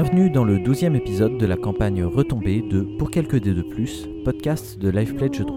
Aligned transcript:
Bienvenue 0.00 0.30
dans 0.30 0.44
le 0.44 0.60
douzième 0.60 0.94
épisode 0.94 1.38
de 1.38 1.46
la 1.46 1.56
campagne 1.56 2.04
retombée 2.04 2.62
de 2.62 2.82
Pour 2.82 3.10
quelques 3.10 3.40
dés 3.40 3.52
de 3.52 3.62
plus, 3.62 4.08
podcast 4.24 4.78
de 4.78 4.90
Life 4.90 5.16
Pledge 5.16 5.40
de. 5.40 5.52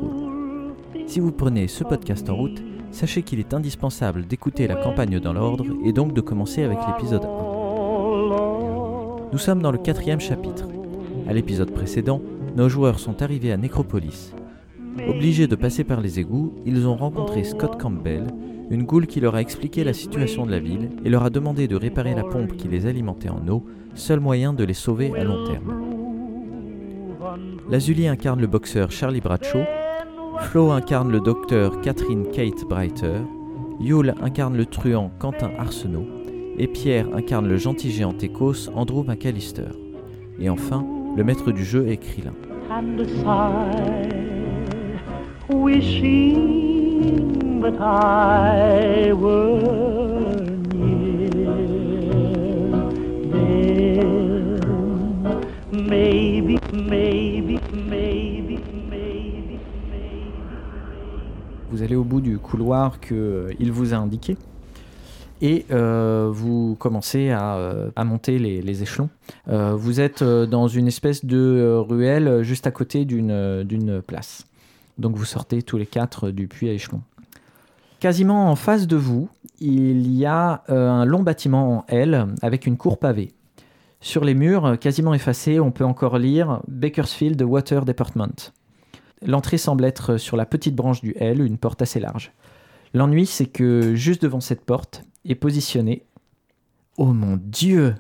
Si 1.06 1.20
vous 1.20 1.32
prenez 1.32 1.68
ce 1.68 1.84
podcast 1.84 2.28
en 2.28 2.38
route, 2.38 2.60
sachez 2.90 3.22
qu'il 3.22 3.38
est 3.38 3.54
indispensable 3.54 4.26
d'écouter 4.26 4.66
la 4.66 4.78
campagne 4.78 5.20
dans 5.20 5.34
l'ordre 5.34 5.68
et 5.86 5.94
donc 5.94 6.16
de 6.16 6.22
commencer 6.22 6.64
avec 6.64 6.80
l'épisode 6.88 7.24
1. 7.24 7.28
Nous 9.32 9.38
sommes 9.38 9.62
dans 9.62 9.72
le 9.72 9.78
quatrième 9.78 10.20
chapitre. 10.20 10.68
À 11.28 11.34
l'épisode 11.34 11.70
précédent, 11.70 12.20
nos 12.56 12.68
joueurs 12.68 12.98
sont 12.98 13.22
arrivés 13.22 13.52
à 13.52 13.58
Necropolis. 13.58 14.34
Obligés 15.08 15.46
de 15.46 15.56
passer 15.56 15.84
par 15.84 16.02
les 16.02 16.20
égouts, 16.20 16.56
ils 16.66 16.88
ont 16.88 16.96
rencontré 16.96 17.44
Scott 17.44 17.80
Campbell, 17.80 18.26
une 18.72 18.84
goule 18.84 19.06
qui 19.06 19.20
leur 19.20 19.36
a 19.36 19.42
expliqué 19.42 19.84
la 19.84 19.92
situation 19.94 20.46
de 20.46 20.52
la 20.52 20.60
ville 20.60 20.92
et 21.04 21.10
leur 21.10 21.24
a 21.24 21.30
demandé 21.30 21.68
de 21.68 21.76
réparer 21.76 22.16
la 22.16 22.24
pompe 22.24 22.56
qui 22.56 22.70
les 22.70 22.86
alimentait 22.86 23.30
en 23.30 23.46
eau, 23.50 23.66
seul 23.96 24.22
moyen 24.22 24.54
de 24.54 24.64
les 24.64 24.74
sauver 24.74 25.12
à 25.20 25.26
long 25.26 25.46
terme. 25.46 25.74
Lazuli 27.70 28.08
incarne 28.08 28.40
le 28.40 28.48
boxeur 28.48 28.90
Charlie 28.92 29.20
Bradshaw, 29.20 29.64
Flo 30.40 30.72
incarne 30.72 31.12
le 31.12 31.20
docteur 31.20 31.82
Catherine 31.82 32.26
Kate 32.32 32.64
Breiter, 32.68 33.20
Yule 33.82 34.16
incarne 34.22 34.56
le 34.56 34.66
truand 34.66 35.12
Quentin 35.20 35.52
Arsenault, 35.60 36.08
et 36.58 36.68
Pierre 36.68 37.08
incarne 37.14 37.50
le 37.50 37.58
gentil 37.58 37.92
géant 37.92 38.18
écosse 38.22 38.72
Andrew 38.74 39.04
McAllister. 39.04 39.70
Et 40.40 40.50
enfin, 40.50 40.86
le 41.18 41.24
maître 41.26 41.52
du 41.52 41.66
jeu 41.66 41.90
est 41.90 41.98
Krillin. 41.98 42.34
That 47.62 47.80
I 47.80 49.14
were 49.14 49.62
near. 50.74 51.22
Maybe, 55.72 56.60
maybe, 56.74 57.60
maybe, 57.74 58.60
maybe. 58.90 59.60
Vous 61.72 61.82
allez 61.84 61.96
au 61.96 62.04
bout 62.04 62.22
du 62.22 62.38
couloir 62.38 63.00
qu'il 63.00 63.72
vous 63.72 63.94
a 63.94 63.98
indiqué 63.98 64.36
et 65.42 65.66
euh, 65.72 66.30
vous 66.32 66.76
commencez 66.80 67.32
à, 67.32 67.56
euh, 67.56 67.90
à 67.96 68.04
monter 68.04 68.38
les, 68.40 68.84
échelons. 68.84 69.10
Euh, 69.48 69.74
vous 69.76 70.00
êtes 70.00 70.22
euh, 70.22 70.46
dans 70.46 70.68
une 70.68 70.88
espèce 70.88 71.26
de 71.26 71.38
euh, 71.38 71.80
ruelle 71.80 72.28
euh, 72.28 72.44
juste 72.44 72.68
à 72.68 72.72
côté 72.72 73.08
euh, 73.10 73.64
d'une 73.64 74.02
place. 74.02 74.46
Donc 74.98 75.16
vous 75.16 75.26
sortez 75.26 75.64
tous 75.64 75.78
les 75.78 75.88
quatre 75.88 76.30
du 76.30 76.48
puits 76.48 76.70
à 76.70 76.74
échelon. 76.74 77.02
Quasiment 78.02 78.50
en 78.50 78.56
face 78.56 78.88
de 78.88 78.96
vous, 78.96 79.30
il 79.60 80.12
y 80.12 80.26
a 80.26 80.64
euh, 80.70 80.90
un 80.90 81.06
long 81.06 81.22
bâtiment 81.22 81.78
en 81.78 81.86
L 81.88 82.30
avec 82.42 82.66
une 82.66 82.76
cour 82.76 82.98
pavée. 82.98 83.32
Sur 84.00 84.26
les 84.26 84.34
murs, 84.34 84.80
quasiment 84.80 85.14
effacés, 85.14 85.60
on 85.60 85.70
peut 85.70 85.86
encore 85.86 86.18
lire 86.18 86.64
Bakersfield 86.68 87.40
Water 87.44 87.86
Department. 87.86 88.54
L'entrée 89.24 89.60
semble 89.60 89.86
être 89.86 90.18
sur 90.18 90.36
la 90.36 90.48
petite 90.48 90.76
branche 90.76 91.02
du 91.02 91.14
L, 91.20 91.46
une 91.46 91.60
porte 91.60 91.84
assez 91.84 92.00
large. 92.00 92.32
L'ennui, 92.96 93.28
c'est 93.28 93.46
que 93.46 93.94
juste 93.94 94.24
devant 94.24 94.40
cette 94.40 94.66
porte 94.66 95.04
est 95.24 95.36
positionné. 95.36 96.04
Oh 96.98 97.14
mon 97.14 97.38
dieu 97.40 97.94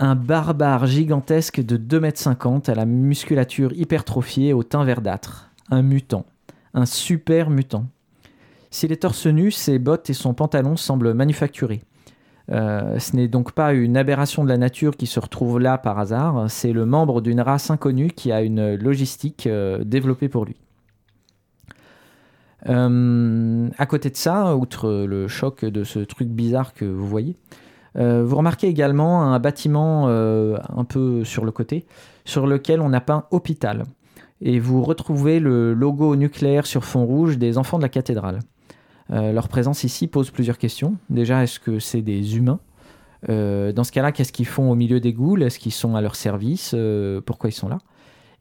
Un 0.00 0.16
barbare 0.16 0.86
gigantesque 0.86 1.60
de 1.64 1.76
2,50 1.76 2.56
m 2.56 2.62
à 2.66 2.74
la 2.74 2.86
musculature 2.86 3.72
hypertrophiée 3.72 4.52
au 4.52 4.64
teint 4.64 4.82
verdâtre. 4.82 5.52
Un 5.70 5.82
mutant. 5.82 6.26
Un 6.74 6.86
super 6.86 7.50
mutant. 7.50 7.86
S'il 8.72 8.90
est 8.90 9.02
torse 9.02 9.26
nu, 9.26 9.50
ses 9.50 9.78
bottes 9.78 10.08
et 10.08 10.14
son 10.14 10.32
pantalon 10.32 10.76
semblent 10.76 11.12
manufacturés. 11.12 11.82
Euh, 12.50 12.98
ce 12.98 13.14
n'est 13.14 13.28
donc 13.28 13.52
pas 13.52 13.74
une 13.74 13.98
aberration 13.98 14.42
de 14.44 14.48
la 14.48 14.56
nature 14.56 14.96
qui 14.96 15.06
se 15.06 15.20
retrouve 15.20 15.60
là 15.60 15.76
par 15.76 15.98
hasard, 15.98 16.50
c'est 16.50 16.72
le 16.72 16.86
membre 16.86 17.20
d'une 17.20 17.40
race 17.42 17.70
inconnue 17.70 18.08
qui 18.08 18.32
a 18.32 18.40
une 18.40 18.74
logistique 18.74 19.46
euh, 19.46 19.84
développée 19.84 20.30
pour 20.30 20.46
lui. 20.46 20.56
Euh, 22.68 23.68
à 23.76 23.86
côté 23.86 24.08
de 24.08 24.16
ça, 24.16 24.56
outre 24.56 24.90
le 25.04 25.28
choc 25.28 25.66
de 25.66 25.84
ce 25.84 25.98
truc 25.98 26.28
bizarre 26.28 26.72
que 26.72 26.86
vous 26.86 27.06
voyez, 27.06 27.36
vous 27.94 28.36
remarquez 28.36 28.68
également 28.68 29.22
un 29.22 29.38
bâtiment 29.38 30.08
un 30.08 30.84
peu 30.84 31.24
sur 31.24 31.44
le 31.44 31.52
côté, 31.52 31.84
sur 32.24 32.46
lequel 32.46 32.80
on 32.80 32.94
a 32.94 33.02
peint 33.02 33.26
hôpital. 33.30 33.84
Et 34.40 34.58
vous 34.58 34.82
retrouvez 34.82 35.40
le 35.40 35.74
logo 35.74 36.16
nucléaire 36.16 36.64
sur 36.64 36.86
fond 36.86 37.04
rouge 37.04 37.36
des 37.36 37.58
enfants 37.58 37.76
de 37.76 37.82
la 37.82 37.90
cathédrale. 37.90 38.38
Euh, 39.12 39.32
leur 39.32 39.48
présence 39.48 39.84
ici 39.84 40.06
pose 40.06 40.30
plusieurs 40.30 40.58
questions. 40.58 40.96
Déjà, 41.10 41.42
est-ce 41.42 41.60
que 41.60 41.78
c'est 41.78 42.02
des 42.02 42.36
humains 42.36 42.60
Euh, 43.28 43.72
Dans 43.72 43.84
ce 43.84 43.92
cas-là, 43.92 44.10
qu'est-ce 44.10 44.32
qu'ils 44.32 44.46
font 44.46 44.70
au 44.70 44.74
milieu 44.74 44.98
des 45.00 45.12
goules 45.12 45.42
Est-ce 45.42 45.58
qu'ils 45.58 45.72
sont 45.72 45.94
à 45.94 46.00
leur 46.00 46.16
service? 46.16 46.72
Euh, 46.74 47.20
Pourquoi 47.20 47.50
ils 47.50 47.54
sont 47.54 47.68
là? 47.68 47.78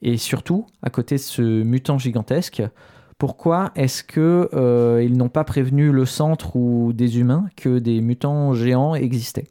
Et 0.02 0.18
surtout, 0.18 0.66
à 0.82 0.90
côté 0.90 1.16
de 1.16 1.20
ce 1.22 1.42
mutant 1.64 2.00
gigantesque, 2.00 2.64
pourquoi 3.20 3.72
est-ce 3.76 4.04
que 4.04 4.50
euh, 4.54 5.04
ils 5.04 5.16
n'ont 5.16 5.30
pas 5.30 5.44
prévenu 5.44 5.92
le 5.92 6.06
centre 6.08 6.56
ou 6.56 6.92
des 6.94 7.20
humains 7.20 7.46
que 7.56 7.78
des 7.78 8.02
mutants 8.02 8.56
géants 8.56 8.96
existaient? 8.96 9.48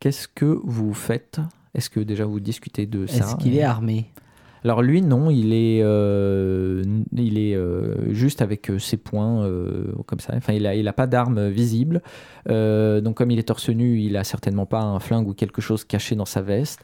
Qu'est-ce 0.00 0.28
que 0.28 0.58
vous 0.64 0.92
faites? 0.92 1.40
Est-ce 1.74 1.88
que 1.88 2.00
déjà 2.00 2.26
vous 2.26 2.40
discutez 2.40 2.84
de 2.86 3.06
ça 3.06 3.16
Est-ce 3.16 3.36
qu'il 3.36 3.56
est 3.56 3.62
armé? 3.62 4.10
Alors 4.66 4.82
lui, 4.82 5.00
non, 5.00 5.30
il 5.30 5.52
est, 5.52 5.80
euh, 5.80 6.82
euh, 7.16 7.94
juste 8.10 8.42
avec 8.42 8.68
euh, 8.68 8.80
ses 8.80 8.96
poings 8.96 9.48
comme 10.06 10.18
ça. 10.18 10.34
Il 10.48 10.66
a, 10.66 10.74
il 10.74 10.88
a 10.88 10.92
pas 10.92 11.06
d'arme 11.06 11.50
visible. 11.50 12.02
Donc 12.48 13.14
comme 13.14 13.30
il 13.30 13.38
est 13.38 13.44
torse 13.44 13.68
nu, 13.68 14.00
il 14.00 14.16
a 14.16 14.24
certainement 14.24 14.66
pas 14.66 14.80
un 14.80 14.98
flingue 14.98 15.28
ou 15.28 15.34
quelque 15.34 15.60
chose 15.60 15.84
caché 15.84 16.16
dans 16.16 16.24
sa 16.24 16.42
veste. 16.42 16.80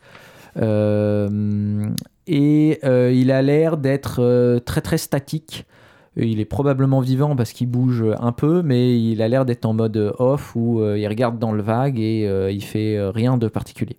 Et 2.28 2.78
il 2.84 3.30
a 3.32 3.42
l'air 3.42 3.76
d'être 3.78 4.60
très 4.64 4.80
très 4.80 4.98
statique. 4.98 5.66
Il 6.14 6.38
est 6.38 6.44
probablement 6.44 7.00
vivant 7.00 7.34
parce 7.34 7.52
qu'il 7.52 7.66
bouge 7.66 8.04
un 8.20 8.30
peu, 8.30 8.62
mais 8.62 8.96
il 8.96 9.20
a 9.22 9.26
l'air 9.26 9.44
d'être 9.44 9.64
en 9.64 9.72
mode 9.72 10.14
off 10.20 10.54
où 10.54 10.80
il 10.84 11.08
regarde 11.08 11.40
dans 11.40 11.50
le 11.50 11.64
vague 11.64 11.98
et 11.98 12.52
il 12.52 12.62
fait 12.62 12.96
rien 13.08 13.38
de 13.38 13.48
particulier. 13.48 13.96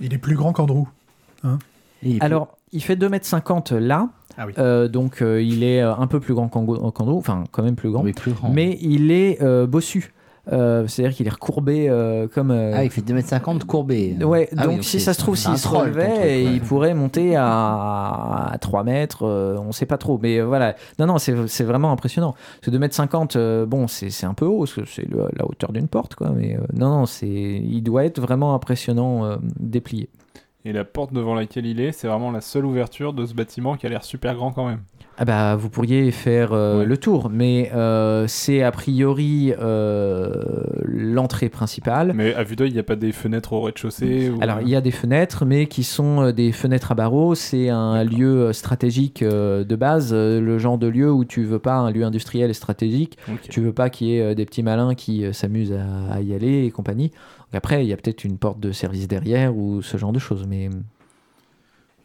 Il 0.00 0.12
est 0.12 0.18
plus 0.18 0.36
grand 0.36 0.52
qu'Andrew. 0.52 0.86
Il- 2.02 2.22
Alors, 2.22 2.56
il 2.72 2.82
fait 2.82 2.96
2m50 2.96 3.74
là, 3.74 4.08
Ah 4.36 4.46
oui. 4.46 4.52
euh, 4.58 4.88
donc 4.88 5.20
euh, 5.22 5.42
il 5.42 5.62
est 5.64 5.82
euh, 5.82 5.94
un 5.96 6.06
peu 6.06 6.20
plus 6.20 6.34
grand 6.34 6.48
qu'Andrew, 6.48 7.16
enfin 7.18 7.44
quand 7.50 7.62
même 7.62 7.76
plus 7.76 7.90
grand, 7.90 8.02
Oui, 8.04 8.12
plus 8.12 8.32
grand. 8.32 8.50
mais 8.50 8.78
il 8.80 9.10
est 9.10 9.42
euh, 9.42 9.66
bossu. 9.66 10.12
Euh, 10.50 10.86
C'est-à-dire 10.86 11.14
qu'il 11.14 11.26
est 11.26 11.30
recourbé 11.30 11.90
euh, 11.90 12.26
comme... 12.26 12.50
euh, 12.50 12.72
Ah, 12.74 12.82
il 12.82 12.88
fait 12.90 13.02
2m50 13.02 13.64
courbé. 13.66 14.16
Ouais, 14.24 14.48
Ah 14.56 14.64
oui, 14.66 14.76
donc 14.76 14.84
si 14.84 14.98
ça 14.98 15.12
se 15.12 15.18
trouve, 15.20 15.36
s'il 15.36 15.58
se 15.58 15.68
relevait, 15.68 16.06
truc, 16.08 16.20
ouais. 16.22 16.44
il 16.44 16.60
pourrait 16.62 16.94
monter 16.94 17.36
à, 17.36 18.48
à 18.52 18.56
3 18.58 18.82
mètres, 18.82 19.24
euh, 19.26 19.58
on 19.58 19.72
sait 19.72 19.84
pas 19.84 19.98
trop. 19.98 20.18
Mais 20.22 20.38
euh, 20.38 20.44
voilà, 20.46 20.74
non, 20.98 21.04
non, 21.06 21.18
c'est 21.18 21.64
vraiment 21.64 21.92
impressionnant. 21.92 22.32
Parce 22.32 22.60
que 22.66 22.70
2 22.70 22.78
mètres 22.78 22.94
50, 22.94 23.36
euh, 23.36 23.66
bon, 23.66 23.88
c'est 23.88 24.24
un 24.24 24.32
peu 24.32 24.46
haut, 24.46 24.64
c'est 24.64 24.84
la 25.36 25.44
hauteur 25.46 25.70
d'une 25.72 25.88
porte, 25.88 26.14
quoi. 26.14 26.30
Mais 26.34 26.56
euh, 26.56 26.60
non, 26.72 26.88
non, 27.00 27.04
c'est- 27.06 27.26
il 27.28 27.82
doit 27.82 28.06
être 28.06 28.18
vraiment 28.18 28.54
impressionnant 28.54 29.26
euh, 29.26 29.36
déplié. 29.60 30.08
Et 30.68 30.72
la 30.74 30.84
porte 30.84 31.14
devant 31.14 31.34
laquelle 31.34 31.64
il 31.64 31.80
est, 31.80 31.92
c'est 31.92 32.08
vraiment 32.08 32.30
la 32.30 32.42
seule 32.42 32.66
ouverture 32.66 33.14
de 33.14 33.24
ce 33.24 33.32
bâtiment 33.32 33.78
qui 33.78 33.86
a 33.86 33.88
l'air 33.88 34.04
super 34.04 34.34
grand 34.34 34.52
quand 34.52 34.68
même. 34.68 34.82
Ah 35.20 35.24
bah, 35.24 35.56
vous 35.56 35.68
pourriez 35.68 36.12
faire 36.12 36.52
euh, 36.52 36.78
Ouais. 36.80 36.84
le 36.86 36.96
tour, 36.96 37.28
mais 37.28 37.72
euh, 37.74 38.26
c'est 38.28 38.62
a 38.62 38.70
priori 38.70 39.52
euh, 39.58 40.32
l'entrée 40.84 41.48
principale. 41.48 42.12
Mais 42.14 42.34
à 42.34 42.44
vue 42.44 42.54
d'œil, 42.54 42.70
il 42.70 42.74
n'y 42.74 42.78
a 42.78 42.84
pas 42.84 42.94
des 42.94 43.10
fenêtres 43.10 43.52
au 43.52 43.60
rez-de-chaussée 43.62 44.30
ou- 44.30 44.38
Alors, 44.40 44.60
il 44.60 44.68
y 44.68 44.76
a 44.76 44.80
des 44.80 44.92
fenêtres, 44.92 45.44
mais 45.44 45.66
qui 45.66 45.82
sont 45.82 46.30
des 46.30 46.52
fenêtres 46.52 46.92
à 46.92 46.94
barreaux. 46.94 47.34
C'est 47.34 47.68
un 47.68 48.04
lieu 48.04 48.52
stratégique 48.52 49.24
de 49.24 49.76
base, 49.76 50.12
le 50.14 50.58
genre 50.58 50.78
de 50.78 50.86
lieu 50.86 51.10
où 51.12 51.24
tu 51.24 51.42
veux 51.44 51.58
pas 51.58 51.74
un 51.74 51.90
lieu 51.90 52.04
industriel 52.04 52.50
et 52.50 52.54
stratégique. 52.54 53.18
Ok. 53.28 53.40
Tu 53.50 53.60
veux 53.60 53.72
pas 53.72 53.90
qu'il 53.90 54.06
y 54.08 54.18
ait 54.18 54.34
des 54.36 54.44
petits 54.46 54.62
malins 54.62 54.94
qui 54.94 55.24
s'amusent 55.34 55.72
à, 55.72 56.14
à 56.14 56.20
y 56.20 56.32
aller 56.32 56.64
et 56.66 56.70
compagnie. 56.70 57.08
Donc 57.08 57.54
après, 57.54 57.84
il 57.84 57.88
y 57.88 57.92
a 57.92 57.96
peut-être 57.96 58.22
une 58.24 58.38
porte 58.38 58.60
de 58.60 58.70
service 58.72 59.08
derrière 59.08 59.56
ou 59.56 59.82
ce 59.82 59.96
genre 59.96 60.12
de 60.12 60.18
choses. 60.18 60.44
Mais 60.48 60.68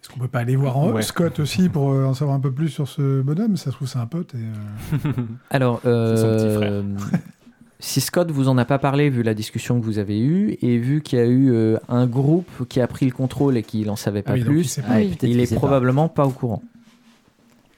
Est-ce 0.04 0.12
qu'on 0.12 0.20
peut 0.20 0.28
pas 0.28 0.40
aller 0.40 0.58
voir 0.58 0.78
en 0.78 0.92
Ouais. 0.92 1.02
Scott 1.02 1.40
aussi 1.40 1.70
pour 1.70 1.92
euh, 1.94 2.04
en 2.06 2.14
savoir 2.14 2.36
un 2.36 2.42
peu 2.42 2.52
plus 2.52 2.68
sur 2.70 2.90
ce 2.90 3.22
bonhomme 3.22 3.56
Ça 3.56 3.72
se 3.72 3.76
trouve, 3.78 3.88
c'est 3.88 4.00
un 4.00 4.06
pote. 4.06 4.36
Et, 4.36 4.38
euh, 5.08 5.12
alors, 5.50 5.80
C'est 5.82 5.88
son 6.18 6.28
petit 6.28 6.66
euh, 6.66 6.84
si 7.80 8.02
Scott 8.02 8.30
vous 8.30 8.50
en 8.50 8.58
a 8.58 8.66
pas 8.66 8.80
parlé 8.80 9.10
vu 9.10 9.24
la 9.24 9.34
discussion 9.34 9.80
que 9.80 9.86
vous 9.86 10.00
avez 10.00 10.20
eue 10.20 10.58
et 10.62 10.78
vu 10.78 11.02
qu'il 11.02 11.20
y 11.20 11.22
a 11.22 11.26
eu 11.26 11.54
euh, 11.54 11.78
un 11.88 12.06
groupe 12.06 12.68
qui 12.68 12.82
a 12.82 12.88
pris 12.88 13.06
le 13.06 13.14
contrôle 13.14 13.56
et 13.56 13.64
qui 13.64 13.86
n'en 13.86 13.96
savait 13.96 14.24
pas 14.24 14.32
ah 14.32 14.36
oui, 14.36 14.42
il 14.42 14.46
plus, 14.46 14.64
sait 14.66 14.82
pas. 14.82 14.88
Ah, 14.92 14.96
Oui. 14.98 15.18
il 15.22 15.40
est 15.40 15.50
pas. 15.54 15.56
probablement 15.56 16.10
pas 16.10 16.26
au 16.26 16.32
courant. 16.32 16.62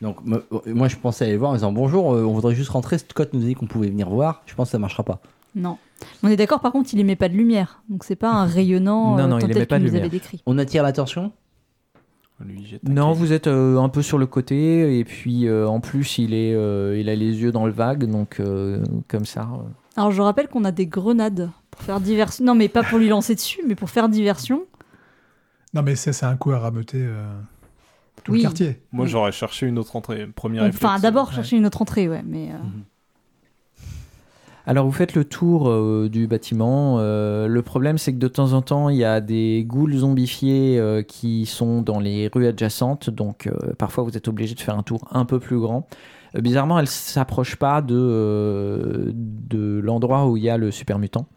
Donc, 0.02 0.18
me- 0.26 0.44
moi, 0.74 0.88
je 0.88 0.96
pensais 0.98 1.26
aller 1.26 1.38
voir 1.38 1.52
en 1.52 1.56
disant 1.56 1.72
bonjour, 1.72 2.14
euh, 2.14 2.24
on 2.24 2.34
voudrait 2.34 2.56
juste 2.56 2.70
rentrer. 2.70 2.98
Scott 2.98 3.34
nous 3.34 3.42
a 3.44 3.46
dit 3.46 3.54
qu'on 3.54 3.68
pouvait 3.68 3.90
venir 3.90 4.10
voir. 4.10 4.42
Je 4.48 4.56
pense 4.56 4.70
que 4.70 4.72
ça 4.72 4.80
marchera 4.80 5.04
pas. 5.04 5.20
Non. 5.56 5.78
On 6.24 6.28
est 6.28 6.36
d'accord, 6.36 6.60
par 6.60 6.72
contre, 6.72 6.90
il 6.94 7.00
émet 7.00 7.16
pas 7.16 7.30
de 7.30 7.36
lumière. 7.36 7.82
Donc 7.88 8.04
c'est 8.04 8.16
pas 8.18 8.32
un 8.32 8.46
rayonnant 8.46 9.16
Non, 9.16 9.24
euh, 9.24 9.28
non, 9.28 9.40
il 9.40 9.52
émet 9.52 9.66
pas 9.68 9.78
que 9.78 9.82
de 9.82 9.86
lumière. 9.86 10.02
avait 10.02 10.10
décrit. 10.10 10.42
On 10.48 10.58
attire 10.58 10.82
l'attention? 10.84 11.32
Lui, 12.42 12.58
il 12.60 12.68
jette 12.68 12.84
Non, 12.84 13.14
vous 13.14 13.32
êtes 13.32 13.48
euh, 13.48 13.78
un 13.80 13.88
peu 13.90 14.02
sur 14.02 14.18
le 14.18 14.26
côté 14.26 15.00
et 15.00 15.06
puis 15.06 15.48
euh, 15.48 15.68
en 15.68 15.80
plus 15.80 16.18
il 16.18 16.34
est, 16.34 16.54
euh, 16.54 16.98
il 17.00 17.08
a 17.10 17.16
les 17.16 17.42
yeux 17.42 17.52
dans 17.54 17.66
le 17.66 17.72
vague, 17.72 18.04
donc 18.06 18.40
euh, 18.40 18.84
comme 19.08 19.26
ça. 19.26 19.42
euh. 19.54 19.64
Alors 19.96 20.12
je 20.12 20.22
rappelle 20.22 20.50
qu'on 20.50 20.66
a 20.66 20.72
des 20.72 20.86
grenades 20.88 21.50
Pour 21.72 21.82
faire 21.82 22.02
diversion. 22.02 22.44
Non, 22.44 22.54
mais 22.56 22.68
pas 22.68 22.84
pour 22.84 22.98
lui 23.00 23.08
lancer 23.08 23.36
dessus, 23.36 23.62
mais 23.66 23.76
pour 23.76 23.90
faire 23.90 24.10
diversion. 24.10 24.64
Non, 25.74 25.82
mais 25.82 25.96
c'est 25.96 26.12
c'est 26.14 26.26
un 26.26 26.36
coup 26.36 26.52
à 26.52 26.60
rameuter 26.60 27.00
euh, 27.02 27.26
tout 28.24 28.34
Oui. 28.34 28.40
le 28.40 28.44
quartier. 28.44 28.82
Moi, 28.92 29.06
Oui. 29.06 29.12
j'aurais 29.12 29.32
cherché 29.32 29.66
une 29.66 29.80
autre 29.80 29.96
entrée. 29.96 30.28
Premier 30.28 30.60
Enfin, 30.62 31.00
d'abord 31.00 31.30
ouais. 31.30 31.36
chercher 31.36 31.56
une 31.56 31.66
autre 31.66 31.82
entrée, 31.82 32.10
ouais. 32.10 32.24
Mais 32.26 32.50
euh, 32.52 32.58
Alors 34.68 34.86
vous 34.86 34.92
faites 34.92 35.14
le 35.14 35.26
tour 35.26 35.70
euh, 35.70 36.10
du 36.12 36.26
bâtiment. 36.26 36.98
Euh, 36.98 37.48
le 37.48 37.62
problème 37.62 38.00
c'est 38.00 38.14
que 38.14 38.18
de 38.18 38.28
temps 38.28 38.54
en 38.54 38.64
temps 38.64 38.90
il 38.90 38.98
y 38.98 39.04
a 39.04 39.22
des 39.22 39.64
ghouls 39.68 39.98
zombifiés 39.98 40.80
euh, 40.80 41.04
qui 41.04 41.46
sont 41.46 41.84
dans 41.84 42.00
les 42.00 42.30
rues 42.34 42.48
adjacentes. 42.48 43.12
Donc 43.12 43.50
parfois 43.78 44.04
vous 44.04 44.18
êtes 44.18 44.28
obligé 44.28 44.56
de 44.56 44.60
faire 44.60 44.78
un 44.78 44.84
tour 44.84 45.08
un 45.12 45.26
peu 45.26 45.40
plus 45.40 45.60
grand. 45.60 45.88
Bizarrement 46.34 46.80
elles 46.80 46.88
s'approchent 46.88 47.58
pas 47.58 47.82
de, 47.82 49.14
l'endroit 49.84 50.28
où 50.28 50.36
il 50.36 50.44
y 50.44 50.50
a 50.50 50.58
le 50.58 50.72
super 50.72 50.98
mutant. 50.98 51.28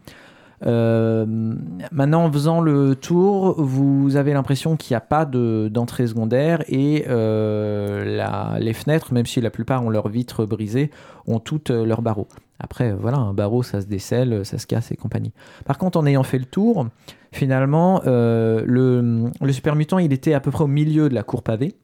Maintenant, 0.61 2.25
en 2.25 2.33
faisant 2.33 2.61
le 2.61 2.97
tour, 2.97 3.63
vous 3.63 4.17
avez 4.17 4.33
l'impression 4.33 4.77
qu'il 4.77 4.95
n'y 4.95 4.97
a 4.97 5.01
pas 5.01 5.25
de- 5.25 5.69
d'entrée 5.71 6.09
secondaire 6.09 6.65
et 6.67 7.05
les 7.07 8.73
fenêtres, 8.73 9.13
même 9.13 9.27
si 9.27 9.41
la 9.41 9.51
plupart 9.51 9.85
ont 9.85 9.91
leurs 9.91 10.09
vitres 10.09 10.47
brisées, 10.47 10.91
ont 11.29 11.39
toutes 11.39 11.71
leurs 11.71 12.03
barreaux. 12.03 12.27
Après, 12.59 12.91
euh, 12.93 12.97
voilà, 12.99 13.19
un 13.19 13.35
barreau, 13.35 13.63
ça 13.63 13.81
se 13.81 13.87
décèle, 13.87 14.45
ça 14.45 14.59
se 14.59 14.67
casse 14.67 14.91
et 14.91 14.97
compagnie. 14.97 15.33
Par 15.65 15.79
contre, 15.79 15.99
en 15.99 16.07
ayant 16.07 16.23
fait 16.23 16.39
le 16.39 16.45
tour, 16.45 16.87
finalement, 17.33 18.03
euh, 18.07 18.63
le, 18.67 19.31
le 19.41 19.53
super 19.53 19.77
mutant, 19.77 19.99
il 19.99 20.13
était 20.13 20.35
à 20.35 20.41
peu 20.41 20.51
près 20.51 20.65
au 20.65 20.69
milieu 20.69 21.09
de 21.09 21.15
la 21.15 21.23
cour 21.23 21.43
pavée. 21.43 21.77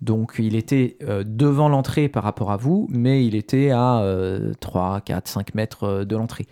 Donc, 0.00 0.34
il 0.38 0.56
était 0.56 0.96
euh, 1.02 1.22
devant 1.24 1.68
l'entrée 1.68 2.08
par 2.08 2.24
rapport 2.24 2.50
à 2.50 2.56
vous, 2.56 2.88
mais 2.90 3.24
il 3.24 3.36
était 3.36 3.70
à 3.70 4.00
euh, 4.00 4.52
3, 4.60 5.00
4, 5.00 5.28
5 5.28 5.54
mètres 5.54 5.84
euh, 5.84 6.04
de 6.04 6.16
l'entrée. 6.16 6.46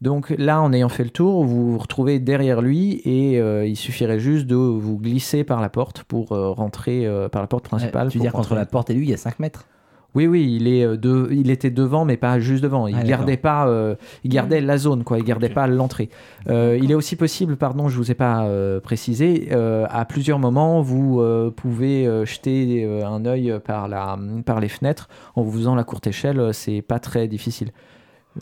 Donc 0.00 0.34
là, 0.36 0.60
en 0.60 0.72
ayant 0.72 0.90
fait 0.90 1.04
le 1.04 1.10
tour, 1.10 1.44
vous 1.44 1.72
vous 1.72 1.78
retrouvez 1.78 2.18
derrière 2.18 2.60
lui 2.60 3.00
et 3.06 3.40
euh, 3.40 3.66
il 3.66 3.76
suffirait 3.76 4.18
juste 4.18 4.46
de 4.46 4.54
vous 4.54 4.98
glisser 4.98 5.44
par 5.44 5.62
la 5.62 5.70
porte 5.70 6.02
pour 6.02 6.32
euh, 6.32 6.50
rentrer 6.50 7.06
euh, 7.06 7.30
par 7.30 7.40
la 7.40 7.48
porte 7.48 7.64
principale. 7.64 8.10
Tu 8.10 8.18
veux 8.18 8.22
dire 8.22 8.32
qu'entre 8.32 8.54
la 8.54 8.66
porte 8.66 8.90
et 8.90 8.94
lui, 8.94 9.06
il 9.06 9.10
y 9.10 9.14
a 9.14 9.18
5 9.18 9.38
mètres 9.38 9.66
Oui, 10.14 10.26
oui, 10.28 10.56
il, 10.60 10.68
est 10.68 10.84
euh, 10.84 10.96
de, 10.96 11.28
il 11.32 11.50
était 11.50 11.70
devant, 11.70 12.04
mais 12.04 12.16
pas 12.16 12.38
juste 12.38 12.62
devant. 12.62 12.86
Il 12.86 12.94
Ah, 12.96 13.02
gardait 13.02 13.36
pas, 13.36 13.66
euh, 13.66 13.96
il 14.22 14.30
gardait 14.30 14.60
la 14.60 14.78
zone, 14.78 15.02
quoi. 15.02 15.18
Il 15.18 15.24
gardait 15.24 15.48
pas 15.48 15.66
l'entrée. 15.66 16.08
Euh, 16.48 16.78
il 16.80 16.90
est 16.90 16.94
aussi 16.94 17.16
possible, 17.16 17.56
pardon, 17.56 17.88
je 17.88 17.96
vous 17.96 18.10
ai 18.10 18.14
pas 18.14 18.44
euh, 18.44 18.80
précisé, 18.80 19.48
euh, 19.52 19.86
à 19.90 20.04
plusieurs 20.04 20.38
moments, 20.38 20.82
vous 20.82 21.20
euh, 21.20 21.50
pouvez 21.50 22.06
euh, 22.06 22.24
jeter 22.24 22.84
euh, 22.84 23.04
un 23.06 23.24
œil 23.26 23.58
par 23.64 23.88
la, 23.88 24.16
par 24.46 24.60
les 24.60 24.68
fenêtres 24.68 25.08
en 25.34 25.42
vous 25.42 25.52
faisant 25.58 25.74
la 25.74 25.84
courte 25.84 26.06
échelle. 26.06 26.54
C'est 26.54 26.82
pas 26.82 26.98
très 27.00 27.26
difficile. 27.26 27.70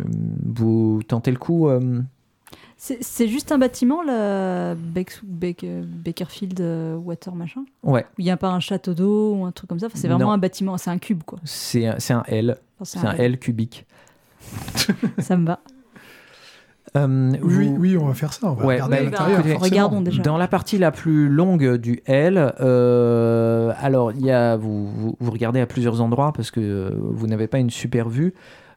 Euh, 0.01 0.05
Vous 0.55 1.01
tentez 1.07 1.31
le 1.31 1.39
coup 1.39 1.69
euh, 1.69 2.01
c'est 3.01 3.29
juste 3.29 3.53
un 3.53 3.59
bâtiment, 3.59 4.03
Bakerfield 5.25 6.61
euh, 6.61 6.97
Water 6.97 7.35
machin? 7.35 7.65
Ouais, 7.85 8.05
il 8.19 8.25
n'y 8.25 8.31
a 8.31 8.37
pas 8.37 8.51
un 8.51 8.59
château 8.61 8.93
d'eau 8.95 9.35
ou 9.37 9.45
un 9.45 9.53
truc 9.53 9.69
comme 9.69 9.79
ça? 9.79 9.87
Enfin, 9.87 9.97
c'est 9.99 10.09
vraiment 10.09 10.27
Non. 10.27 10.33
un 10.33 10.39
bâtiment, 10.39 10.77
c'est 10.79 10.91
un 10.91 10.99
cube 10.99 11.23
quoi. 11.25 11.39
c'est 11.45 11.87
un, 11.87 12.23
L, 12.27 12.57
Enfin, 12.81 13.01
c'est 13.01 13.07
un 13.07 13.13
L 13.15 13.39
cubique. 13.39 13.87
Ça 15.19 15.37
me 15.37 15.47
va. 15.47 15.61
Euh, 16.97 17.31
Oui, 17.41 17.55
oui, 17.57 17.69
vous- 17.69 17.77
oui, 17.77 17.97
on 17.97 18.07
va 18.07 18.15
faire 18.15 18.33
ça. 18.33 18.49
On 18.51 18.55
va 18.55 18.67
Ouais, 18.67 18.75
regarder 18.81 19.09
bah, 19.11 19.23
à 19.23 19.59
regardons 19.59 20.01
déjà. 20.03 20.23
Dans 20.23 20.37
la 20.37 20.49
partie 20.49 20.77
la 20.77 20.91
plus 20.91 21.29
longue 21.29 21.77
du 21.77 22.03
L, 22.07 22.53
euh, 22.61 23.73
alors 23.79 24.11
il 24.13 24.27
y 24.27 24.31
a, 24.33 24.57
vous, 24.57 24.89
vous, 24.89 25.17
vous 25.19 25.31
regardez 25.31 25.61
à 25.61 25.67
plusieurs 25.67 26.01
endroits 26.03 26.33
parce 26.33 26.51
que 26.51 26.61
euh, 26.61 26.91
vous 26.99 27.29
n'avez 27.29 27.47
pas 27.47 27.59
une 27.59 27.71
super 27.71 28.09
vue. 28.09 28.35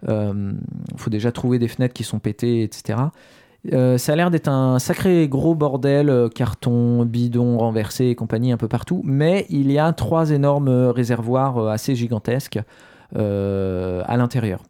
Il 0.08 0.54
faut 0.98 1.10
déjà 1.10 1.32
trouver 1.32 1.58
des 1.58 1.68
fenêtres 1.68 1.96
qui 1.96 2.04
sont 2.04 2.20
pétées, 2.20 2.62
etc. 2.62 3.00
Euh, 3.74 3.98
ça 3.98 4.14
a 4.14 4.16
l'air 4.16 4.32
d'être 4.32 4.48
un 4.48 4.80
sacré 4.80 5.28
gros 5.28 5.56
bordel, 5.56 6.10
euh, 6.10 6.30
carton, 6.30 7.04
bidon 7.06 7.58
renversé 7.58 8.06
et 8.06 8.16
compagnie 8.16 8.52
un 8.52 8.58
peu 8.58 8.68
partout, 8.68 9.02
mais 9.04 9.46
il 9.50 9.72
y 9.72 9.80
a 9.80 9.92
trois 9.94 10.32
énormes 10.32 10.70
réservoirs 10.70 11.58
euh, 11.58 11.70
assez 11.70 11.96
gigantesques 11.96 12.60
à 13.14 14.18
l'intérieur. 14.18 14.62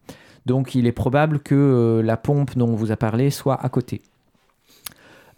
Donc 0.46 0.76
il 0.76 0.86
est 0.86 0.92
probable 0.92 1.40
que 1.40 2.02
la 2.04 2.16
pompe 2.16 2.56
dont 2.56 2.68
on 2.70 2.76
vous 2.76 2.92
a 2.92 2.96
parlé 2.96 3.32
soit 3.32 3.56
à 3.60 3.70
côté. 3.70 4.02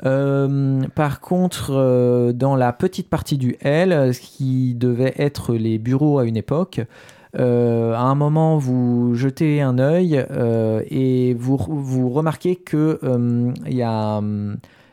Par 0.03 1.21
contre, 1.21 2.33
dans 2.33 2.55
la 2.57 2.73
petite 2.73 3.09
partie 3.09 3.37
du 3.37 3.55
L, 3.61 4.13
ce 4.13 4.19
qui 4.19 4.73
devait 4.73 5.13
être 5.17 5.53
les 5.53 5.77
bureaux 5.77 6.19
à 6.19 6.25
une 6.25 6.35
époque, 6.35 6.81
euh, 7.37 7.93
à 7.93 8.01
un 8.01 8.15
moment, 8.15 8.57
vous 8.57 9.13
jetez 9.15 9.61
un 9.61 9.77
œil 9.77 10.25
euh, 10.31 10.81
et 10.89 11.33
vous, 11.35 11.57
vous 11.57 12.09
remarquez 12.09 12.55
que 12.55 12.99
euh, 13.03 13.53
y 13.67 13.83
a, 13.83 14.21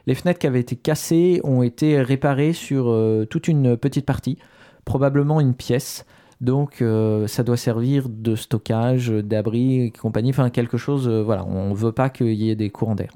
les 0.07 0.15
fenêtres 0.15 0.39
qui 0.39 0.47
avaient 0.47 0.61
été 0.61 0.77
cassées 0.77 1.41
ont 1.45 1.63
été 1.63 2.01
réparées 2.03 2.53
sur 2.53 2.95
toute 3.31 3.49
une 3.49 3.77
petite 3.77 4.05
partie, 4.05 4.39
probablement 4.85 5.41
une 5.41 5.55
pièce. 5.55 6.05
Donc, 6.41 6.85
ça 7.27 7.43
doit 7.43 7.57
servir 7.57 8.09
de 8.11 8.37
stockage, 8.37 9.09
d'abri 9.09 9.81
et 9.81 9.91
compagnie, 9.91 10.31
enfin 10.31 10.51
quelque 10.51 10.77
chose. 10.77 11.09
voilà, 11.09 11.47
on 11.47 11.71
ne 11.71 11.75
veut 11.75 11.93
pas 11.93 12.11
qu'il 12.11 12.35
y 12.35 12.51
ait 12.51 12.57
des 12.57 12.69
courants 12.69 12.97
d'air. 12.97 13.13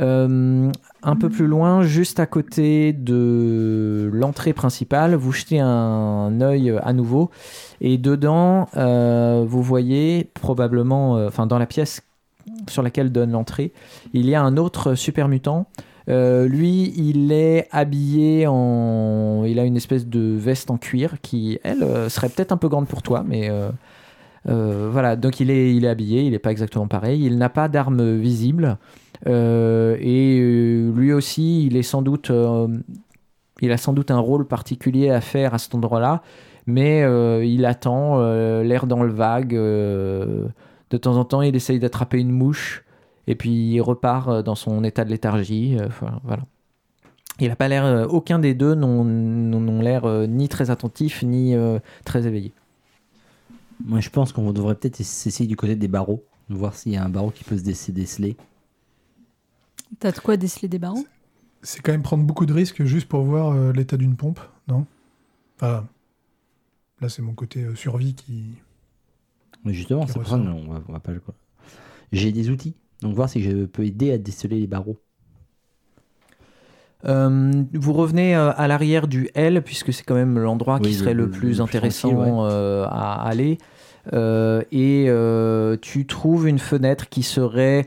Euh, 0.00 0.70
un 1.02 1.16
peu 1.16 1.28
plus 1.28 1.46
loin, 1.46 1.82
juste 1.82 2.18
à 2.18 2.26
côté 2.26 2.94
de 2.94 4.08
l'entrée 4.12 4.54
principale, 4.54 5.14
vous 5.14 5.32
jetez 5.32 5.60
un 5.60 6.40
œil 6.40 6.74
à 6.82 6.92
nouveau 6.94 7.30
et 7.82 7.98
dedans, 7.98 8.68
euh, 8.76 9.44
vous 9.46 9.62
voyez 9.62 10.30
probablement, 10.32 11.18
euh, 11.18 11.28
enfin 11.28 11.46
dans 11.46 11.58
la 11.58 11.66
pièce 11.66 12.00
sur 12.68 12.82
laquelle 12.82 13.12
donne 13.12 13.32
l'entrée, 13.32 13.72
il 14.14 14.28
y 14.28 14.34
a 14.34 14.42
un 14.42 14.56
autre 14.56 14.94
super 14.94 15.28
mutant. 15.28 15.66
Euh, 16.08 16.48
lui, 16.48 16.92
il 16.96 17.30
est 17.30 17.68
habillé 17.70 18.46
en, 18.48 19.44
il 19.44 19.58
a 19.58 19.64
une 19.64 19.76
espèce 19.76 20.06
de 20.06 20.36
veste 20.36 20.70
en 20.70 20.78
cuir 20.78 21.20
qui, 21.20 21.58
elle, 21.62 21.82
euh, 21.82 22.08
serait 22.08 22.28
peut-être 22.28 22.52
un 22.52 22.56
peu 22.56 22.68
grande 22.68 22.88
pour 22.88 23.02
toi, 23.02 23.24
mais 23.26 23.48
euh, 23.50 23.70
euh, 24.48 24.88
voilà. 24.90 25.16
Donc 25.16 25.40
il 25.40 25.50
est, 25.50 25.74
il 25.74 25.84
est 25.84 25.88
habillé, 25.88 26.22
il 26.22 26.32
n'est 26.32 26.38
pas 26.38 26.50
exactement 26.50 26.88
pareil. 26.88 27.24
Il 27.24 27.38
n'a 27.38 27.48
pas 27.48 27.68
d'arme 27.68 28.16
visible. 28.16 28.78
Euh, 29.26 29.96
et 30.00 30.40
euh, 30.40 30.92
lui 30.92 31.12
aussi, 31.12 31.66
il 31.66 31.76
est 31.76 31.82
sans 31.82 32.02
doute, 32.02 32.30
euh, 32.30 32.68
il 33.60 33.70
a 33.70 33.76
sans 33.76 33.92
doute 33.92 34.10
un 34.10 34.18
rôle 34.18 34.46
particulier 34.46 35.10
à 35.10 35.20
faire 35.20 35.54
à 35.54 35.58
cet 35.58 35.74
endroit-là, 35.74 36.22
mais 36.66 37.00
il 37.44 37.64
attend, 37.64 38.20
l'air 38.62 38.86
dans 38.86 39.02
le 39.02 39.12
vague. 39.12 39.52
de 39.52 40.96
temps 41.00 41.16
en 41.16 41.24
temps, 41.24 41.42
il 41.42 41.56
essaye 41.56 41.78
d'attraper 41.78 42.18
une 42.18 42.30
mouche, 42.30 42.84
et 43.26 43.34
puis 43.34 43.50
il 43.50 43.80
repart 43.80 44.44
dans 44.44 44.54
son 44.54 44.84
état 44.84 45.04
de 45.04 45.10
léthargie. 45.10 45.76
voilà. 46.24 46.42
Il 47.40 47.48
n'a 47.48 47.56
pas 47.56 47.66
l'air, 47.66 48.06
aucun 48.10 48.38
des 48.38 48.54
deux 48.54 48.74
n'ont 48.74 49.80
l'air 49.80 50.06
ni 50.28 50.48
très 50.48 50.70
attentif 50.70 51.22
ni 51.24 51.54
très 52.04 52.26
éveillé. 52.28 52.52
Moi, 53.84 53.98
je 53.98 54.10
pense 54.10 54.32
qu'on 54.32 54.52
devrait 54.52 54.76
peut-être 54.76 55.00
essayer 55.00 55.48
du 55.48 55.56
côté 55.56 55.74
des 55.74 55.88
barreaux, 55.88 56.22
voir 56.48 56.74
s'il 56.74 56.92
y 56.92 56.96
a 56.96 57.04
un 57.04 57.08
barreau 57.08 57.30
qui 57.30 57.42
peut 57.42 57.58
se 57.58 57.62
déc- 57.64 57.92
déceler. 57.92 58.36
T'as 59.98 60.12
de 60.12 60.18
quoi 60.20 60.36
déceler 60.36 60.68
des 60.68 60.78
barreaux 60.78 61.04
C'est 61.62 61.80
quand 61.80 61.92
même 61.92 62.02
prendre 62.02 62.24
beaucoup 62.24 62.46
de 62.46 62.52
risques 62.52 62.84
juste 62.84 63.08
pour 63.08 63.22
voir 63.22 63.52
euh, 63.52 63.72
l'état 63.72 63.96
d'une 63.96 64.16
pompe, 64.16 64.40
non? 64.68 64.86
Enfin, 65.56 65.86
là, 67.00 67.08
c'est 67.08 67.22
mon 67.22 67.34
côté 67.34 67.62
euh, 67.64 67.74
survie 67.74 68.14
qui. 68.14 68.44
Mais 69.64 69.72
justement, 69.72 70.04
Qui 70.06 70.12
c'est 70.12 70.18
pour 70.18 70.28
ça 70.28 70.36
va, 70.38 70.50
on 70.54 70.92
va 70.92 71.00
pas 71.00 71.12
le. 71.12 71.20
J'ai 72.10 72.32
des 72.32 72.50
outils, 72.50 72.74
donc 73.00 73.14
voir 73.14 73.28
si 73.28 73.42
je 73.42 73.64
peux 73.64 73.84
aider 73.84 74.12
à 74.12 74.18
déceler 74.18 74.58
les 74.60 74.66
barreaux. 74.66 74.98
Euh, 77.04 77.64
vous 77.72 77.92
revenez 77.92 78.36
euh, 78.36 78.52
à 78.56 78.68
l'arrière 78.68 79.08
du 79.08 79.28
L, 79.34 79.62
puisque 79.62 79.92
c'est 79.92 80.04
quand 80.04 80.14
même 80.14 80.38
l'endroit 80.38 80.78
qui 80.78 80.94
serait 80.94 81.14
le- 81.14 81.20
le, 81.20 81.24
le- 81.26 81.30
plus 81.30 81.38
le 81.40 81.54
plus 81.54 81.60
intéressant 81.60 82.14
ouais. 82.14 82.50
euh, 82.52 82.84
à 82.88 83.22
aller. 83.26 83.58
Euh, 84.12 84.62
et 84.72 85.06
euh, 85.08 85.76
tu 85.80 86.06
trouves 86.06 86.48
une 86.48 86.58
fenêtre 86.58 87.08
qui 87.08 87.22
serait 87.22 87.86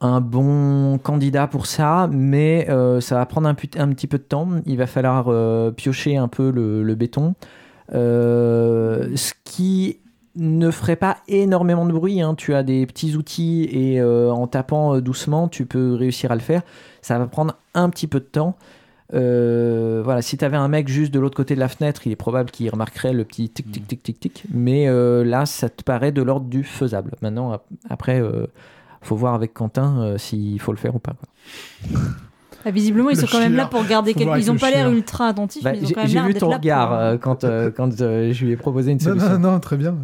un 0.00 0.20
bon 0.20 0.98
candidat 0.98 1.46
pour 1.46 1.66
ça, 1.66 2.08
mais 2.10 2.66
euh, 2.70 3.00
ça 3.00 3.16
va 3.16 3.26
prendre 3.26 3.48
un, 3.48 3.54
petit 3.54 4.06
peu 4.06 4.18
de 4.18 4.22
temps. 4.22 4.48
Il 4.66 4.76
va 4.76 4.86
falloir 4.86 5.26
euh, 5.28 5.70
piocher 5.70 6.16
un 6.16 6.28
peu 6.28 6.50
le, 6.50 6.82
le 6.82 6.94
béton. 6.94 7.34
Euh, 7.92 9.08
ce 9.16 9.32
qui 9.44 9.98
ne 10.36 10.70
ferait 10.70 10.96
pas 10.96 11.18
énormément 11.28 11.84
de 11.86 11.92
bruit. 11.92 12.20
hein. 12.22 12.34
Tu 12.34 12.54
as 12.54 12.62
des 12.62 12.86
petits 12.86 13.16
outils 13.16 13.68
et 13.72 14.00
en 14.02 14.46
tapant 14.46 15.00
doucement, 15.00 15.48
tu 15.48 15.66
peux 15.66 15.94
réussir 15.94 16.30
à 16.30 16.34
le 16.34 16.40
faire. 16.40 16.62
Ça 17.02 17.18
va 17.18 17.26
prendre 17.26 17.56
un 17.74 17.90
petit 17.90 18.06
peu 18.06 18.20
de 18.20 18.24
temps. 18.24 18.56
Euh, 19.12 20.02
voilà, 20.04 20.22
si 20.22 20.38
tu 20.38 20.44
avais 20.44 20.56
un 20.56 20.68
mec 20.68 20.86
juste 20.86 21.12
de 21.12 21.18
l'autre 21.18 21.36
côté 21.36 21.56
de 21.56 21.60
la 21.60 21.68
fenêtre, 21.68 22.06
il 22.06 22.12
est 22.12 22.16
probable 22.16 22.50
qu'il 22.52 22.70
remarquerait 22.70 23.12
le 23.12 23.24
petit 23.24 23.48
tic 23.48 23.70
tic 23.72 23.86
tic 23.88 24.02
tic 24.04 24.20
tic. 24.20 24.44
Mais 24.54 24.88
euh, 24.88 25.24
là, 25.24 25.46
ça 25.46 25.68
te 25.68 25.82
paraît 25.82 26.12
de 26.12 26.22
l'ordre 26.22 26.46
du 26.46 26.62
faisable. 26.62 27.16
Maintenant, 27.20 27.52
ap- 27.52 27.66
après, 27.88 28.22
euh, 28.22 28.46
faut 29.02 29.16
voir 29.16 29.34
avec 29.34 29.54
Quentin 29.54 30.00
euh, 30.02 30.18
s'il 30.18 30.60
faut 30.60 30.72
le 30.72 30.78
faire 30.78 30.94
ou 30.94 30.98
pas. 30.98 31.12
quoi. 31.14 31.98
Ah, 32.64 32.70
Visiblement, 32.70 33.08
ils 33.08 33.16
Le 33.16 33.22
sont 33.22 33.26
quand 33.32 33.38
même 33.40 33.54
là 33.56 33.64
pour 33.66 33.82
garder 33.86 34.12
quelques. 34.12 34.26
Ils 34.28 34.32
avec 34.32 34.50
ont 34.50 34.52
le 34.52 34.58
pas 34.58 34.70
l'air 34.70 34.90
ultra 34.90 35.28
attentifs, 35.28 35.64
Bah, 35.64 35.72
mais 35.72 35.78
ils 35.78 35.84
ont 35.84 35.88
J'ai 35.88 35.94
quand 35.94 36.00
même 36.02 36.08
j'ai 36.10 36.14
l'air 36.18 36.26
vu 36.26 36.34
ton 36.34 36.40
pour, 36.46 36.54
regard 36.56 36.92
euh, 36.92 37.14
euh, 37.14 37.18
quand, 37.18 37.44
euh, 37.44 37.70
quand 37.74 38.00
euh, 38.02 38.32
je 38.34 38.44
lui 38.44 38.52
ai 38.52 38.56
proposé 38.56 38.92
une 38.92 38.98
Non, 38.98 39.04
solution. 39.04 39.38
non, 39.38 39.52
non, 39.52 39.60
très 39.60 39.76
bien. 39.78 39.96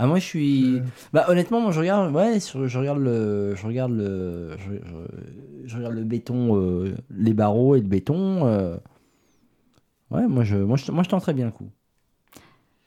Ah 0.00 0.06
moi 0.06 0.20
je 0.20 0.24
suis. 0.24 0.76
Euh. 0.76 0.80
Bah 1.12 1.24
honnêtement 1.28 1.60
moi 1.60 1.72
je 1.72 1.80
regarde 1.80 2.14
ouais 2.14 2.38
sur- 2.38 2.68
je 2.68 2.78
regarde 2.78 3.00
le 3.00 3.56
je 3.56 3.66
regarde 3.66 3.90
le 3.90 4.50
je, 4.58 4.74
je- 4.74 5.66
je 5.68 5.76
regarde 5.76 5.94
le 5.94 6.04
béton 6.04 6.56
euh, 6.56 6.94
les 7.10 7.34
barreaux 7.34 7.74
et 7.74 7.80
le 7.80 7.88
béton. 7.88 8.46
euh. 8.46 8.76
Ouais 10.12 10.28
moi 10.28 10.44
je 10.44 10.54
moi 10.56 10.76
je 10.76 10.92
moi 10.92 11.02
je 11.02 11.08
tenterais 11.08 11.34
bien 11.34 11.46
le 11.46 11.50
coup. 11.50 11.68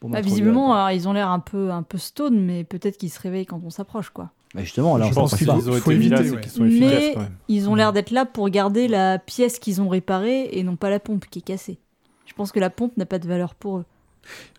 Pour 0.02 0.10
Bah, 0.10 0.20
visiblement, 0.20 0.74
alors, 0.74 0.92
ils 0.92 1.08
ont 1.08 1.14
l'air 1.14 1.30
un 1.30 1.40
peu, 1.40 1.72
un 1.72 1.84
peu 1.84 1.98
stone, 1.98 2.44
mais 2.44 2.66
peut-être 2.66 2.98
qu'ils 2.98 3.12
se 3.12 3.20
réveillent 3.22 3.46
quand 3.46 3.62
on 3.64 3.70
s'approche, 3.70 4.10
quoi. 4.10 4.32
Bah, 4.54 4.64
justement 4.64 4.98
là 4.98 5.06
Je 5.06 5.12
on 5.12 5.14
pense 5.14 5.32
ont 5.34 5.36
été 5.38 5.92
éviter, 5.94 6.30
ouais. 6.32 6.42
qu'ils 6.42 6.52
sont 6.52 6.66
efficaces 6.66 6.92
Mais 6.92 7.12
quand 7.14 7.20
même. 7.22 7.36
ils 7.48 7.70
ont 7.70 7.74
Mm. 7.74 7.78
l'air 7.78 7.94
d'être 7.94 8.12
là 8.12 8.26
pour 8.26 8.50
garder 8.50 8.90
la 8.90 9.18
pièce 9.18 9.60
qu'ils 9.60 9.80
ont 9.82 9.88
réparée 9.88 10.50
et 10.52 10.64
non 10.64 10.76
pas 10.76 10.90
la 10.90 11.00
pompe 11.00 11.26
qui 11.30 11.40
est 11.40 11.44
cassée. 11.44 11.78
Je 12.26 12.34
pense 12.34 12.52
que 12.52 12.60
la 12.60 12.70
pompe 12.70 12.98
n'a 12.98 13.06
pas 13.06 13.18
de 13.20 13.28
valeur 13.30 13.56
pour 13.56 13.78
eux. 13.78 13.86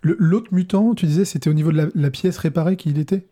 L'autre 0.03 0.49
mutant, 0.53 0.95
tu 0.95 1.05
disais, 1.07 1.25
c'était 1.27 1.51
au 1.51 1.53
niveau 1.53 1.73
de 1.73 1.77
la, 1.77 1.87
la 1.95 2.11
pièce 2.11 2.39
réparée 2.39 2.77
qu'il 2.77 2.99
était? 2.99 3.27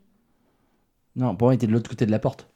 Non 1.16 1.34
pour 1.34 1.46
moi 1.46 1.54
il 1.54 1.56
était 1.56 1.66
de 1.66 1.72
l'autre 1.72 1.88
côté 1.88 2.04
de 2.06 2.10
la 2.10 2.18
porte. 2.18 2.48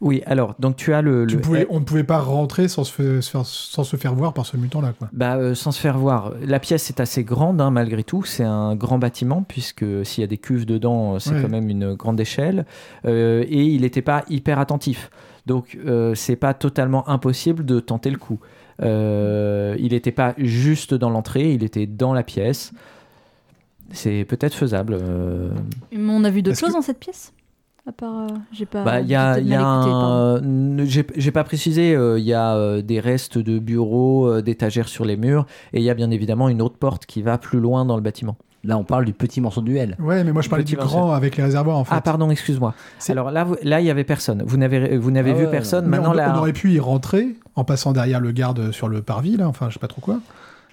Oui, 0.00 0.22
alors, 0.24 0.54
donc 0.58 0.76
tu 0.76 0.94
as 0.94 1.02
le. 1.02 1.26
Tu 1.26 1.36
le- 1.36 1.40
pouvais, 1.42 1.66
On 1.68 1.78
ne 1.80 1.84
pouvait 1.84 2.04
pas 2.04 2.20
rentrer 2.20 2.68
sans 2.68 2.84
se, 2.84 2.92
fa- 2.92 3.20
se 3.20 3.30
faire, 3.30 3.44
sans 3.44 3.84
se 3.84 3.96
faire 3.96 4.14
voir 4.14 4.32
par 4.32 4.46
ce 4.46 4.56
mutant-là. 4.56 4.94
quoi. 4.98 5.08
Bah, 5.12 5.36
euh, 5.36 5.54
sans 5.54 5.72
se 5.72 5.80
faire 5.80 5.98
voir, 5.98 6.32
la 6.42 6.58
pièce 6.58 6.88
est 6.88 7.00
assez 7.00 7.22
grande 7.22 7.60
hein, 7.60 7.70
malgré 7.70 8.02
tout. 8.02 8.24
C'est 8.24 8.44
un 8.44 8.74
grand 8.76 8.98
bâtiment 8.98 9.42
puisque 9.42 9.84
s'il 10.06 10.22
y 10.22 10.24
a 10.24 10.26
des 10.26 10.38
cuves 10.38 10.64
dedans, 10.64 11.14
euh, 11.14 11.18
c'est 11.18 11.32
Ouais. 11.34 11.42
quand 11.42 11.50
même 11.50 11.68
une 11.68 11.94
grande 11.94 12.18
échelle. 12.18 12.64
Euh, 13.04 13.44
et 13.48 13.62
il 13.66 13.82
n'était 13.82 14.00
pas 14.00 14.24
hyper 14.30 14.58
attentif. 14.58 15.10
Donc 15.46 15.76
euh, 15.86 16.14
c'est 16.14 16.36
pas 16.36 16.54
totalement 16.54 17.06
impossible 17.08 17.64
de 17.66 17.78
tenter 17.80 18.08
le 18.10 18.18
coup. 18.18 18.38
Euh, 18.82 19.76
il 19.78 19.92
n'était 19.92 20.12
pas 20.12 20.34
juste 20.38 20.94
dans 20.94 21.10
l'entrée, 21.10 21.52
il 21.52 21.62
était 21.62 21.86
dans 21.86 22.14
la 22.14 22.22
pièce. 22.22 22.72
C'est 23.92 24.24
peut-être 24.24 24.54
faisable. 24.54 24.96
euh. 24.98 25.50
Mais 25.92 26.12
on 26.12 26.24
a 26.24 26.30
vu 26.30 26.40
d'autres 26.42 26.58
que- 26.58 26.64
choses 26.66 26.74
dans 26.74 26.80
cette 26.82 27.00
pièce? 27.00 27.32
À 27.90 27.92
part. 27.92 28.18
euh, 28.22 28.26
j'ai 28.52 28.66
pas. 28.66 28.84
Bah, 28.84 29.00
y 29.00 29.08
j'ai 29.08 29.16
a, 29.16 29.40
y 29.40 29.52
a 29.54 29.66
un- 29.66 31.32
pas 31.34 31.42
précisé, 31.44 31.92
euh, 31.96 32.20
il 32.20 32.24
y 32.24 32.32
a 32.34 32.54
euh, 32.54 32.82
des 32.82 33.00
restes 33.00 33.36
de 33.36 33.58
bureaux, 33.58 34.28
euh, 34.28 34.42
d'étagères 34.42 34.88
sur 34.88 35.04
les 35.04 35.16
murs, 35.16 35.44
et 35.72 35.78
il 35.80 35.82
y 35.82 35.90
a 35.90 35.94
bien 35.94 36.10
évidemment 36.12 36.48
une 36.48 36.62
autre 36.62 36.76
porte 36.76 37.04
qui 37.06 37.20
va 37.20 37.36
plus 37.36 37.58
loin 37.58 37.84
dans 37.84 37.96
le 37.96 38.02
bâtiment. 38.02 38.36
Là 38.62 38.76
on 38.78 38.84
parle 38.84 39.06
du 39.06 39.12
petit 39.12 39.40
morceau 39.40 39.60
de 39.62 39.66
duel. 39.66 39.96
Ouais, 39.98 40.22
mais 40.22 40.32
moi 40.32 40.42
je 40.42 40.48
parlais 40.50 40.64
du 40.64 40.76
grand 40.76 41.12
avec 41.12 41.36
les 41.36 41.42
réservoirs 41.42 41.78
en 41.78 41.84
fait. 41.84 41.94
Ah 41.96 42.00
pardon, 42.00 42.30
excuse-moi. 42.30 42.74
Alors 43.08 43.30
là, 43.32 43.42
vous- 43.42 43.56
là, 43.62 43.80
il 43.80 43.86
y 43.86 43.90
avait 43.90 44.04
personne. 44.04 44.44
Vous 44.46 44.56
n'avez, 44.58 44.96
vous 44.98 45.10
n'avez 45.10 45.30
Ah 45.32 45.34
vu 45.34 45.44
ouais, 45.46 45.50
personne. 45.50 45.86
Mais 45.86 45.96
Maintenant, 45.96 46.10
on, 46.12 46.14
la, 46.14 46.34
on 46.34 46.38
aurait 46.38 46.52
pu 46.52 46.70
y 46.72 46.78
rentrer 46.78 47.36
en 47.56 47.64
passant 47.64 47.92
derrière 47.92 48.20
le 48.20 48.30
garde 48.32 48.70
sur 48.70 48.88
le 48.88 49.02
parvis, 49.02 49.36
là, 49.36 49.48
enfin 49.48 49.66
je 49.70 49.74
sais 49.74 49.80
pas 49.80 49.88
trop 49.88 50.00
quoi. 50.02 50.20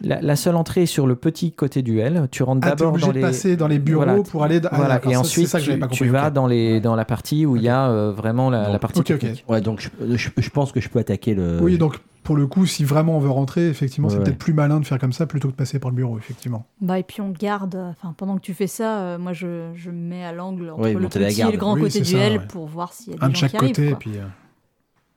La, 0.02 0.22
la 0.22 0.36
seule 0.36 0.56
entrée 0.56 0.84
est 0.84 0.86
sur 0.86 1.08
le 1.08 1.16
petit 1.16 1.52
côté 1.52 1.82
duel. 1.82 2.28
Tu 2.32 2.44
rentres 2.44 2.66
Ah, 2.66 2.76
d'abord 2.76 2.98
dans 2.98 3.08
de 3.08 3.14
les. 3.14 3.22
passer 3.22 3.56
dans 3.58 3.68
les 3.68 3.80
bureaux 3.80 4.04
Voilà. 4.06 4.22
pour 4.24 4.44
aller. 4.44 4.62
Ah, 4.66 4.70
voilà, 4.76 5.00
et 5.06 5.14
ça, 5.14 5.20
ensuite 5.20 5.48
c'est 5.48 5.60
ça 5.60 5.60
que 5.60 5.72
tu, 5.74 5.80
pas 5.80 5.88
tu 5.88 6.04
compris. 6.04 6.10
vas 6.10 6.30
dans, 6.30 6.48
les, 6.48 6.80
dans 6.80 6.96
la 6.96 7.06
partie 7.06 7.46
où 7.46 7.56
il 7.56 7.64
y 7.64 7.70
a 7.70 7.90
euh, 7.90 8.12
vraiment 8.12 8.50
la, 8.50 8.64
Donc, 8.66 8.74
la 8.74 8.80
partie 8.80 9.00
ok, 9.00 9.12
ok. 9.12 9.20
technique. 9.20 9.46
Ouais 9.48 9.62
donc 9.62 9.80
je, 9.82 10.16
je, 10.16 10.30
je 10.38 10.50
pense 10.50 10.72
que 10.72 10.80
je 10.82 10.90
peux 10.90 11.00
attaquer 11.00 11.34
le. 11.34 11.60
Oui, 11.62 11.78
donc 11.78 11.98
pour 12.24 12.36
le 12.36 12.46
coup, 12.46 12.66
si 12.66 12.84
vraiment 12.84 13.16
on 13.16 13.20
veut 13.20 13.30
rentrer, 13.30 13.70
effectivement, 13.70 14.10
Ouais, 14.10 14.14
c'est 14.14 14.18
ouais. 14.20 14.26
peut-être 14.26 14.38
plus 14.38 14.52
malin 14.54 14.80
de 14.82 14.86
faire 14.86 15.00
comme 15.00 15.14
ça 15.14 15.26
plutôt 15.28 15.48
que 15.48 15.54
de 15.54 15.58
passer 15.58 15.80
par 15.80 15.90
le 15.92 15.96
bureau, 15.96 16.18
effectivement. 16.18 16.66
Bah, 16.82 17.00
et 17.00 17.04
puis 17.04 17.22
on 17.22 17.30
garde. 17.30 17.76
Enfin, 17.76 18.14
pendant 18.18 18.36
que 18.36 18.42
tu 18.42 18.54
fais 18.54 18.68
ça, 18.68 19.00
euh, 19.00 19.18
moi 19.18 19.32
je, 19.34 19.72
je 19.76 19.90
me 19.92 19.96
mets 20.10 20.26
à 20.26 20.34
l'angle 20.34 20.70
entre 20.72 20.90
le 20.90 21.08
petit 21.08 21.42
et 21.42 21.52
le 21.52 21.58
grand 21.58 21.76
Oui, 21.76 21.82
côté 21.84 22.02
duel 22.02 22.34
ouais. 22.34 22.48
pour 22.50 22.68
voir 22.68 22.92
s'il 22.94 23.14
y 23.14 23.16
a 23.16 23.20
des 23.20 23.26
Un 23.26 23.30
de 23.30 23.34
gens 23.36 23.40
chaque 23.40 23.52
qui 23.52 23.58
arrivent. 23.58 23.76
côté, 23.76 23.90
et 23.90 23.96
puis. 23.96 24.12
euh, 24.18 24.24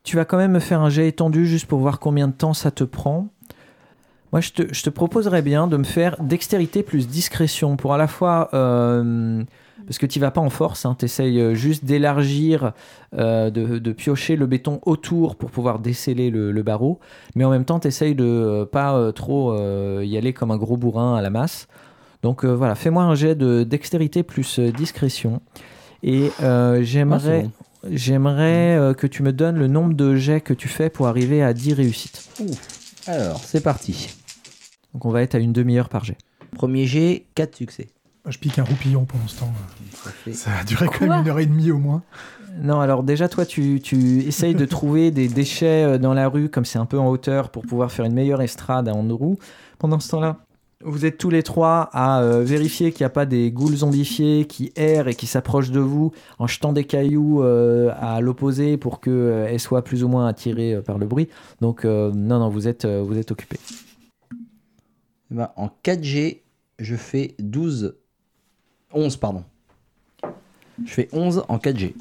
Tu 0.05 0.17
vas 0.17 0.25
quand 0.25 0.37
même 0.39 0.53
me 0.53 0.61
faire 0.61 0.81
un 0.81 0.89
jet 0.89 1.09
étendu 1.09 1.47
juste 1.47 1.67
pour 1.67 1.81
voir 1.81 1.99
combien 1.99 2.29
de 2.29 2.33
temps 2.33 2.55
ça 2.55 2.71
te 2.71 2.85
prend. 2.85 3.29
Moi, 4.33 4.41
je 4.41 4.51
te, 4.51 4.63
je 4.73 4.83
te 4.83 4.91
proposerais 4.91 5.43
bien 5.43 5.67
de 5.67 5.77
me 5.77 5.85
faire 5.85 6.17
dextérité 6.23 6.83
plus 6.83 7.09
discrétion 7.09 7.77
pour 7.77 7.95
à 7.95 7.99
la 7.99 8.07
fois. 8.07 8.49
euh, 8.55 9.43
parce 9.87 9.99
que 9.99 10.07
tu 10.07 10.21
vas 10.21 10.31
pas 10.31 10.41
en 10.43 10.51
force, 10.51 10.87
tu 11.01 11.05
essayes 11.07 11.55
juste 11.57 11.85
d'élargir, 11.85 12.73
euh, 13.19 13.51
de, 13.51 13.79
de 13.79 13.93
piocher 13.93 14.37
le 14.37 14.47
béton 14.47 14.79
autour 14.87 15.35
pour 15.35 15.51
pouvoir 15.51 15.81
déceler 15.81 16.31
le, 16.31 16.53
le 16.53 16.63
barreau, 16.63 17.01
mais 17.35 17.45
en 17.45 17.51
même 17.51 17.65
temps, 17.65 17.81
tu 17.81 17.89
essayes 17.89 18.15
de 18.15 18.25
euh, 18.25 18.65
pas 18.67 18.95
euh, 18.95 19.11
trop 19.11 19.53
euh, 19.53 20.05
y 20.05 20.17
aller 20.17 20.33
comme 20.33 20.53
un 20.53 20.59
gros 20.59 20.77
bourrin 20.77 21.17
à 21.17 21.23
la 21.23 21.31
masse. 21.31 21.67
Donc 22.23 22.45
euh, 22.45 22.55
voilà, 22.55 22.77
fais-moi 22.77 23.03
un 23.03 23.15
jet 23.17 23.35
de 23.35 23.65
dextérité 23.65 24.23
plus 24.23 24.61
euh, 24.61 24.71
discrétion. 24.71 25.41
Et 26.05 26.31
euh, 26.43 26.77
Ah, 26.79 26.83
j'aimerais 26.83 27.43
bon. 27.43 27.51
J'aimerais 27.91 28.77
euh, 28.77 28.93
que 28.95 29.07
tu 29.07 29.23
me 29.23 29.33
donnes 29.33 29.57
le 29.57 29.67
nombre 29.67 29.95
de 29.95 30.15
jets 30.15 30.43
que 30.43 30.53
tu 30.53 30.69
fais 30.69 30.91
pour 30.91 31.09
arriver 31.09 31.43
à 31.43 31.53
10 31.55 31.73
réussites. 31.73 32.29
Alors 33.07 33.41
c'est 33.45 33.63
parti. 33.63 34.15
Donc 34.95 35.05
on 35.05 35.11
va 35.11 35.23
être 35.23 35.35
à 35.35 35.39
une 35.39 35.53
demi-heure 35.53 35.89
par 35.89 36.05
jet. 36.05 36.19
Premier 36.55 36.87
G 36.87 37.27
4 37.35 37.57
succès. 37.57 37.89
moi, 38.25 38.33
je 38.33 38.39
pique 38.39 38.59
un 38.59 38.65
roupillon 38.65 39.05
pendant 39.05 39.29
ce 39.29 39.41
temps. 39.41 39.53
Ça 40.33 40.51
a 40.59 40.65
duré 40.65 40.87
quand 40.87 41.07
même 41.07 41.21
une 41.21 41.29
heure 41.29 41.39
et 41.39 41.47
demie 41.47 41.71
au 41.71 41.79
moins. 41.79 42.03
Non, 42.59 42.81
alors 42.81 43.03
déjà 43.05 43.29
toi 43.29 43.47
tu, 43.47 43.81
tu 43.81 44.21
essayes 44.21 44.55
de 44.57 44.65
trouver 44.65 45.11
des 45.13 45.29
déchets 45.29 45.85
euh, 45.85 45.99
dans 45.99 46.15
la 46.15 46.29
rue 46.29 46.49
comme 46.49 46.65
c'est 46.65 46.81
un 46.81 46.87
peu 46.87 46.99
en 46.99 47.09
hauteur 47.09 47.51
pour 47.51 47.63
pouvoir 47.63 47.93
faire 47.93 48.05
une 48.05 48.13
meilleure 48.13 48.43
estrade 48.43 48.89
à 48.89 48.93
Andorou. 48.93 49.39
Pendant 49.79 50.01
ce 50.01 50.09
temps-là, 50.11 50.39
vous 50.83 51.05
êtes 51.05 51.19
tous 51.19 51.31
les 51.31 51.43
trois 51.43 51.91
à 51.93 52.23
euh, 52.23 52.43
vérifier 52.43 52.93
qu'il 52.93 53.03
n'y 53.05 53.07
a 53.07 53.11
pas 53.11 53.27
des 53.27 53.51
ghouls 53.51 53.77
zombifiés 53.77 54.47
qui 54.47 54.73
errent 54.77 55.09
et 55.09 55.15
qui 55.15 55.27
s'approchent 55.27 55.71
de 55.71 55.81
vous 55.81 56.13
en 56.39 56.47
jetant 56.47 56.73
des 56.73 56.85
cailloux 56.85 57.43
euh, 57.43 57.93
à 58.01 58.21
l'opposé 58.21 58.77
pour 58.77 59.01
qu'elles 59.01 59.61
soient 59.61 59.85
plus 59.85 60.05
ou 60.05 60.09
moins 60.09 60.27
attirées 60.27 60.75
euh, 60.75 60.81
par 60.81 60.99
le 60.99 61.07
bruit. 61.07 61.29
Donc 61.61 61.85
euh, 61.85 62.11
non, 62.13 62.39
non, 62.39 62.49
vous 62.49 62.67
êtes, 62.67 62.87
euh, 62.87 63.03
vous 63.03 63.19
êtes 63.19 63.31
occupés. 63.31 63.61
Eh 65.31 65.35
ben, 65.35 65.51
en 65.57 65.69
4G, 65.85 66.41
je 66.79 66.97
fais 66.97 67.35
12. 67.39 67.97
11, 68.93 69.17
pardon. 69.19 69.45
Je 70.85 70.93
fais 70.93 71.09
11 71.13 71.45
en 71.49 71.59
4G. 71.59 71.95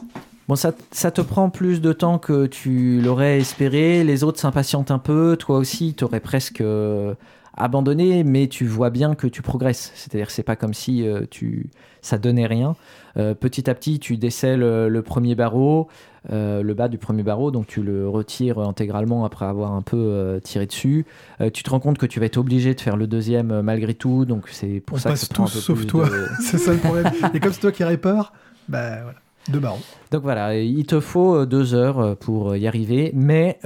Bon, 0.49 0.55
ça, 0.55 0.73
ça 0.91 1.11
te 1.11 1.21
prend 1.21 1.51
plus 1.51 1.79
de 1.79 1.93
temps 1.93 2.17
que 2.17 2.47
tu 2.47 3.01
l'aurais 3.01 3.37
espéré. 3.37 4.03
Les 4.03 4.23
autres 4.23 4.39
s'impatientent 4.39 4.89
un 4.89 4.97
peu. 4.97 5.37
Toi 5.37 5.57
aussi, 5.57 5.93
tu 5.93 6.03
aurais 6.05 6.21
presque 6.21 6.61
euh, 6.61 7.13
abandonné, 7.55 8.23
mais 8.23 8.47
tu 8.47 8.65
vois 8.65 8.89
bien 8.89 9.15
que 9.15 9.27
tu 9.27 9.41
progresses. 9.41 9.91
C'est-à-dire, 9.95 10.29
c'est 10.31 10.43
pas 10.43 10.55
comme 10.55 10.73
si 10.73 11.07
euh, 11.07 11.25
tu, 11.29 11.69
ça 12.01 12.17
donnait 12.17 12.45
rien. 12.47 12.75
Euh, 13.17 13.33
petit 13.33 13.69
à 13.69 13.75
petit, 13.75 13.99
tu 13.99 14.17
décèles 14.17 14.63
euh, 14.63 14.87
le 14.87 15.01
premier 15.01 15.35
barreau, 15.35 15.87
euh, 16.31 16.61
le 16.61 16.73
bas 16.73 16.87
du 16.87 16.97
premier 16.97 17.23
barreau, 17.23 17.49
donc 17.51 17.67
tu 17.67 17.81
le 17.81 18.07
retires 18.07 18.59
intégralement 18.59 19.25
après 19.25 19.45
avoir 19.45 19.71
un 19.73 19.81
peu 19.81 20.39
tiré 20.43 20.65
dessus. 20.65 21.05
Tu 21.53 21.63
te 21.63 21.69
rends 21.69 21.79
compte 21.79 21.97
que 21.97 22.05
tu 22.05 22.19
vas 22.19 22.25
être 22.27 22.37
obligé 22.37 22.73
de 22.75 22.81
faire 22.81 22.97
le 22.97 23.07
deuxième 23.07 23.61
malgré 23.61 23.93
tout, 23.93 24.25
donc 24.25 24.47
c'est 24.51 24.79
pour 24.85 24.97
On 24.97 24.99
ça 24.99 25.09
que 25.09 25.13
passe 25.13 25.21
ça 25.27 25.33
prend 25.33 25.43
un 25.43 25.47
tous 25.47 25.53
peu 25.55 25.59
sauf 25.59 25.87
toi. 25.87 26.05
de- 26.09 26.27
c'est 26.41 26.57
ça 26.57 26.73
le 26.73 26.79
problème. 26.79 27.11
Et 27.33 27.39
comme 27.39 27.51
c'est 27.53 27.61
toi 27.61 27.71
qui 27.71 27.83
répare, 27.83 28.33
bah 28.67 29.01
voilà, 29.03 29.17
deux 29.49 29.59
barreaux. 29.59 29.79
Donc 30.11 30.21
voilà, 30.23 30.57
il 30.59 30.85
te 30.85 30.99
faut 30.99 31.45
deux 31.45 31.73
heures 31.73 32.15
pour 32.17 32.55
y 32.55 32.67
arriver, 32.67 33.11
mais 33.15 33.57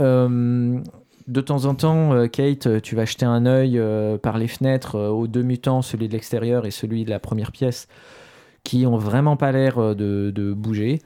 de 1.27 1.41
temps 1.41 1.65
en 1.65 1.75
temps, 1.75 2.13
euh, 2.13 2.27
Kate, 2.27 2.67
euh, 2.67 2.79
tu 2.79 2.95
vas 2.95 3.05
jeter 3.05 3.25
un 3.25 3.45
œil 3.45 3.77
euh, 3.77 4.17
par 4.17 4.37
les 4.37 4.47
fenêtres 4.47 4.99
aux 4.99 5.27
deux 5.27 5.43
mutants, 5.43 5.81
celui 5.81 6.07
de 6.07 6.13
l'extérieur 6.13 6.65
et 6.65 6.71
celui 6.71 7.05
de 7.05 7.09
la 7.09 7.19
première 7.19 7.51
pièce, 7.51 7.87
qui 8.63 8.85
ont 8.85 8.97
vraiment 8.97 9.37
pas 9.37 9.51
l'air 9.51 9.95
de, 9.95 10.31
de 10.33 10.53
bouger. 10.53 10.99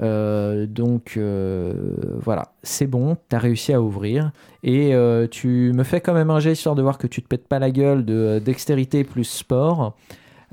Euh, 0.00 0.66
donc 0.66 1.14
euh, 1.16 1.74
voilà, 2.18 2.52
c'est 2.62 2.86
bon, 2.86 3.16
tu 3.28 3.36
as 3.36 3.38
réussi 3.38 3.72
à 3.72 3.80
ouvrir. 3.82 4.32
Et 4.62 4.94
euh, 4.94 5.26
tu 5.30 5.72
me 5.74 5.84
fais 5.84 6.00
quand 6.00 6.14
même 6.14 6.30
un 6.30 6.40
jet 6.40 6.52
histoire 6.52 6.74
de 6.74 6.82
voir 6.82 6.98
que 6.98 7.06
tu 7.06 7.22
te 7.22 7.28
pètes 7.28 7.46
pas 7.46 7.58
la 7.58 7.70
gueule 7.70 8.04
de 8.04 8.40
dextérité 8.42 9.04
plus 9.04 9.24
sport. 9.24 9.94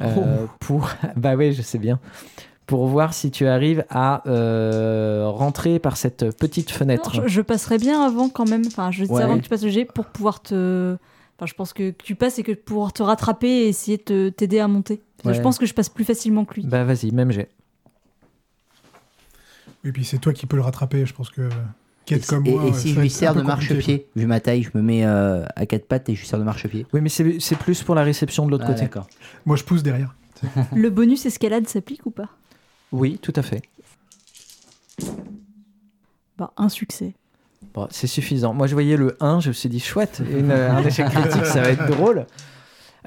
euh, 0.02 0.46
pour 0.60 0.90
bah 1.18 1.36
oui 1.36 1.52
je 1.52 1.62
sais 1.62 1.78
bien 1.78 2.00
pour 2.70 2.86
voir 2.86 3.16
si 3.16 3.32
tu 3.32 3.48
arrives 3.48 3.84
à 3.90 4.22
euh, 4.30 5.24
rentrer 5.28 5.80
par 5.80 5.98
cette 5.98 6.38
petite 6.38 6.70
fenêtre. 6.70 7.18
Non, 7.18 7.24
je, 7.24 7.28
je 7.28 7.42
passerais 7.42 7.80
bien 7.80 8.06
avant 8.06 8.30
quand 8.30 8.48
même. 8.48 8.62
Enfin, 8.68 8.92
je 8.92 9.06
Ouais. 9.06 9.24
avant 9.24 9.38
que 9.38 9.42
tu 9.44 9.50
passes 9.50 9.64
le 9.64 9.72
jet 9.72 9.86
pour 9.86 10.06
pouvoir 10.06 10.40
te. 10.44 10.96
Enfin, 11.36 11.48
je 11.48 11.56
pense 11.56 11.74
que 11.74 11.90
tu 11.90 12.14
passes 12.14 12.38
et 12.38 12.44
que 12.44 12.52
pouvoir 12.52 12.94
te 12.94 13.02
rattraper 13.02 13.48
et 13.48 13.68
essayer 13.70 14.00
de 14.06 14.30
t'aider 14.30 14.60
à 14.60 14.68
monter. 14.68 15.02
Ouais. 15.26 15.34
Je 15.34 15.42
pense 15.42 15.58
que 15.58 15.66
je 15.66 15.74
passe 15.74 15.90
plus 15.90 16.04
facilement 16.06 16.46
que 16.46 16.54
lui. 16.56 16.64
Bah 16.68 16.84
vas-y, 16.84 17.12
même 17.12 17.32
jet. 17.32 17.50
Et 19.84 19.92
puis 19.92 20.06
c'est 20.06 20.20
toi 20.20 20.32
qui 20.34 20.46
peux 20.46 20.56
le 20.58 20.62
rattraper, 20.62 21.06
je 21.08 21.14
pense 21.14 21.30
que. 21.32 21.42
Et, 21.42 21.50
Quête 22.06 22.26
comme 22.28 22.46
et- 22.46 22.52
moi. 22.52 22.66
et 22.66 22.74
si 22.74 22.94
je 22.94 23.00
lui 23.00 23.10
sers 23.10 23.34
de 23.34 23.42
marchepied, 23.42 24.08
vu 24.16 24.26
ma 24.28 24.40
taille, 24.40 24.62
je 24.64 24.70
me 24.76 24.82
mets 24.84 25.06
euh, 25.06 25.44
à 25.56 25.66
quatre 25.66 25.88
pattes 25.88 26.10
et 26.10 26.16
je 26.16 26.20
lui 26.22 26.28
sers 26.28 26.38
de 26.40 26.44
marchepied. 26.44 26.86
Oui, 26.94 27.02
mais 27.02 27.10
c'est 27.10 27.56
plus 27.58 27.82
pour 27.84 27.96
la 27.96 28.04
réception 28.04 28.46
de 28.46 28.52
l'autre 28.52 28.66
Ah, 28.68 28.74
côté. 28.74 28.88
Moi 29.46 29.56
je 29.56 29.64
pousse 29.64 29.82
derrière. 29.82 30.16
Le 30.76 30.90
bonus 30.92 31.26
escalade 31.26 31.68
s'applique 31.68 32.06
ou 32.06 32.12
pas? 32.12 32.30
Oui, 32.92 33.20
tout 33.22 33.34
à 33.36 33.42
fait. 33.42 33.62
Bah, 36.38 36.52
un 36.58 36.70
succès. 36.70 37.14
Bon, 37.74 37.88
c'est 37.92 38.08
suffisant. 38.08 38.54
Moi, 38.54 38.68
je 38.68 38.74
voyais 38.74 38.96
le 38.98 39.18
1, 39.20 39.42
je 39.42 39.50
me 39.50 39.54
suis 39.54 39.70
dit, 39.70 39.80
chouette, 39.80 40.22
une- 40.32 40.52
un 40.52 40.84
échec 40.84 41.08
critique, 41.10 41.46
ça 41.46 41.62
va 41.62 41.70
être 41.70 41.86
drôle. 41.88 42.26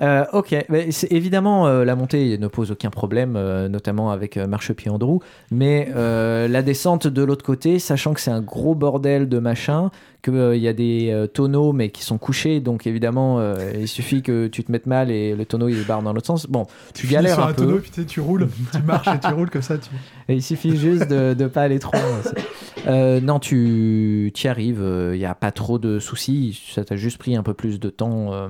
Euh, 0.01 0.25
ok, 0.33 0.55
mais 0.69 0.89
évidemment, 1.11 1.67
euh, 1.67 1.85
la 1.85 1.97
montée 1.97 2.39
ne 2.39 2.49
pose 2.49 2.71
aucun 2.71 2.91
problème, 2.91 3.35
euh, 3.37 3.69
notamment 3.69 4.11
avec 4.11 4.37
Marchepied 4.37 4.91
Andrew, 4.91 5.19
mais 5.51 5.89
la 5.95 6.63
descente 6.63 7.07
de 7.07 7.23
l'autre 7.23 7.45
côté, 7.45 7.79
sachant 7.79 8.15
que 8.15 8.21
c'est 8.21 8.31
un 8.31 8.41
gros 8.41 8.75
bordel 8.75 9.29
de 9.29 9.39
machin, 9.39 9.91
qu'il 10.23 10.57
y 10.57 10.69
a 10.69 10.73
des 10.73 11.27
tonneaux 11.35 11.73
mais 11.73 11.91
qui 11.91 12.05
sont 12.05 12.17
couchés, 12.17 12.61
donc 12.61 12.87
évidemment, 12.87 13.41
il 13.79 13.89
suffit 13.89 14.23
que 14.23 14.47
tu 14.47 14.63
te 14.63 14.71
mettes 14.71 14.87
mal 14.87 15.11
et 15.11 15.35
le 15.35 15.45
tonneau 15.45 15.69
il 15.69 15.85
barre 15.85 16.03
dans 16.03 16.13
l'autre 16.13 16.27
sens. 16.27 16.47
Bon, 16.47 16.67
tu 16.95 17.07
finis 17.07 17.15
galères 17.15 17.35
sur 17.35 17.45
un, 17.45 17.49
un 17.49 17.53
peu, 17.53 17.65
tonneau, 17.65 17.79
puis 17.79 17.91
tu 17.91 18.07
tu 18.07 18.21
roules, 18.21 18.49
tu 18.73 18.83
marches 18.83 19.09
et 19.09 19.19
tu 19.19 19.33
roules 19.33 19.51
comme 19.51 19.63
ça. 19.63 19.79
Tu... 19.79 19.91
et 20.29 20.35
il 20.35 20.43
suffit 20.43 20.77
juste 20.77 21.09
de 21.09 21.35
ne 21.39 21.47
pas 21.49 21.63
aller 21.63 21.79
trop 21.79 21.97
loin. 21.97 23.21
non, 23.21 23.39
tu 23.41 24.33
y 24.33 24.49
arrives, 24.49 24.85
il 25.13 25.19
n'y 25.19 25.27
a 25.27 25.35
pas 25.35 25.51
trop 25.51 25.79
de 25.79 25.99
soucis, 25.99 26.61
ça 26.73 26.85
t'a 26.85 26.97
juste 26.97 27.19
pris 27.19 27.37
un 27.37 27.43
peu 27.43 27.55
plus 27.55 27.81
de 27.81 27.91
temps 27.91 28.49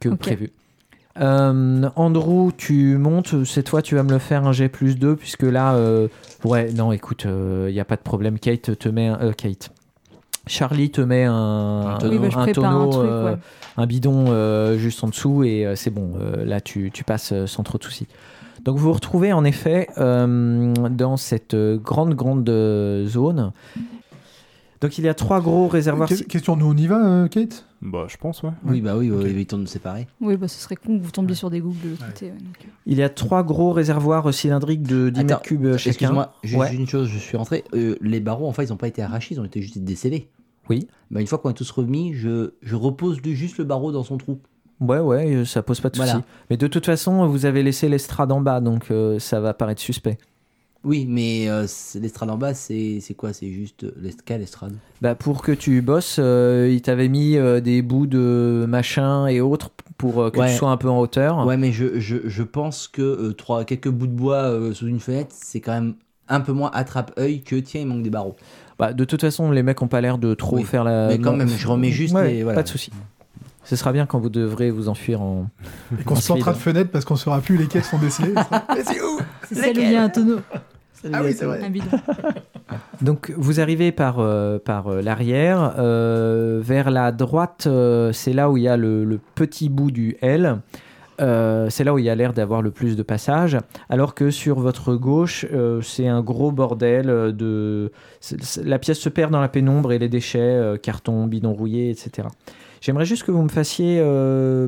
que 0.00 0.08
Ok. 0.10 0.18
prévu. 0.18 0.50
Euh, 1.20 1.88
Andrew, 1.96 2.50
tu 2.56 2.96
montes, 2.96 3.44
cette 3.44 3.68
fois 3.68 3.82
tu 3.82 3.94
vas 3.96 4.02
me 4.04 4.10
le 4.12 4.18
faire 4.18 4.46
un 4.46 4.52
G 4.52 4.68
plus 4.68 4.96
2, 4.98 5.16
puisque 5.16 5.42
là, 5.42 5.74
euh, 5.74 6.08
ouais, 6.44 6.72
non, 6.72 6.92
écoute, 6.92 7.26
il 7.26 7.72
n'y 7.72 7.80
a 7.80 7.84
pas 7.84 7.96
de 7.96 8.02
problème. 8.02 8.38
Kate 8.38 8.78
te 8.78 8.88
met 8.88 9.08
un. 9.08 9.18
euh, 9.20 9.32
Kate. 9.32 9.70
Charlie 10.46 10.90
te 10.90 11.00
met 11.00 11.24
un, 11.24 11.32
Un 11.94 11.98
tonneau. 11.98 12.12
Oui, 12.12 12.18
bah, 12.18 12.38
un 12.38 12.42
prépare 12.44 12.64
un 12.72 12.78
tonneau, 12.78 12.90
truc, 12.92 13.10
euh, 13.10 13.32
ouais. 13.32 13.38
un 13.76 13.86
bidon 13.86 14.26
euh, 14.28 14.78
juste 14.78 15.04
en 15.04 15.08
dessous 15.08 15.44
et 15.44 15.66
euh, 15.66 15.74
c'est 15.76 15.90
bon. 15.90 16.12
euh, 16.20 16.44
là, 16.44 16.60
tu, 16.60 16.90
tu 16.92 17.04
passes 17.04 17.32
euh, 17.32 17.46
sans 17.46 17.62
trop 17.64 17.76
de 17.78 17.84
soucis. 17.84 18.06
Donc, 18.64 18.76
vous 18.78 18.84
vous 18.84 18.92
retrouvez 18.92 19.32
en 19.32 19.44
effet 19.44 19.88
euh, 19.98 20.72
dans 20.90 21.16
cette 21.16 21.54
euh, 21.54 21.76
grande, 21.76 22.14
grande 22.14 22.48
euh, 22.48 23.06
zone. 23.06 23.52
Donc, 24.80 24.96
il 24.96 25.04
y 25.04 25.08
a 25.08 25.14
trois 25.14 25.40
gros 25.40 25.68
réservoirs. 25.68 26.08
Que- 26.08 26.14
Question, 26.24 26.56
nous 26.56 26.66
on 26.66 26.76
y 26.76 26.86
va, 26.86 27.04
euh, 27.06 27.28
Kate? 27.28 27.66
Bah, 27.82 28.06
je 28.08 28.16
pense, 28.16 28.42
ouais. 28.42 28.50
Oui, 28.64 28.80
bah 28.80 28.96
oui, 28.96 29.10
Ok. 29.10 29.22
ouais, 29.24 29.30
évitons 29.30 29.56
de 29.58 29.62
nous 29.62 29.66
séparer. 29.68 30.06
Oui, 30.22 30.36
bah, 30.36 30.48
ce 30.48 30.58
serait 30.58 30.76
con 30.76 30.98
que 30.98 31.02
vous 31.02 31.10
tombiez 31.10 31.32
Ouais. 31.32 31.36
sur 31.36 31.50
des 31.50 31.60
googles 31.60 31.80
de 31.84 31.88
l'autre 31.90 32.02
Ouais. 32.06 32.12
côté. 32.12 32.26
ouais, 32.26 32.32
donc, 32.38 32.56
euh. 32.64 32.68
Il 32.86 32.96
y 32.98 33.02
a 33.02 33.08
trois 33.10 33.42
gros 33.42 33.72
réservoirs 33.72 34.32
cylindriques 34.32 34.82
de 34.82 35.10
10 35.10 35.20
Attends, 35.20 35.26
mètres 35.28 35.42
cubes 35.42 35.76
chacun. 35.76 35.90
Excuse-moi, 35.90 36.32
juste 36.42 36.58
Ouais. 36.60 36.74
une 36.74 36.86
chose, 36.86 37.08
je 37.08 37.18
suis 37.18 37.36
rentré. 37.36 37.64
Euh, 37.74 37.96
les 38.00 38.20
barreaux, 38.20 38.48
en 38.48 38.52
fait, 38.52 38.64
ils 38.64 38.70
n'ont 38.70 38.76
pas 38.76 38.88
été 38.88 39.02
arrachés, 39.02 39.34
ils 39.34 39.40
ont 39.40 39.44
été 39.44 39.60
juste 39.60 39.78
décellés. 39.78 40.28
Oui. 40.70 40.88
Bah, 41.10 41.20
une 41.20 41.26
fois 41.26 41.38
qu'on 41.38 41.50
est 41.50 41.54
tous 41.54 41.70
remis, 41.72 42.14
je, 42.14 42.52
je 42.62 42.74
repose 42.76 43.20
du- 43.20 43.36
juste 43.36 43.58
le 43.58 43.64
barreau 43.64 43.92
dans 43.92 44.04
son 44.04 44.16
trou. 44.16 44.38
Ouais, 44.80 44.98
ouais, 44.98 45.34
euh, 45.34 45.44
ça 45.44 45.62
pose 45.62 45.78
pas 45.80 45.90
de 45.90 45.96
soucis. 45.96 46.08
Voilà. 46.10 46.24
Mais 46.48 46.56
de 46.56 46.66
toute 46.66 46.86
façon, 46.86 47.26
vous 47.26 47.44
avez 47.44 47.62
laissé 47.62 47.88
l'estrade 47.90 48.32
en 48.32 48.40
bas, 48.40 48.60
donc 48.60 48.90
euh, 48.90 49.18
ça 49.18 49.38
va 49.40 49.52
paraître 49.52 49.82
suspect. 49.82 50.16
Oui, 50.82 51.04
mais 51.08 51.48
euh, 51.50 51.66
c'est- 51.66 52.00
l'estrade 52.00 52.30
en 52.30 52.38
bas, 52.38 52.54
c'est 52.54 53.00
c'est 53.02 53.12
quoi? 53.12 53.34
C'est 53.34 53.50
juste 53.52 53.84
euh, 53.84 53.92
l'est- 54.00 54.22
quelle 54.24 54.40
estrade? 54.40 54.72
Bah, 55.02 55.14
pour 55.14 55.42
que 55.42 55.52
tu 55.52 55.82
bosses, 55.82 56.16
euh, 56.18 56.70
il 56.72 56.80
t'avait 56.80 57.08
mis 57.08 57.36
euh, 57.36 57.60
des 57.60 57.82
bouts 57.82 58.06
de 58.06 58.64
machin 58.66 59.26
et 59.26 59.42
autres 59.42 59.70
pour 59.98 60.22
euh, 60.22 60.30
que 60.30 60.38
Ouais. 60.38 60.50
tu 60.50 60.56
sois 60.56 60.70
un 60.70 60.78
peu 60.78 60.88
en 60.88 60.98
hauteur. 60.98 61.44
Ouais, 61.46 61.58
mais 61.58 61.70
je, 61.72 62.00
je, 62.00 62.16
je 62.24 62.42
pense 62.42 62.88
que 62.88 63.02
euh, 63.02 63.32
trois, 63.34 63.64
quelques 63.64 63.90
bouts 63.90 64.06
de 64.06 64.12
bois 64.12 64.36
euh, 64.44 64.72
sous 64.72 64.86
une 64.86 65.00
fenêtre, 65.00 65.34
c'est 65.38 65.60
quand 65.60 65.72
même 65.74 65.94
un 66.28 66.40
peu 66.40 66.52
moins 66.52 66.70
attrape-œil 66.72 67.42
que 67.42 67.56
tiens, 67.56 67.82
il 67.82 67.86
manque 67.86 68.02
des 68.02 68.08
barreaux. 68.10 68.36
Bah, 68.78 68.94
de 68.94 69.04
toute 69.04 69.20
façon, 69.20 69.50
les 69.50 69.62
mecs 69.62 69.82
ont 69.82 69.88
pas 69.88 70.00
l'air 70.00 70.16
de 70.16 70.32
trop 70.32 70.56
Oui. 70.56 70.64
faire 70.64 70.84
la. 70.84 71.08
Mais 71.08 71.18
quand 71.18 71.32
non, 71.32 71.36
même, 71.36 71.48
je 71.48 71.68
remets 71.68 71.90
juste 71.90 72.14
Ouais, 72.14 72.32
les- 72.32 72.42
voilà. 72.42 72.56
Pas 72.56 72.62
de 72.62 72.68
souci. 72.68 72.90
Ce 73.64 73.76
sera 73.76 73.92
bien 73.92 74.06
quand 74.06 74.18
vous 74.18 74.30
devrez 74.30 74.70
vous 74.70 74.88
enfuir 74.88 75.20
en. 75.20 75.50
Et 76.00 76.04
qu'on 76.04 76.16
se 76.16 76.24
plantera 76.24 76.52
de 76.54 76.56
fenêtre 76.58 76.90
parce 76.90 77.04
qu'on 77.04 77.16
saura 77.16 77.42
plus 77.42 77.58
lesquels 77.58 77.84
sont 77.84 77.98
décelés. 77.98 78.32
Mais 78.74 78.82
c'est 78.84 79.02
où? 79.02 79.18
C'est 79.46 79.54
celle 79.56 79.78
où 79.78 79.82
il 79.82 79.92
y 79.92 79.96
a 79.96 80.02
un 80.04 80.08
tonneau, 80.08 80.38
Ah 81.12 81.22
oui, 81.24 81.32
c'est 81.32 81.44
vrai. 81.46 81.62
un 81.62 81.70
bidon. 81.70 81.86
Donc 83.02 83.32
vous 83.36 83.60
arrivez 83.60 83.92
par, 83.92 84.18
euh, 84.18 84.58
par 84.58 84.88
euh, 84.88 85.02
l'arrière. 85.02 85.74
euh, 85.78 86.60
vers 86.62 86.90
la 86.90 87.12
droite, 87.12 87.64
euh, 87.66 88.12
c'est 88.12 88.32
là 88.32 88.50
où 88.50 88.56
il 88.56 88.64
y 88.64 88.68
a 88.68 88.76
le, 88.76 89.04
le 89.04 89.18
petit 89.34 89.68
bout 89.68 89.90
du 89.90 90.16
L. 90.20 90.58
Euh, 91.20 91.68
c'est 91.68 91.84
là 91.84 91.92
où 91.92 91.98
il 91.98 92.04
y 92.06 92.08
a 92.10 92.14
l'air 92.14 92.32
d'avoir 92.32 92.62
le 92.62 92.70
plus 92.70 92.96
de 92.96 93.02
passages. 93.02 93.58
Alors 93.90 94.14
que 94.14 94.30
sur 94.30 94.58
votre 94.58 94.94
gauche, 94.94 95.44
euh, 95.52 95.82
c'est 95.82 96.08
un 96.08 96.22
gros 96.22 96.50
bordel 96.50 97.10
euh, 97.10 97.30
de... 97.32 97.92
La 98.64 98.78
pièce 98.78 98.98
se 98.98 99.10
perd 99.10 99.30
dans 99.30 99.40
la 99.40 99.48
pénombre 99.48 99.92
et 99.92 99.98
les 99.98 100.08
déchets, 100.08 100.38
euh, 100.40 100.76
carton, 100.78 101.26
bidon 101.26 101.52
rouillé, 101.52 101.90
etc. 101.90 102.28
J'aimerais 102.80 103.04
juste 103.04 103.24
que 103.24 103.30
vous 103.32 103.42
me 103.42 103.50
fassiez 103.50 103.98
euh, 104.00 104.66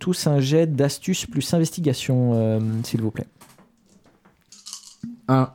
tous 0.00 0.26
un 0.26 0.40
jet 0.40 0.66
d'astuce 0.66 1.26
plus 1.26 1.54
investigation, 1.54 2.32
euh, 2.34 2.58
s'il 2.82 3.00
vous 3.00 3.12
plaît. 3.12 3.26
Un. 5.28 5.50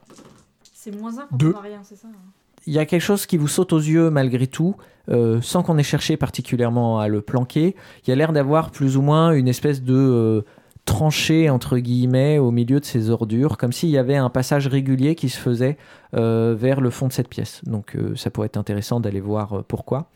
C'est 0.73 0.95
moins 0.95 1.17
un 1.19 1.27
quand 1.29 1.38
Deux. 1.38 1.53
on 1.55 1.60
a 1.60 1.62
rien, 1.62 1.81
c'est 1.84 1.95
ça 1.95 2.07
hein. 2.07 2.31
il 2.65 2.73
y 2.73 2.79
a 2.79 2.86
quelque 2.86 3.01
chose 3.01 3.25
qui 3.25 3.38
vous 3.38 3.47
saute 3.47 3.71
aux 3.73 3.79
yeux 3.79 4.10
malgré 4.10 4.47
tout, 4.47 4.75
euh, 5.10 5.41
sans 5.41 5.63
qu'on 5.63 5.77
ait 5.77 5.84
cherché 5.84 6.17
particulièrement 6.17 6.99
à 6.99 7.07
le 7.07 7.21
planquer. 7.21 7.75
Il 8.03 8.10
y 8.10 8.13
a 8.13 8.15
l'air 8.15 8.34
d'avoir 8.34 8.71
plus 8.71 8.97
ou 8.97 9.01
moins 9.01 9.31
une 9.31 9.47
espèce 9.47 9.84
de 9.84 9.95
euh, 9.95 10.41
tranchée, 10.86 11.49
entre 11.49 11.77
guillemets, 11.77 12.38
au 12.38 12.51
milieu 12.51 12.79
de 12.79 12.86
ces 12.86 13.10
ordures, 13.10 13.57
comme 13.57 13.71
s'il 13.71 13.89
y 13.89 13.97
avait 13.97 14.15
un 14.15 14.29
passage 14.29 14.67
régulier 14.67 15.15
qui 15.15 15.29
se 15.29 15.38
faisait 15.38 15.77
euh, 16.15 16.55
vers 16.57 16.81
le 16.81 16.89
fond 16.89 17.07
de 17.07 17.13
cette 17.13 17.29
pièce. 17.29 17.62
Donc 17.65 17.95
euh, 17.95 18.15
ça 18.15 18.29
pourrait 18.29 18.47
être 18.47 18.57
intéressant 18.57 18.99
d'aller 18.99 19.21
voir 19.21 19.53
euh, 19.53 19.65
pourquoi. 19.67 20.10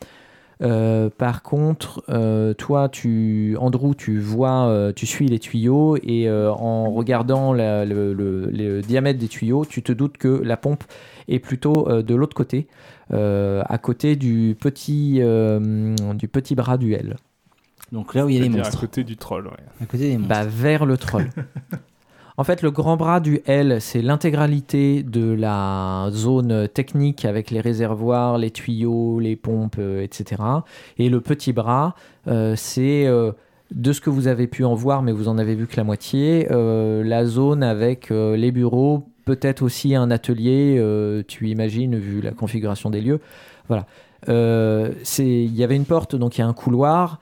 Euh, 0.62 1.10
par 1.10 1.42
contre, 1.42 2.02
euh, 2.08 2.54
toi, 2.54 2.88
tu, 2.88 3.56
Andrew, 3.60 3.94
tu 3.94 4.18
vois, 4.18 4.68
euh, 4.68 4.92
tu 4.94 5.04
suis 5.04 5.26
les 5.26 5.38
tuyaux 5.38 5.96
et 6.02 6.28
euh, 6.28 6.50
en 6.50 6.90
regardant 6.90 7.52
la- 7.52 7.84
le, 7.84 8.14
le- 8.14 8.46
le 8.50 8.80
diamètre 8.80 9.18
des 9.18 9.28
tuyaux, 9.28 9.66
tu 9.66 9.82
te 9.82 9.92
doutes 9.92 10.16
que 10.16 10.28
la 10.28 10.56
pompe 10.56 10.84
est 11.28 11.40
plutôt 11.40 11.88
euh, 11.90 12.02
de 12.02 12.14
l'autre 12.14 12.34
côté, 12.34 12.68
euh, 13.12 13.62
à 13.66 13.76
côté 13.76 14.16
du 14.16 14.56
petit, 14.58 15.18
euh, 15.20 15.94
du 16.14 16.26
petit 16.26 16.54
bras 16.54 16.78
du 16.78 16.94
L. 16.94 17.16
Donc 17.92 18.14
là 18.14 18.24
où 18.24 18.30
il 18.30 18.34
y 18.34 18.38
a 18.38 18.40
les 18.40 18.46
C'est-à-dire 18.46 18.62
à 18.62 18.68
monstres. 18.68 18.80
côté 18.80 19.04
du 19.04 19.16
troll, 19.18 19.46
ouais. 19.46 19.52
À 19.82 19.84
côté 19.86 20.08
des 20.10 20.16
monstres. 20.16 20.28
Bah, 20.28 20.44
vers 20.46 20.86
le 20.86 20.96
troll. 20.96 21.28
en 22.38 22.44
fait, 22.44 22.60
le 22.60 22.70
grand 22.70 22.96
bras 22.98 23.20
du 23.20 23.40
L, 23.46 23.80
c'est 23.80 24.02
l'intégralité 24.02 25.02
de 25.02 25.32
la 25.32 26.08
zone 26.10 26.68
technique 26.68 27.24
avec 27.24 27.50
les 27.50 27.60
réservoirs, 27.60 28.36
les 28.36 28.50
tuyaux, 28.50 29.20
les 29.20 29.36
pompes, 29.36 29.76
euh, 29.78 30.02
etc. 30.02 30.42
Et 30.98 31.08
le 31.08 31.22
petit 31.22 31.54
bras, 31.54 31.94
euh, 32.28 32.54
c'est 32.54 33.06
euh, 33.06 33.32
de 33.70 33.92
ce 33.92 34.02
que 34.02 34.10
vous 34.10 34.28
avez 34.28 34.48
pu 34.48 34.64
en 34.64 34.74
voir, 34.74 35.00
mais 35.00 35.12
vous 35.12 35.28
en 35.28 35.38
avez 35.38 35.54
vu 35.54 35.66
que 35.66 35.76
la 35.76 35.84
moitié, 35.84 36.46
la 36.50 37.24
zone 37.24 37.62
avec 37.62 38.10
les 38.10 38.52
bureaux, 38.52 39.08
peut-être 39.24 39.62
aussi 39.62 39.96
un 39.96 40.12
atelier, 40.12 40.80
tu 41.26 41.48
imagines, 41.48 41.96
vu 41.96 42.20
la 42.20 42.30
configuration 42.30 42.90
des 42.90 43.00
lieux. 43.00 43.18
Voilà. 43.66 43.86
Il 44.28 45.56
y 45.56 45.64
avait 45.64 45.74
une 45.74 45.84
porte, 45.84 46.14
donc 46.14 46.38
il 46.38 46.42
y 46.42 46.44
a 46.44 46.46
un 46.46 46.52
couloir 46.52 47.18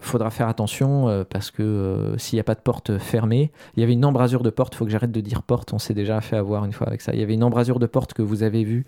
faudra 0.00 0.30
faire 0.30 0.48
attention 0.48 1.08
euh, 1.08 1.24
parce 1.28 1.50
que 1.50 1.62
euh, 1.62 2.18
s'il 2.18 2.36
n'y 2.36 2.40
a 2.40 2.44
pas 2.44 2.54
de 2.54 2.60
porte 2.60 2.98
fermée, 2.98 3.50
il 3.76 3.80
y 3.80 3.82
avait 3.82 3.92
une 3.94 4.04
embrasure 4.04 4.42
de 4.42 4.50
porte, 4.50 4.74
il 4.74 4.76
faut 4.78 4.84
que 4.84 4.90
j'arrête 4.90 5.12
de 5.12 5.20
dire 5.20 5.42
porte, 5.42 5.72
on 5.72 5.78
s'est 5.78 5.94
déjà 5.94 6.20
fait 6.20 6.36
avoir 6.36 6.64
une 6.64 6.72
fois 6.72 6.86
avec 6.86 7.00
ça. 7.00 7.12
Il 7.14 7.20
y 7.20 7.22
avait 7.22 7.34
une 7.34 7.44
embrasure 7.44 7.78
de 7.78 7.86
porte 7.86 8.12
que 8.14 8.22
vous 8.22 8.42
avez 8.42 8.64
vue 8.64 8.86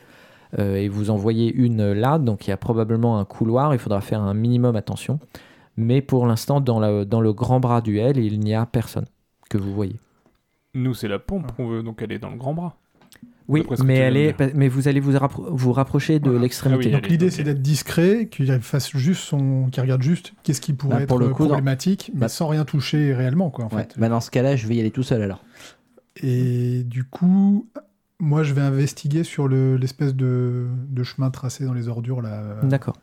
euh, 0.58 0.76
et 0.76 0.88
vous 0.88 1.10
en 1.10 1.16
voyez 1.16 1.52
une 1.52 1.92
là, 1.92 2.18
donc 2.18 2.46
il 2.46 2.50
y 2.50 2.52
a 2.52 2.56
probablement 2.56 3.18
un 3.18 3.24
couloir, 3.24 3.72
il 3.74 3.78
faudra 3.78 4.00
faire 4.00 4.20
un 4.20 4.34
minimum 4.34 4.76
attention. 4.76 5.18
Mais 5.76 6.02
pour 6.02 6.26
l'instant, 6.26 6.60
dans, 6.60 6.80
la- 6.80 7.04
dans 7.04 7.20
le 7.20 7.32
grand 7.32 7.60
bras 7.60 7.80
du 7.80 7.98
L, 7.98 8.18
il 8.18 8.40
n'y 8.40 8.54
a 8.54 8.66
personne 8.66 9.06
que 9.48 9.56
vous 9.58 9.72
voyez. 9.72 9.96
Nous, 10.74 10.94
c'est 10.94 11.08
la 11.08 11.18
pompe 11.18 11.52
qu'on 11.56 11.66
veut, 11.68 11.82
donc 11.82 12.02
elle 12.02 12.12
est 12.12 12.18
dans 12.18 12.30
le 12.30 12.36
grand 12.36 12.54
bras. 12.54 12.76
Oui, 13.50 13.64
mais, 13.84 13.96
elle 13.96 14.16
est, 14.16 14.54
mais 14.54 14.68
vous 14.68 14.88
allez 14.88 15.00
vous, 15.00 15.12
rappro- 15.12 15.48
vous 15.50 15.72
rapprocher 15.72 16.18
de 16.20 16.28
Voilà. 16.30 16.42
l'extrémité. 16.42 16.84
Ah 16.84 16.86
oui, 16.86 16.92
Donc 16.92 17.08
l'idée 17.08 17.30
c'est 17.30 17.42
d'être 17.42 17.60
discret, 17.60 18.28
qu'il 18.30 18.46
fasse 18.60 18.96
juste 18.96 19.22
son, 19.22 19.66
qu'il 19.70 19.82
regarde 19.82 20.02
juste 20.02 20.32
qu'est-ce 20.42 20.60
qui 20.60 20.72
pourrait 20.72 20.96
Bah, 20.98 21.02
être 21.02 21.18
le 21.18 21.28
coup, 21.30 21.46
problématique, 21.46 22.10
mais 22.14 22.20
Bah- 22.20 22.28
sans 22.28 22.46
rien 22.48 22.64
toucher 22.64 23.12
réellement 23.14 23.50
quoi 23.50 23.64
en 23.66 23.68
Ouais. 23.68 23.82
fait. 23.82 23.94
Bah 23.98 24.08
dans 24.08 24.20
ce 24.20 24.30
cas-là, 24.30 24.56
je 24.56 24.66
vais 24.66 24.76
y 24.76 24.80
aller 24.80 24.90
tout 24.92 25.02
seul 25.02 25.20
alors. 25.22 25.42
Et 26.22 26.82
du 26.84 27.04
coup, 27.04 27.66
moi 28.18 28.42
je 28.42 28.52
vais 28.54 28.60
investiguer 28.62 29.24
sur 29.24 29.48
le- 29.48 29.76
l'espèce 29.76 30.14
de, 30.14 30.66
de 30.88 31.02
chemin 31.02 31.30
tracé 31.30 31.64
dans 31.64 31.74
les 31.74 31.88
ordures 31.88 32.22
là. 32.22 32.56
D'accord. 32.62 32.96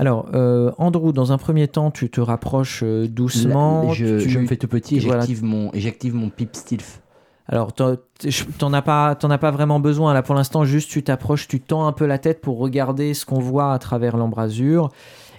Alors, 0.00 0.30
euh, 0.34 0.70
Andrew, 0.78 1.12
dans 1.12 1.32
un 1.32 1.38
premier 1.38 1.66
temps, 1.66 1.90
tu 1.90 2.08
te 2.08 2.20
rapproches 2.20 2.82
euh, 2.84 3.08
doucement. 3.08 3.88
Là, 3.88 3.94
je, 3.94 4.22
tu- 4.22 4.30
je 4.30 4.38
me 4.38 4.46
fais 4.46 4.56
tout 4.56 4.68
petit 4.68 4.98
et 4.98 5.00
voilà. 5.00 5.20
j'active 5.22 5.42
mon, 5.42 5.72
et 5.74 5.80
j'active 5.80 6.14
mon 6.14 6.30
pip 6.30 6.54
stealth. 6.54 7.02
Alors, 7.48 7.72
t'en 7.72 8.72
as 8.72 8.82
pas, 8.82 9.16
as 9.20 9.38
pas 9.38 9.50
vraiment 9.50 9.80
besoin 9.80 10.12
là 10.12 10.22
pour 10.22 10.34
l'instant. 10.34 10.64
Juste, 10.64 10.90
tu 10.90 11.02
t'approches, 11.02 11.48
tu 11.48 11.60
tends 11.60 11.86
un 11.86 11.92
peu 11.92 12.04
la 12.04 12.18
tête 12.18 12.42
pour 12.42 12.58
regarder 12.58 13.14
ce 13.14 13.24
qu'on 13.24 13.38
voit 13.38 13.72
à 13.72 13.78
travers 13.78 14.16
l'embrasure. 14.18 14.90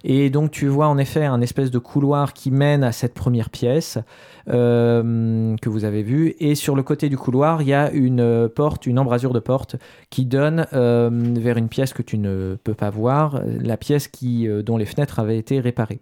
Et 0.03 0.29
donc, 0.29 0.51
tu 0.51 0.67
vois 0.67 0.87
en 0.87 0.97
effet 0.97 1.25
un 1.25 1.41
espèce 1.41 1.71
de 1.71 1.77
couloir 1.77 2.33
qui 2.33 2.51
mène 2.51 2.83
à 2.83 2.91
cette 2.91 3.13
première 3.13 3.49
pièce 3.49 3.99
euh, 4.49 5.55
que 5.61 5.69
vous 5.69 5.83
avez 5.83 6.03
vue. 6.03 6.35
Et 6.39 6.55
sur 6.55 6.75
le 6.75 6.83
côté 6.83 7.09
du 7.09 7.17
couloir, 7.17 7.61
il 7.61 7.67
y 7.67 7.73
a 7.73 7.91
une 7.91 8.21
euh, 8.21 8.47
porte, 8.47 8.85
une 8.87 8.97
embrasure 8.97 9.33
de 9.33 9.39
porte 9.39 9.75
qui 10.09 10.25
donne 10.25 10.65
euh, 10.73 11.09
vers 11.11 11.57
une 11.57 11.69
pièce 11.69 11.93
que 11.93 12.01
tu 12.01 12.17
ne 12.17 12.57
peux 12.63 12.73
pas 12.73 12.89
voir, 12.89 13.41
la 13.45 13.77
pièce 13.77 14.07
qui, 14.07 14.47
dont 14.63 14.77
les 14.77 14.85
fenêtres 14.85 15.19
avaient 15.19 15.37
été 15.37 15.59
réparées. 15.59 15.99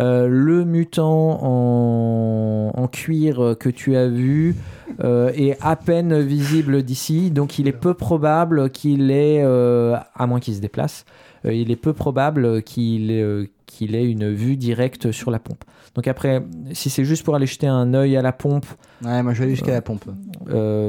Euh, 0.00 0.26
le 0.26 0.64
mutant 0.64 1.38
en, 1.42 2.70
en 2.74 2.88
cuir 2.88 3.56
que 3.60 3.68
tu 3.68 3.94
as 3.94 4.08
vu 4.08 4.56
euh, 5.04 5.30
est 5.34 5.58
à 5.60 5.76
peine 5.76 6.18
visible 6.20 6.82
d'ici, 6.82 7.30
donc 7.30 7.58
il 7.58 7.68
est 7.68 7.72
peu 7.72 7.92
probable 7.92 8.70
qu'il 8.70 9.10
ait, 9.10 9.42
euh, 9.42 9.96
à 10.14 10.26
moins 10.26 10.40
qu'il 10.40 10.54
se 10.54 10.60
déplace, 10.60 11.04
il 11.44 11.70
est 11.70 11.76
peu 11.76 11.92
probable 11.92 12.62
qu'il 12.62 13.48
qu'il 13.66 13.94
ait 13.94 14.08
une 14.08 14.30
vue 14.30 14.56
directe 14.56 15.12
sur 15.12 15.30
la 15.30 15.38
pompe. 15.38 15.64
Donc 15.94 16.06
après, 16.06 16.42
si 16.72 16.88
c'est 16.88 17.04
juste 17.04 17.24
pour 17.24 17.34
aller 17.34 17.46
jeter 17.46 17.66
un 17.66 17.94
œil 17.94 18.16
à 18.16 18.22
la 18.22 18.32
pompe, 18.32 18.66
Ouais, 19.04 19.22
moi 19.22 19.32
je 19.34 19.40
vais 19.40 19.44
aller 19.44 19.54
jusqu'à 19.56 19.72
la 19.72 19.82
pompe. 19.82 20.04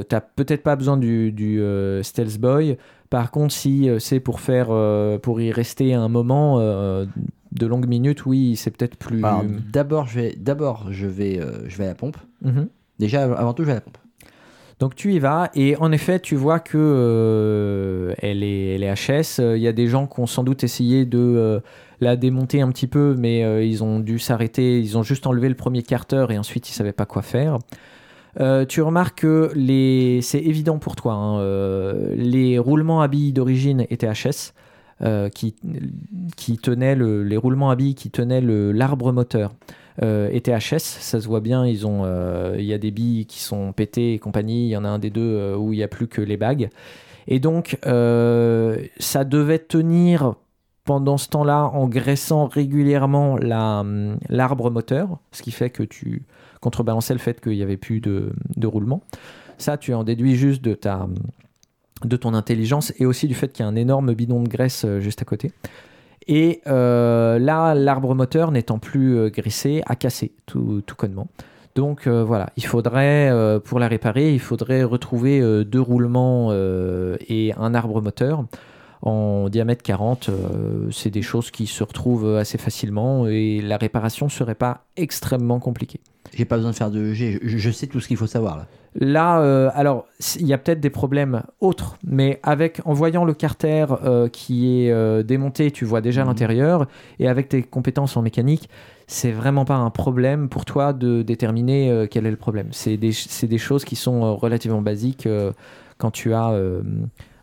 t'as 0.07 0.21
peut-être 0.21 0.63
pas 0.63 0.75
besoin 0.75 0.97
du, 0.97 1.31
du 1.31 1.61
Stealth 2.03 2.39
Boy. 2.39 2.77
Par 3.09 3.31
contre, 3.31 3.53
si 3.53 3.89
c'est 3.99 4.19
pour 4.19 4.39
faire, 4.39 4.67
pour 5.21 5.41
y 5.41 5.51
rester 5.51 5.93
un 5.93 6.07
moment 6.07 6.59
de 7.53 7.65
longues 7.65 7.87
minutes, 7.87 8.25
oui, 8.25 8.55
c'est 8.55 8.71
peut-être 8.71 8.97
plus. 8.97 9.23
Alors, 9.23 9.43
d'abord, 9.71 10.07
je 10.07 10.19
vais, 10.19 10.35
d'abord, 10.37 10.87
je 10.91 11.07
vais, 11.07 11.39
euh, 11.39 11.67
je 11.67 11.77
vais 11.77 11.85
à 11.85 11.87
la 11.87 11.95
pompe. 11.95 12.17
Mhm. 12.41 12.67
Déjà, 12.99 13.23
avant 13.23 13.53
tout, 13.53 13.63
je 13.63 13.67
vais 13.67 13.73
à 13.73 13.75
la 13.75 13.81
pompe. 13.81 13.97
Donc 14.79 14.95
tu 14.95 15.13
y 15.13 15.19
vas 15.19 15.49
et 15.55 15.77
en 15.77 15.91
effet 15.93 16.19
tu 16.19 16.35
vois 16.35 16.59
que 16.59 16.77
euh, 16.77 18.13
elle, 18.17 18.43
est, 18.43 18.75
elle 18.75 18.83
est 18.83 18.93
HS. 18.93 19.39
Il 19.55 19.61
y 19.61 19.67
a 19.67 19.71
des 19.71 19.87
gens 19.87 20.07
qui 20.07 20.19
ont 20.19 20.25
sans 20.25 20.43
doute 20.43 20.63
essayé 20.63 21.05
de 21.05 21.19
euh, 21.19 21.59
la 22.01 22.15
démonter 22.17 22.59
un 22.59 22.69
petit 22.69 22.87
peu, 22.87 23.15
mais 23.17 23.43
euh, 23.45 23.63
ils 23.63 23.83
ont 23.83 23.99
dû 23.99 24.19
s'arrêter. 24.19 24.79
Ils 24.79 24.97
ont 24.97 25.03
juste 25.03 25.25
enlevé 25.27 25.47
le 25.47 25.55
premier 25.55 25.83
carter 25.83 26.25
et 26.31 26.37
ensuite 26.37 26.69
ils 26.69 26.73
savaient 26.73 26.91
pas 26.91 27.05
quoi 27.05 27.21
faire. 27.21 27.59
Tu 28.67 28.81
remarques 28.81 29.19
que 29.19 29.51
les... 29.53 30.21
c'est 30.23 30.39
évident 30.39 30.79
pour 30.79 30.95
toi. 30.95 31.13
hein, 31.13 31.41
les 32.15 32.57
roulements 32.57 33.01
à 33.01 33.07
billes 33.07 33.31
d'origine 33.31 33.85
étaient 33.91 34.11
HS. 34.11 34.53
Euh, 35.01 35.29
qui, 35.29 35.55
le- 36.95 37.23
les 37.23 37.37
roulements 37.37 37.69
à 37.69 37.75
billes 37.75 37.95
qui 37.95 38.09
tenaient 38.11 38.41
le- 38.41 38.71
l'arbre 38.71 39.11
moteur 39.11 39.53
euh, 40.01 40.29
étaient 40.31 40.57
HS, 40.57 40.79
ça 40.79 41.21
se 41.21 41.27
voit 41.27 41.39
bien, 41.39 41.65
euh, 42.05 42.55
il 42.57 42.65
y 42.65 42.73
a 42.73 42.77
des 42.77 42.91
billes 42.91 43.25
qui 43.25 43.39
sont 43.41 43.73
pétées 43.73 44.13
et 44.13 44.19
compagnie, 44.19 44.65
il 44.67 44.69
y 44.69 44.77
en 44.77 44.85
a 44.85 44.89
un 44.89 44.99
des 44.99 45.09
deux 45.09 45.21
euh, 45.21 45.55
où 45.55 45.73
il 45.73 45.77
n'y 45.77 45.83
a 45.83 45.87
plus 45.87 46.07
que 46.07 46.21
les 46.21 46.37
bagues. 46.37 46.69
Et 47.27 47.39
donc, 47.39 47.77
ça 47.83 49.23
devait 49.23 49.59
tenir 49.59 50.35
pendant 50.83 51.17
ce 51.17 51.29
temps-là 51.29 51.65
en 51.73 51.87
graissant 51.87 52.47
régulièrement 52.47 53.37
la, 53.37 53.85
l'arbre 54.27 54.69
moteur, 54.69 55.19
ce 55.31 55.41
qui 55.41 55.51
fait 55.51 55.69
que 55.69 55.83
tu 55.83 56.23
contrebalançais 56.59 57.13
le 57.13 57.19
fait 57.19 57.39
qu'il 57.39 57.53
n'y 57.53 57.61
avait 57.61 57.77
plus 57.77 58.01
de, 58.01 58.33
de 58.57 58.67
roulement. 58.67 59.01
Ça, 59.57 59.77
tu 59.77 59.93
en 59.93 60.03
déduis 60.03 60.35
juste 60.35 60.61
de 60.61 60.73
ta 60.73 61.07
de 62.07 62.17
ton 62.17 62.33
intelligence 62.33 62.93
et 62.99 63.05
aussi 63.05 63.27
du 63.27 63.35
fait 63.35 63.51
qu'il 63.51 63.63
y 63.63 63.65
a 63.65 63.69
un 63.69 63.75
énorme 63.75 64.13
bidon 64.13 64.41
de 64.43 64.49
graisse 64.49 64.83
euh, 64.85 64.99
juste 64.99 65.21
à 65.21 65.25
côté. 65.25 65.51
Et 66.27 66.61
euh, 66.67 67.37
là, 67.39 67.73
l'arbre 67.75 68.15
moteur 68.15 68.51
n'étant 68.51 68.79
plus 68.79 69.17
euh, 69.17 69.29
graissé, 69.29 69.83
a 69.85 69.95
cassé, 69.95 70.31
tout, 70.45 70.81
tout 70.85 70.95
connement. 70.95 71.27
Donc 71.75 72.07
voilà, 72.07 72.51
il 72.55 72.63
faudrait, 72.67 73.33
pour 73.65 73.79
la 73.79 73.87
réparer, 73.87 74.31
il 74.31 74.39
faudrait 74.39 74.83
retrouver 74.83 75.41
deux 75.65 75.81
roulements 75.81 76.53
et 76.53 77.51
un 77.57 77.73
arbre 77.73 77.99
moteur 77.99 78.45
en 79.03 79.49
diamètre 79.49 79.83
40. 79.83 80.29
euh, 80.29 80.89
c'est 80.91 81.09
des 81.09 81.21
choses 81.21 81.51
qui 81.51 81.67
se 81.67 81.83
retrouvent 81.83 82.37
assez 82.37 82.57
facilement 82.57 83.27
et 83.27 83.61
la 83.61 83.77
réparation 83.77 84.27
ne 84.27 84.31
serait 84.31 84.55
pas 84.55 84.85
extrêmement 84.95 85.59
compliquée. 85.59 85.99
J'ai 86.33 86.45
pas 86.45 86.55
besoin 86.55 86.71
de 86.71 86.75
faire 86.75 86.89
de. 86.89 87.13
Je, 87.13 87.37
je 87.43 87.71
sais 87.71 87.87
tout 87.87 87.99
ce 87.99 88.07
qu'il 88.07 88.17
faut 88.17 88.27
savoir 88.27 88.57
là. 88.57 88.67
Là, 88.95 89.39
euh, 89.39 89.69
alors, 89.73 90.05
il 90.39 90.45
y 90.45 90.53
a 90.53 90.57
peut-être 90.57 90.79
des 90.79 90.89
problèmes 90.89 91.43
autres, 91.59 91.97
mais 92.05 92.39
avec, 92.43 92.81
en 92.85 92.93
voyant 92.93 93.25
le 93.25 93.33
carter 93.33 93.85
euh, 94.03 94.29
qui 94.29 94.85
est 94.85 94.91
euh, 94.91 95.23
démonté, 95.23 95.71
tu 95.71 95.85
vois 95.85 96.01
déjà 96.01 96.21
Mhm. 96.21 96.27
l'intérieur, 96.27 96.87
et 97.19 97.27
avec 97.27 97.49
tes 97.49 97.63
compétences 97.63 98.15
en 98.17 98.21
mécanique, 98.21 98.69
c'est 99.07 99.31
vraiment 99.31 99.65
pas 99.65 99.75
un 99.75 99.89
problème 99.89 100.49
pour 100.49 100.65
toi 100.65 100.93
de 100.93 101.23
déterminer 101.23 102.07
quel 102.09 102.25
est 102.25 102.31
le 102.31 102.37
problème. 102.37 102.67
C'est 102.71 102.97
des, 102.97 103.11
c'est 103.11 103.47
des 103.47 103.57
choses 103.57 103.83
qui 103.83 103.95
sont 103.95 104.35
relativement 104.37 104.81
basiques 104.81 105.27
quand 105.97 106.11
tu 106.11 106.33
as 106.33 106.57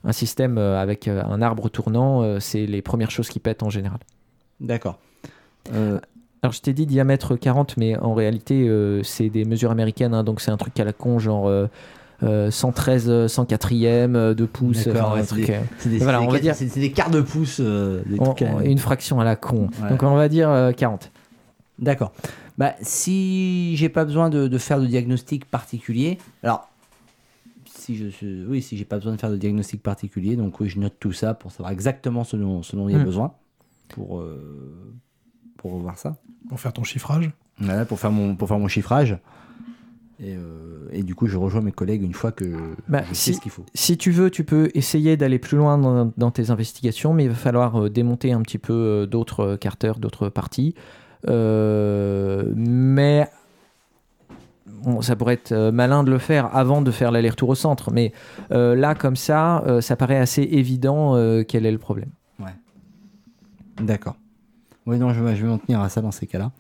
un 0.03 0.13
système 0.13 0.57
avec 0.57 1.07
un 1.07 1.43
arbre 1.43 1.69
tournant, 1.69 2.41
c'est 2.41 2.65
les 2.65 2.81
premières 2.81 3.11
choses 3.11 3.29
qui 3.29 3.41
pètent 3.41 3.63
en 3.63 3.69
général. 3.71 3.99
D'accord. 4.59 4.99
Euh, 5.75 6.01
Alors 6.43 6.53
je 6.53 6.61
t'ai 6.63 6.73
dit 6.73 6.87
diamètre 6.87 7.37
40, 7.37 7.77
mais 7.77 7.97
en 7.99 8.15
réalité 8.15 8.67
euh, 8.69 9.03
c'est 9.03 9.29
des 9.29 9.45
mesures 9.45 9.71
américaines, 9.71 10.15
hein, 10.15 10.25
donc 10.25 10.41
c'est 10.41 10.51
un 10.51 10.57
truc 10.57 10.79
à 10.81 10.85
la 10.85 10.93
con, 10.95 11.19
genre 11.19 11.47
euh, 11.49 11.67
euh, 12.23 12.51
113, 12.51 13.05
euh, 13.09 13.27
104e 13.29 14.15
euh, 14.17 14.35
de. 14.35 14.45
D'accord, 14.47 15.13
enfin, 15.13 15.15
ouais, 15.15 15.21
un 15.21 15.25
c'est 15.25 15.35
des- 15.37 15.51
euh, 15.53 15.61
des, 15.85 15.99
Voilà, 15.99 16.21
des 16.27 16.81
des 16.81 16.93
quarts 16.93 17.11
de 17.11 17.21
pouce. 17.21 17.59
euh, 17.61 18.03
des 18.07 18.19
on- 18.21 18.25
trucs 18.25 18.43
à- 18.43 18.55
on- 18.55 18.61
une 18.61 18.79
fraction 18.79 19.21
à 19.21 19.25
la 19.25 19.37
con. 19.37 19.69
Ouais. 19.83 19.91
Donc 19.91 20.03
on 20.03 20.15
va 20.15 20.29
dire 20.31 20.49
euh, 20.49 20.73
40. 20.73 21.11
D'accord. 21.79 22.13
Bah, 22.59 22.75
si 22.83 23.75
j'ai 23.77 23.89
pas 23.89 24.05
besoin 24.05 24.29
de, 24.31 24.49
de 24.49 24.59
faire 24.59 24.81
de 24.81 24.87
diagnostic 24.87 25.45
particulier, 25.47 26.19
alors 26.43 26.69
si 27.67 27.97
je 27.97 28.09
suis- 28.09 28.45
oui, 28.47 28.61
si 28.63 28.77
j'ai 28.79 28.85
pas 28.85 28.97
besoin 28.97 29.13
de 29.13 29.21
faire 29.21 29.31
de 29.31 29.37
diagnostic 29.37 29.83
particulier, 29.83 30.37
donc 30.37 30.59
oui, 30.61 30.69
je 30.69 30.79
note 30.79 30.95
tout 31.01 31.13
ça 31.13 31.33
pour 31.35 31.53
savoir 31.53 31.71
exactement 31.71 32.25
ce 32.25 32.37
dont, 32.37 32.63
ce 32.63 32.77
dont 32.77 32.89
il 32.89 32.93
y 32.93 32.97
a 32.97 32.99
Hmm. 32.99 33.05
besoin 33.05 33.33
pour 33.89 34.19
euh, 34.21 34.93
pour 35.57 35.77
voir 35.79 35.99
ça. 35.99 36.17
Pour 36.49 36.59
faire 36.61 36.73
ton 36.73 36.83
chiffrage. 36.85 37.31
Voilà, 37.59 37.85
pour 37.85 37.99
faire 38.01 38.11
mon 38.13 38.35
pour 38.37 38.49
faire 38.49 38.59
mon 38.59 38.69
chiffrage. 38.69 39.19
Et, 40.23 40.35
euh, 40.37 40.89
et 40.93 41.03
du 41.03 41.15
coup, 41.15 41.27
je 41.27 41.37
rejoins 41.39 41.63
mes 41.63 41.73
collègues 41.73 42.03
une 42.03 42.13
fois 42.13 42.31
que 42.33 42.45
Bah, 42.89 43.03
je 43.09 43.15
sais 43.15 43.33
si- 43.33 43.35
ce 43.35 43.41
qu'il 43.41 43.51
faut. 43.51 43.65
Si 43.75 43.97
tu 43.97 44.11
veux, 44.11 44.31
tu 44.31 44.45
peux 44.45 44.71
essayer 44.75 45.17
d'aller 45.17 45.39
plus 45.39 45.57
loin 45.57 45.79
dans, 45.79 46.13
dans 46.17 46.31
tes 46.31 46.51
investigations, 46.51 47.15
mais 47.15 47.25
il 47.25 47.29
va 47.31 47.35
falloir 47.37 47.85
euh, 47.85 47.89
démonter 47.91 48.33
un 48.33 48.43
petit 48.43 48.59
peu 48.59 48.73
euh, 48.75 49.07
d'autres 49.07 49.41
euh, 49.41 49.57
carters, 49.57 49.99
d'autres 49.99 50.29
parties. 50.29 50.75
Euh, 51.29 52.53
mais 52.55 53.29
bon, 54.67 55.01
ça 55.01 55.17
pourrait 55.17 55.35
être 55.35 55.71
malin 55.71 56.05
de 56.05 56.11
le 56.11 56.19
faire 56.19 56.55
avant 56.55 56.83
de 56.83 56.91
faire 56.91 57.13
l'aller-retour 57.13 57.49
au 57.51 57.55
centre. 57.55 57.91
Mais 57.91 58.13
euh, 58.53 58.75
là, 58.75 58.95
comme 58.95 59.17
ça, 59.17 59.63
euh, 59.67 59.81
ça 59.81 59.97
paraît 59.97 60.19
assez 60.19 60.43
évident 60.43 61.15
euh, 61.17 61.45
quel 61.47 61.65
est 61.67 61.73
le 61.73 61.79
problème. 61.79 62.11
D'accord. 63.81 64.17
Oui, 64.91 64.99
non, 64.99 65.13
je, 65.15 65.23
vais- 65.23 65.37
je 65.37 65.43
vais 65.43 65.49
m'en 65.49 65.59
tenir 65.59 65.81
à 65.81 65.89
ça 65.89 66.01
dans 66.03 66.11
ces 66.11 66.27
cas-là. 66.27 66.51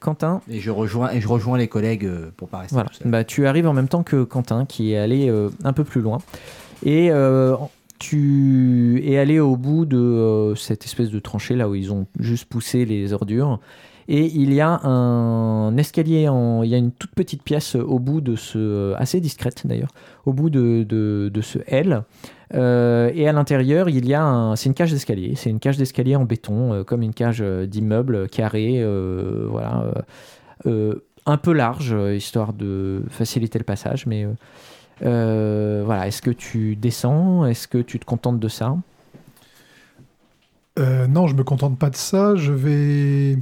Quentin, 0.00 0.42
Et 0.50 0.60
je 0.60 0.70
rejoins 0.70 1.10
et 1.12 1.20
je 1.22 1.28
rejoins 1.28 1.56
les 1.56 1.66
collègues 1.68 2.04
euh, 2.04 2.30
pour 2.36 2.48
pas 2.48 2.58
rester 2.58 2.74
Voilà. 2.74 2.90
tout 2.90 2.96
seul. 2.96 3.10
Bah, 3.10 3.24
tu 3.24 3.46
arrives 3.46 3.66
en 3.66 3.72
même 3.72 3.88
temps 3.88 4.02
que 4.02 4.22
Quentin 4.24 4.66
qui 4.66 4.92
est 4.92 4.98
allé 4.98 5.30
euh, 5.30 5.48
un 5.64 5.72
peu 5.72 5.82
plus 5.82 6.02
loin. 6.02 6.18
Et 6.84 7.10
euh, 7.10 7.56
tu 7.98 9.02
es 9.06 9.16
allé 9.16 9.40
au 9.40 9.56
bout 9.56 9.86
de 9.86 9.96
euh, 9.96 10.54
cette 10.56 10.84
espèce 10.84 11.08
de 11.10 11.18
tranchée 11.20 11.54
là 11.56 11.70
où 11.70 11.74
ils 11.74 11.90
ont 11.90 12.06
juste 12.18 12.44
poussé 12.46 12.84
les 12.84 13.14
ordures. 13.14 13.60
Et 14.08 14.26
il 14.26 14.52
y 14.52 14.60
a 14.60 14.80
un 14.84 15.76
escalier, 15.76 16.28
en, 16.28 16.62
il 16.62 16.70
y 16.70 16.74
a 16.74 16.78
une 16.78 16.92
toute 16.92 17.12
petite 17.12 17.42
pièce 17.42 17.74
au 17.74 17.98
bout 17.98 18.20
de 18.20 18.36
ce, 18.36 18.92
assez 18.94 19.20
discrète 19.20 19.66
d'ailleurs, 19.66 19.90
au 20.26 20.32
bout 20.32 20.50
de, 20.50 20.84
de, 20.86 21.30
de 21.32 21.40
ce 21.40 21.58
L. 21.66 22.02
Euh, 22.54 23.10
et 23.14 23.26
à 23.26 23.32
l'intérieur, 23.32 23.88
il 23.88 24.06
y 24.06 24.14
a 24.14 24.22
un, 24.22 24.56
c'est 24.56 24.68
une 24.68 24.74
cage 24.74 24.92
d'escalier. 24.92 25.34
C'est 25.36 25.50
une 25.50 25.58
cage 25.58 25.78
d'escalier 25.78 26.16
en 26.16 26.24
béton, 26.24 26.72
euh, 26.72 26.84
comme 26.84 27.02
une 27.02 27.14
cage 27.14 27.38
euh, 27.40 27.66
d'immeuble 27.66 28.14
euh, 28.14 28.26
carré, 28.26 28.74
euh, 28.76 29.46
voilà, 29.48 29.86
euh, 30.66 30.94
un 31.26 31.36
peu 31.38 31.52
large, 31.52 31.96
histoire 32.14 32.52
de 32.52 33.02
faciliter 33.08 33.58
le 33.58 33.64
passage. 33.64 34.06
Mais 34.06 34.26
voilà, 35.00 36.06
est-ce 36.06 36.20
que 36.20 36.30
tu 36.30 36.76
descends? 36.76 37.46
Est-ce 37.46 37.66
que 37.66 37.78
tu 37.78 37.98
te 37.98 38.04
contentes 38.04 38.38
de 38.38 38.48
ça? 38.48 38.76
Non, 40.76 41.26
je 41.26 41.34
me 41.34 41.42
contente 41.42 41.78
pas 41.78 41.88
de 41.88 41.96
ça. 41.96 42.36
Je 42.36 42.52
vais 42.52 43.38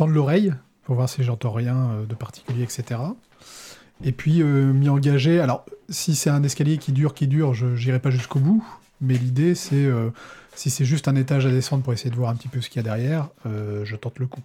tendre 0.00 0.14
l'oreille 0.14 0.54
pour 0.84 0.94
voir 0.94 1.08
si 1.08 1.22
j'entends 1.22 1.52
rien 1.52 1.76
euh, 1.76 2.06
de 2.06 2.14
particulier, 2.14 2.62
etc. 2.62 3.00
Et 4.02 4.12
puis 4.12 4.42
euh, 4.42 4.72
m'y 4.72 4.88
engager. 4.88 5.40
Alors, 5.40 5.66
si 5.90 6.14
c'est 6.14 6.30
un 6.30 6.42
escalier 6.42 6.78
qui 6.78 6.92
dure, 6.92 7.12
qui 7.12 7.26
dure, 7.26 7.52
je 7.52 7.66
n'irai 7.66 7.98
pas 7.98 8.10
jusqu'au 8.10 8.38
bout. 8.38 8.64
Mais 9.00 9.14
l'idée, 9.14 9.54
c'est 9.54 9.84
euh, 9.84 10.10
si 10.54 10.70
c'est 10.70 10.84
juste 10.84 11.08
un 11.08 11.16
étage 11.16 11.46
à 11.46 11.50
descendre 11.50 11.82
pour 11.82 11.92
essayer 11.92 12.10
de 12.10 12.16
voir 12.16 12.30
un 12.30 12.34
petit 12.34 12.48
peu 12.48 12.60
ce 12.60 12.68
qu'il 12.68 12.76
y 12.76 12.80
a 12.80 12.82
derrière, 12.82 13.28
euh, 13.46 13.84
je 13.84 13.96
tente 13.96 14.18
le 14.18 14.26
coup. 14.26 14.40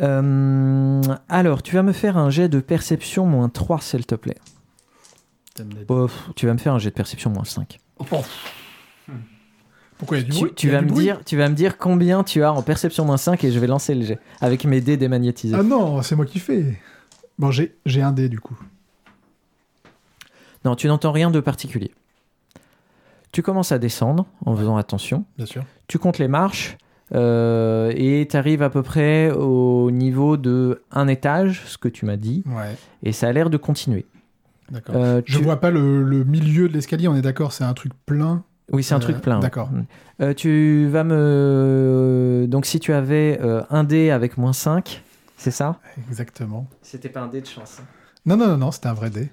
Euh, 0.00 1.02
Alors, 1.28 1.62
tu 1.62 1.74
vas 1.74 1.82
me 1.82 1.92
faire 1.92 2.16
un 2.16 2.30
jet 2.30 2.48
de 2.48 2.60
perception 2.60 3.26
moins 3.26 3.48
3, 3.48 3.80
s'il 3.80 4.06
te 4.06 4.14
plaît. 4.14 4.38
Bof, 5.88 6.30
tu 6.36 6.46
vas 6.46 6.52
me 6.52 6.58
faire 6.58 6.74
un 6.74 6.78
jet 6.78 6.90
de 6.90 6.94
perception 6.94 7.30
moins 7.30 7.44
5. 7.44 7.80
Pourquoi 9.98 10.18
il 10.18 10.20
y 10.20 10.24
a 10.24 10.26
du 10.28 10.54
Tu, 10.54 10.68
bruit? 10.68 10.76
vas 10.76 10.82
me 10.82 10.90
dire, 10.90 11.20
tu 11.24 11.36
vas 11.36 11.48
me 11.48 11.54
dire 11.54 11.76
combien 11.78 12.22
tu 12.24 12.42
as 12.44 12.52
en 12.52 12.62
perception 12.62 13.04
moins 13.04 13.16
5 13.16 13.42
et 13.44 13.50
je 13.50 13.58
vais 13.58 13.66
lancer 13.66 13.94
le 13.94 14.04
jet 14.04 14.18
avec 14.40 14.64
mes 14.64 14.80
dés 14.80 14.96
démagnétisés. 14.96 15.56
Ah 15.58 15.62
non, 15.64 16.00
c'est 16.02 16.14
moi 16.16 16.24
qui 16.26 16.38
fais. 16.38 16.78
Bon, 17.38 17.50
j'ai 17.50 17.76
j'ai 17.86 18.02
un 18.02 18.12
dé 18.12 18.28
du 18.28 18.38
coup. 18.40 18.56
Non, 20.64 20.74
tu 20.74 20.86
n'entends 20.88 21.12
rien 21.12 21.30
de 21.30 21.40
particulier. 21.40 21.92
Tu 23.32 23.42
commences 23.42 23.72
à 23.72 23.78
descendre 23.78 24.26
en 24.44 24.56
faisant 24.56 24.76
attention. 24.76 25.24
Bien 25.36 25.46
sûr. 25.46 25.64
Tu 25.86 25.98
comptes 25.98 26.18
les 26.18 26.28
marches 26.28 26.76
euh, 27.14 27.92
et 27.94 28.26
tu 28.30 28.36
arrives 28.36 28.62
à 28.62 28.70
peu 28.70 28.82
près 28.82 29.30
au 29.30 29.90
niveau 29.90 30.36
de 30.36 30.82
un 30.90 31.08
étage, 31.08 31.62
ce 31.66 31.78
que 31.78 31.88
tu 31.88 32.04
m'as 32.06 32.16
dit, 32.16 32.42
Ouais, 32.46 32.74
et 33.02 33.12
ça 33.12 33.28
a 33.28 33.32
l'air 33.32 33.50
de 33.50 33.56
continuer. 33.56 34.06
d'accord. 34.70 34.94
Euh, 34.96 35.22
Je 35.26 35.38
tu- 35.38 35.42
vois 35.44 35.60
pas 35.60 35.70
le, 35.70 36.02
le 36.02 36.24
milieu 36.24 36.68
de 36.68 36.74
l'escalier, 36.74 37.08
on 37.08 37.16
est 37.16 37.22
d'accord, 37.22 37.52
c'est 37.52 37.64
un 37.64 37.74
truc 37.74 37.92
plein. 38.06 38.44
Oui, 38.72 38.82
c'est 38.82 38.94
un 38.94 38.98
Euh, 38.98 39.00
truc 39.00 39.20
plein. 39.20 39.38
d'accord. 39.40 39.70
Euh, 40.20 40.34
tu 40.34 40.86
vas 40.88 41.04
me. 41.04 42.46
Donc, 42.48 42.66
si 42.66 42.80
tu 42.80 42.92
avais 42.92 43.38
euh, 43.42 43.62
un 43.70 43.84
dé 43.84 44.10
avec 44.10 44.36
moins 44.36 44.52
5, 44.52 45.02
c'est 45.36 45.50
ça? 45.50 45.78
Exactement. 46.08 46.66
C'était 46.82 47.08
pas 47.08 47.20
un 47.20 47.28
dé 47.28 47.40
de 47.40 47.46
chance. 47.46 47.78
Non, 48.26 48.36
non, 48.36 48.48
non, 48.48 48.56
non, 48.58 48.70
c'était 48.70 48.88
un 48.88 48.94
vrai 48.94 49.10
dé. 49.10 49.30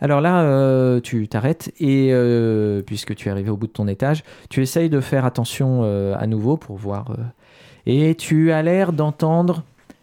Alors 0.00 0.20
là, 0.20 0.42
euh, 0.42 1.00
tu 1.00 1.26
t'arrêtes 1.26 1.72
et 1.80 2.10
euh, 2.12 2.82
puisque 2.82 3.14
tu 3.14 3.28
es 3.28 3.30
arrivé 3.30 3.48
au 3.48 3.56
bout 3.56 3.66
de 3.66 3.72
ton 3.72 3.88
étage, 3.88 4.24
tu 4.50 4.60
essayes 4.62 4.90
de 4.90 5.00
faire 5.00 5.24
attention 5.24 5.80
euh, 5.84 6.14
à 6.18 6.26
nouveau 6.26 6.58
pour 6.58 6.76
voir. 6.76 7.16
et 7.86 8.14
tu 8.14 8.52
as 8.52 8.62
l'air 8.62 8.92
d'entendre. 8.92 9.62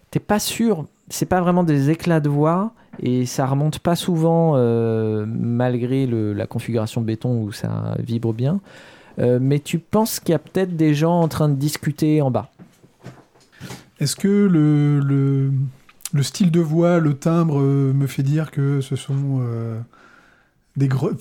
T'es 0.09 0.19
pas 0.19 0.39
sûr. 0.39 0.85
C'est 1.09 1.27
pas 1.27 1.41
vraiment 1.41 1.63
des 1.63 1.89
éclats 1.91 2.19
de 2.21 2.29
voix 2.29 2.73
et 2.99 3.25
ça 3.25 3.45
remonte 3.45 3.79
pas 3.79 3.95
souvent 3.95 4.53
euh, 4.55 5.25
malgré 5.27 6.05
la 6.07 6.47
configuration 6.47 7.01
béton 7.01 7.41
où 7.41 7.51
ça 7.51 7.95
vibre 7.99 8.33
bien. 8.33 8.59
Euh, 9.19 9.39
mais 9.41 9.59
tu 9.59 9.79
penses 9.79 10.19
qu'il 10.19 10.31
y 10.31 10.35
a 10.35 10.39
peut-être 10.39 10.75
des 10.75 10.93
gens 10.93 11.19
en 11.19 11.27
train 11.27 11.49
de 11.49 11.55
discuter 11.55 12.21
en 12.21 12.31
bas. 12.31 12.49
Est-ce 13.99 14.15
que 14.15 14.27
le, 14.27 14.99
le, 14.99 15.51
le 16.13 16.23
style 16.23 16.51
de 16.51 16.59
voix, 16.59 16.99
le 16.99 17.13
timbre 17.13 17.59
euh, 17.59 17.93
me 17.93 18.07
fait 18.07 18.23
dire 18.23 18.51
que 18.51 18.81
ce 18.81 18.95
sont 18.95 19.41
des 20.75 20.87
gros. 20.87 21.11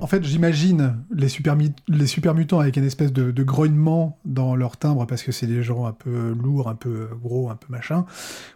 En 0.00 0.06
fait, 0.06 0.22
j'imagine 0.24 0.96
les 1.10 1.28
super, 1.28 1.56
les 1.88 2.06
super 2.06 2.34
mutants 2.34 2.60
avec 2.60 2.76
une 2.76 2.84
espèce 2.84 3.12
de, 3.12 3.30
de 3.30 3.42
grognement 3.42 4.18
dans 4.24 4.54
leur 4.56 4.76
timbre 4.76 5.06
parce 5.06 5.22
que 5.22 5.32
c'est 5.32 5.46
des 5.46 5.62
gens 5.62 5.86
un 5.86 5.92
peu 5.92 6.32
lourds, 6.40 6.68
un 6.68 6.74
peu 6.74 7.08
gros, 7.22 7.50
un 7.50 7.56
peu 7.56 7.66
machin. 7.70 8.04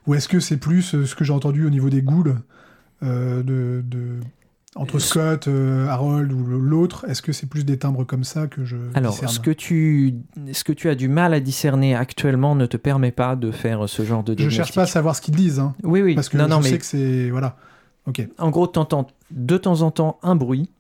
Ou 0.07 0.15
est-ce 0.15 0.29
que 0.29 0.41
c'est 0.41 0.57
plus 0.59 0.95
euh, 0.95 1.05
ce 1.07 1.15
que 1.15 1.25
j'ai 1.25 1.33
entendu 1.33 1.67
au 1.67 1.71
niveau 1.71 1.91
des 1.91 2.03
ghouls 2.03 2.37
euh, 3.03 3.43
de, 3.43 3.83
de- 3.85 4.21
entre 4.75 4.99
Scott, 5.01 5.49
euh, 5.49 5.87
Harold 5.89 6.33
ou 6.33 6.45
l'autre 6.47 7.05
Est-ce 7.07 7.21
que 7.21 7.33
c'est 7.33 7.47
plus 7.47 7.65
des 7.67 7.77
timbres 7.79 8.05
comme 8.05 8.25
ça 8.25 8.47
que 8.47 8.65
je 8.65 8.77
Alors, 8.95 9.13
discerne 9.13 9.31
ce 9.31 9.39
que, 9.41 9.51
tu, 9.51 10.15
ce 10.53 10.65
que 10.65 10.73
tu 10.73 10.89
as 10.89 10.95
du 10.95 11.09
mal 11.09 11.35
à 11.35 11.41
discerner 11.41 11.95
actuellement 11.95 12.55
ne 12.55 12.65
te 12.65 12.79
permet 12.79 13.11
pas 13.13 13.37
de 13.37 13.51
faire 13.51 13.87
ce 13.87 14.03
genre 14.03 14.23
de 14.25 14.35
Je 14.39 14.49
cherche 14.49 14.69
pas 14.73 14.83
à 14.83 14.85
diagnostic. 14.85 14.93
savoir 14.95 15.17
ce 15.17 15.21
qu'ils 15.21 15.37
disent, 15.37 15.59
hein, 15.59 15.75
Oui, 15.83 16.01
oui. 16.01 16.15
parce 16.15 16.31
que 16.31 16.39
non, 16.39 16.45
je 16.45 16.49
non, 16.51 16.63
sais 16.63 16.71
mais 16.73 16.79
que 16.79 16.85
c'est 16.87 17.29
voilà. 17.31 17.57
Ok. 18.07 18.27
en 18.39 18.49
gros, 18.51 18.67
tu 18.67 18.79
entends 18.79 19.09
de 19.31 19.57
temps 19.59 19.83
en 19.83 19.91
temps 19.91 20.19
un 20.23 20.37
bruit, 20.37 20.71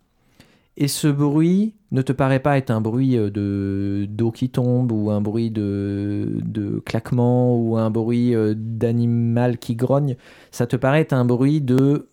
et 0.76 0.88
ce 0.88 1.08
bruit 1.08 1.74
ne 1.90 2.02
te 2.02 2.12
paraît 2.12 2.40
pas 2.40 2.56
être 2.56 2.70
un 2.70 2.80
bruit 2.80 3.16
euh, 3.16 3.30
de 3.30 4.06
d'eau 4.08 4.30
qui 4.30 4.48
tombe, 4.48 4.90
ou 4.92 5.10
un 5.10 5.20
bruit 5.20 5.50
de, 5.50 6.38
de 6.42 6.80
claquement, 6.80 7.56
ou 7.56 7.76
un 7.76 7.90
bruit 7.90 8.34
euh, 8.34 8.54
d'animal 8.56 9.58
qui 9.58 9.76
grogne. 9.76 10.16
Ça 10.50 10.66
te 10.66 10.76
paraît 10.76 11.00
être 11.02 11.12
un 11.12 11.24
bruit 11.24 11.60
de, 11.60 12.08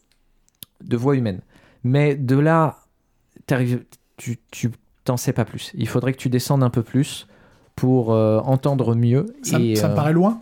de 0.84 0.98
voix 0.98 1.16
humaine. 1.16 1.40
Mais 1.84 2.16
de 2.16 2.38
là, 2.38 2.80
tu 4.18 4.38
tu 4.52 4.72
t'en 5.06 5.18
sais 5.18 5.34
pas 5.34 5.46
plus. 5.46 5.72
Il 5.76 5.88
faudrait 5.88 6.12
que 6.12 6.20
tu 6.20 6.30
descendes 6.30 6.62
un 6.64 6.70
peu 6.70 6.84
plus 6.84 7.26
pour 7.76 8.12
euh, 8.12 8.40
entendre 8.40 8.94
mieux. 8.96 9.28
Ça, 9.42 9.60
et, 9.60 9.76
ça 9.78 9.88
me 9.88 9.94
euh, 9.94 9.96
paraît 9.96 10.14
loin? 10.14 10.42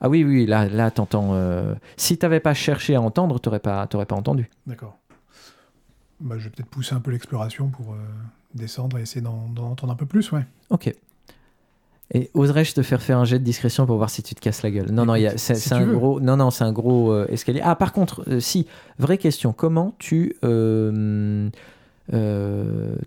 Ah 0.00 0.08
oui, 0.08 0.24
oui, 0.24 0.46
là, 0.46 0.68
là 0.68 0.90
t'entends. 0.90 1.30
euh, 1.32 1.74
Si 1.96 2.18
t'avais 2.18 2.40
pas 2.40 2.54
cherché 2.54 2.96
à 2.96 3.00
entendre, 3.00 3.38
t'aurais 3.38 3.60
pas, 3.60 3.86
t'aurais 3.86 4.06
pas 4.06 4.16
entendu. 4.16 4.50
D'accord. 4.66 4.96
Bah, 6.20 6.36
je 6.38 6.44
vais 6.44 6.50
peut-être 6.50 6.68
pousser 6.68 6.94
un 6.94 7.00
peu 7.00 7.10
l'exploration 7.10 7.68
pour 7.68 7.92
euh, 7.92 7.96
descendre 8.54 8.98
et 8.98 9.02
essayer 9.02 9.20
d'en 9.20 9.48
d'en 9.54 9.70
entendre 9.70 9.92
un 9.92 9.96
peu 9.96 10.06
plus, 10.06 10.32
ouais. 10.32 10.44
Ok. 10.70 10.92
Et 12.14 12.30
oserais-je 12.32 12.72
te 12.74 12.82
faire 12.82 13.02
faire 13.02 13.18
un 13.18 13.24
jet 13.26 13.38
de 13.38 13.44
discrétion 13.44 13.84
pour 13.84 13.98
voir 13.98 14.08
si 14.08 14.22
tu 14.22 14.34
te 14.34 14.40
casses 14.40 14.62
la 14.62 14.70
gueule? 14.70 14.90
Non, 14.90 15.04
non, 15.04 15.14
y 15.14 15.26
a- 15.26 15.36
c'est 15.36 15.54
si 15.54 15.68
c'est 15.68 15.74
tu 15.76 15.82
un 15.82 15.84
veux. 15.84 15.94
gros. 15.94 16.20
Non, 16.20 16.36
non, 16.38 16.50
c'est 16.50 16.64
un 16.64 16.72
gros 16.72 17.12
euh, 17.12 17.26
escalier. 17.28 17.60
Ah, 17.62 17.76
par 17.76 17.92
contre, 17.92 18.24
euh, 18.28 18.40
si, 18.40 18.66
vraie 18.98 19.18
question. 19.18 19.52
Comment 19.52 19.94
tu 19.98 20.34
euh, 20.42 21.50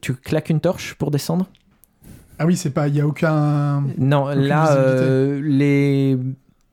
tu 0.02 0.14
claques 0.14 0.50
une 0.52 0.60
torche 0.60 0.94
pour 0.94 1.10
descendre? 1.10 1.48
Ah 2.38 2.46
oui, 2.46 2.56
c'est 2.56 2.70
pas, 2.72 2.88
il 2.88 2.96
y 2.96 3.02
a 3.02 3.08
aucun. 3.08 3.84
Non, 3.98 4.28
là, 4.28 4.76
les 5.42 6.18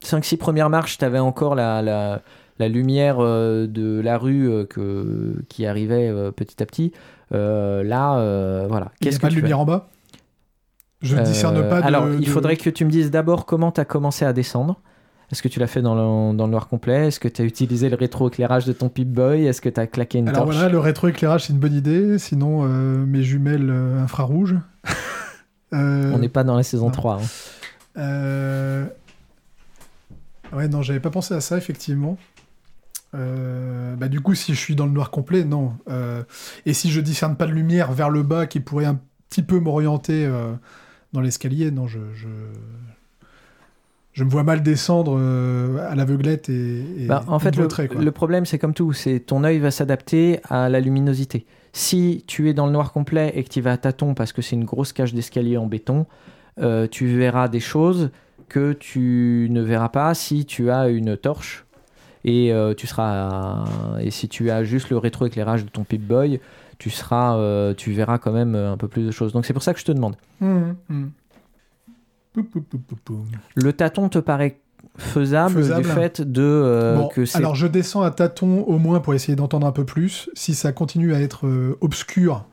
5-6 0.03 0.37
premières 0.37 0.69
marches, 0.69 0.97
tu 0.99 1.05
avais 1.05 1.19
encore 1.19 1.55
la, 1.55 1.81
la, 1.81 2.21
la 2.59 2.67
lumière 2.67 3.17
euh, 3.19 3.65
de 3.67 3.99
la 4.01 4.17
rue 4.17 4.49
euh, 4.49 4.65
que, 4.65 5.35
qui 5.49 5.65
arrivait 5.65 6.09
euh, 6.09 6.31
petit 6.31 6.61
à 6.61 6.65
petit. 6.65 6.91
Là, 7.31 8.65
voilà. 8.67 8.91
Il 9.01 9.05
n'y 9.05 9.07
a 9.07 9.11
Qu'est-ce 9.11 9.19
pas 9.19 9.27
que 9.27 9.33
de 9.33 9.35
tu 9.35 9.41
fais 9.41 9.41
lumière 9.41 9.59
en 9.59 9.65
bas? 9.65 9.89
Je 11.01 11.15
ne 11.15 11.23
discerne 11.23 11.67
pas 11.69 11.81
de. 11.81 11.87
Alors, 11.87 12.07
de- 12.07 12.17
il 12.19 12.27
faudrait 12.27 12.57
que 12.57 12.69
tu 12.69 12.83
me 12.85 12.89
dises 12.91 13.09
d'abord 13.11 13.45
comment 13.45 13.71
tu 13.71 13.79
as 13.79 13.85
commencé 13.85 14.25
à 14.25 14.33
descendre. 14.33 14.79
Est-ce 15.31 15.43
que 15.43 15.47
tu 15.47 15.59
l'as 15.59 15.67
fait 15.67 15.83
dans 15.83 15.93
le, 15.93 16.35
dans 16.35 16.45
le 16.47 16.51
noir 16.51 16.67
complet? 16.67 17.07
Est-ce 17.07 17.19
que 17.19 17.27
tu 17.27 17.43
as 17.43 17.45
utilisé 17.45 17.87
le 17.87 17.95
rétroéclairage 17.95 18.65
de 18.65 18.73
ton 18.73 18.89
Pip-Boy 18.89 19.45
Est-ce 19.45 19.61
que 19.61 19.69
tu 19.69 19.79
as 19.79 19.85
claqué 19.85 20.17
une 20.17 20.27
Alors 20.27 20.45
torche? 20.45 20.55
voilà, 20.55 20.69
le 20.69 20.79
rétroéclairage, 20.79 21.45
c'est 21.45 21.53
une 21.53 21.59
bonne 21.59 21.75
idée. 21.75 22.17
Sinon, 22.17 22.63
euh, 22.63 23.05
mes 23.05 23.21
jumelles 23.21 23.69
euh, 23.69 24.03
infrarouges. 24.03 24.55
Euh, 25.71 26.11
On 26.15 26.17
n'est 26.17 26.29
pas 26.29 26.43
dans 26.43 26.55
la 26.57 26.63
saison 26.63 26.87
non. 26.87 26.91
3. 26.91 27.21
hein. 27.95 28.87
Ouais, 30.51 30.67
non, 30.67 30.81
j'avais 30.81 30.99
pas 30.99 31.11
pensé 31.11 31.35
à 31.35 31.41
ça, 31.41 31.57
effectivement. 31.57 32.17
Euh, 33.15 33.95
Bah, 33.95 34.07
du 34.07 34.21
coup, 34.21 34.35
si 34.35 34.53
je 34.53 34.59
suis 34.59 34.75
dans 34.75 34.85
le 34.85 34.91
noir 34.91 35.11
complet, 35.11 35.43
non. 35.43 35.73
Euh, 35.89 36.23
Et 36.65 36.73
si 36.73 36.91
je 36.91 37.01
discerne 37.01 37.35
pas 37.35 37.45
de 37.47 37.51
lumière 37.51 37.91
vers 37.91 38.09
le 38.09 38.23
bas 38.23 38.45
qui 38.47 38.59
pourrait 38.59 38.85
un 38.85 38.99
petit 39.29 39.43
peu 39.43 39.59
m'orienter 39.59 40.25
euh, 40.25 40.53
dans 41.13 41.21
l'escalier, 41.21 41.71
non, 41.71 41.87
je, 41.87 41.99
je... 42.13 42.27
je 44.13 44.23
me 44.23 44.29
vois 44.29 44.43
mal 44.43 44.61
descendre 44.61 45.19
à 45.89 45.95
l'aveuglette 45.95 46.49
et, 46.49 47.03
et 47.03 47.07
Bah, 47.07 47.23
en 47.27 47.39
fait, 47.39 47.55
le, 47.55 48.11
problème, 48.11 48.45
c'est 48.45 48.59
comme 48.59 48.73
tout, 48.73 48.93
c'est 48.93 49.19
ton 49.19 49.43
œil 49.43 49.59
va 49.59 49.71
s'adapter 49.71 50.39
à 50.43 50.69
la 50.69 50.79
luminosité. 50.79 51.45
Si 51.73 52.23
tu 52.27 52.49
es 52.49 52.53
dans 52.53 52.65
le 52.65 52.71
noir 52.71 52.91
complet 52.91 53.31
et 53.35 53.43
que 53.43 53.49
tu 53.49 53.61
vas 53.61 53.73
à 53.73 53.77
tâtons 53.77 54.13
parce 54.15 54.33
que 54.33 54.41
c'est 54.41 54.55
une 54.55 54.65
grosse 54.65 54.91
cage 54.93 55.13
d'escalier 55.13 55.57
en 55.57 55.67
béton, 55.67 56.05
tu 56.91 57.07
verras 57.07 57.47
des 57.47 57.59
choses 57.61 58.09
que 58.49 58.73
tu 58.73 59.47
ne 59.51 59.61
verras 59.61 59.89
pas 59.89 60.13
si 60.13 60.45
tu 60.45 60.69
as 60.71 60.89
une 60.89 61.15
torche. 61.15 61.65
Et 62.25 62.51
euh, 62.51 62.73
tu 62.73 62.85
seras 62.87 63.65
et 64.01 64.11
si 64.11 64.27
tu 64.27 64.51
as 64.51 64.63
juste 64.63 64.89
le 64.89 64.97
rétroéclairage 64.97 65.63
de 65.63 65.69
ton 65.69 65.83
Pip-Boy, 65.83 66.39
tu 66.77 66.89
seras 66.89 67.37
euh, 67.37 67.73
tu 67.73 67.91
verras 67.91 68.17
quand 68.17 68.31
même 68.31 68.55
un 68.55 68.77
peu 68.77 68.87
plus 68.87 69.05
de 69.05 69.11
choses. 69.11 69.33
Donc 69.33 69.45
c'est 69.45 69.53
pour 69.53 69.63
ça 69.63 69.73
que 69.73 69.79
je 69.79 69.85
te 69.85 69.91
demande. 69.91 70.15
Pou, 72.33 72.43
pou. 72.43 73.25
Le 73.55 73.73
tâton 73.73 74.09
te 74.09 74.19
paraît 74.19 74.59
faisable, 74.97 75.55
Faisable. 75.55 75.83
du 75.83 75.89
fait 75.89 76.21
de 76.21 76.41
euh, 76.43 76.97
Bon, 76.97 77.07
que 77.07 77.37
alors 77.37 77.55
je 77.55 77.67
descends 77.67 78.01
à 78.01 78.11
tâtons 78.11 78.63
au 78.63 78.77
moins 78.77 78.99
pour 78.99 79.13
essayer 79.13 79.35
d'entendre 79.35 79.65
un 79.65 79.71
peu 79.71 79.85
plus. 79.85 80.29
Si 80.33 80.53
ça 80.53 80.71
continue 80.71 81.13
à 81.13 81.21
être 81.21 81.47
euh, 81.47 81.77
obscur 81.81 82.45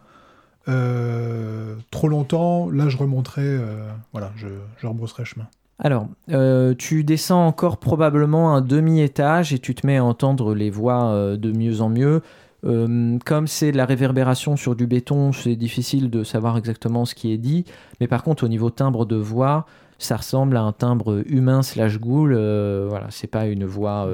euh, 0.68 1.76
trop 1.90 2.08
longtemps, 2.08 2.70
là 2.70 2.88
je 2.88 2.96
remonterai, 2.96 3.42
euh, 3.44 3.88
voilà, 4.12 4.32
je, 4.36 4.48
je 4.78 4.86
rebrousserai 4.86 5.24
chemin. 5.24 5.46
Alors, 5.78 6.08
euh, 6.30 6.74
tu 6.76 7.04
descends 7.04 7.46
encore 7.46 7.76
probablement 7.76 8.54
un 8.54 8.62
demi-étage 8.62 9.52
et 9.52 9.58
tu 9.58 9.74
te 9.74 9.86
mets 9.86 9.98
à 9.98 10.04
entendre 10.04 10.54
les 10.54 10.70
voix 10.70 11.10
euh, 11.10 11.36
de 11.36 11.52
mieux 11.52 11.82
en 11.82 11.90
mieux. 11.90 12.22
Euh, 12.64 13.18
comme 13.26 13.46
c'est 13.46 13.72
de 13.72 13.76
la 13.76 13.84
réverbération 13.84 14.56
sur 14.56 14.74
du 14.74 14.86
béton, 14.86 15.32
c'est 15.32 15.54
difficile 15.54 16.08
de 16.08 16.24
savoir 16.24 16.56
exactement 16.56 17.04
ce 17.04 17.14
qui 17.14 17.32
est 17.32 17.38
dit. 17.38 17.66
Mais 18.00 18.08
par 18.08 18.22
contre, 18.22 18.44
au 18.44 18.48
niveau 18.48 18.70
timbre 18.70 19.04
de 19.04 19.16
voix, 19.16 19.66
ça 19.98 20.16
ressemble 20.16 20.56
à 20.56 20.62
un 20.62 20.72
timbre 20.72 21.22
humain 21.26 21.62
slash 21.62 22.00
ghoul. 22.00 22.32
Voilà, 22.88 23.08
c'est 23.10 23.26
pas 23.26 23.46
une 23.46 23.66
voix 23.66 24.08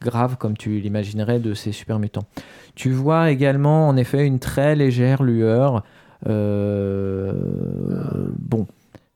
grave 0.00 0.36
comme 0.36 0.56
tu 0.56 0.78
l'imaginerais 0.78 1.38
de 1.38 1.54
ces 1.54 1.72
super 1.72 1.98
mutants. 1.98 2.24
Tu 2.74 2.92
vois 2.92 3.30
également 3.30 3.88
en 3.88 3.96
effet 3.96 4.26
une 4.26 4.38
très 4.38 4.76
légère 4.76 5.22
lueur. 5.22 5.82
Bon, 6.24 8.66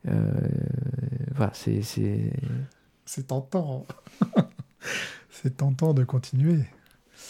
voilà, 0.05 1.51
c'est 1.55 1.83
c'est- 1.83 2.33
C'est 3.05 3.27
tentant. 3.29 3.87
c'est 5.31 5.57
tentant 5.57 5.93
de 5.95 6.05
continuer. 6.05 6.61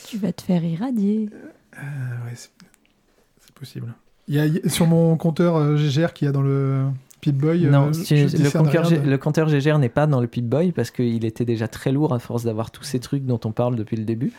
Tu 0.07 0.19
vas 0.19 0.33
te 0.33 0.43
faire 0.43 0.63
irradier. 0.65 1.29
Euh, 1.77 1.81
ouais, 2.27 2.35
c'est 2.35 3.53
possible. 3.55 3.95
Il 4.29 4.35
y 4.35 4.41
a, 4.41 4.69
sur 4.69 4.87
mon 4.87 5.17
compteur 5.17 5.57
euh, 5.57 5.77
GGR 5.77 6.13
qu'il 6.13 6.27
y 6.27 6.29
a 6.29 6.33
dans 6.33 6.43
le 6.43 6.85
Pip-Boy, 7.21 7.67
non, 7.67 7.89
euh, 7.89 7.93
si- 7.93 8.15
le, 8.15 8.51
compteur, 8.51 8.89
de- 8.91 8.97
le 8.97 9.19
compteur 9.19 9.49
GGR 9.49 9.79
n'est 9.79 9.89
pas 9.89 10.07
dans 10.07 10.21
le 10.21 10.27
Pip-Boy 10.27 10.73
parce 10.73 10.91
qu'il 10.91 11.25
était 11.25 11.45
déjà 11.45 11.69
très 11.69 11.91
lourd 11.93 12.13
à 12.15 12.19
force 12.19 12.45
d'avoir 12.45 12.71
tous 12.71 12.85
ces 12.85 13.01
trucs 13.01 13.25
dont 13.25 13.41
on 13.45 13.53
parle 13.53 13.77
depuis 13.77 13.97
le 13.97 14.05
début. 14.05 14.33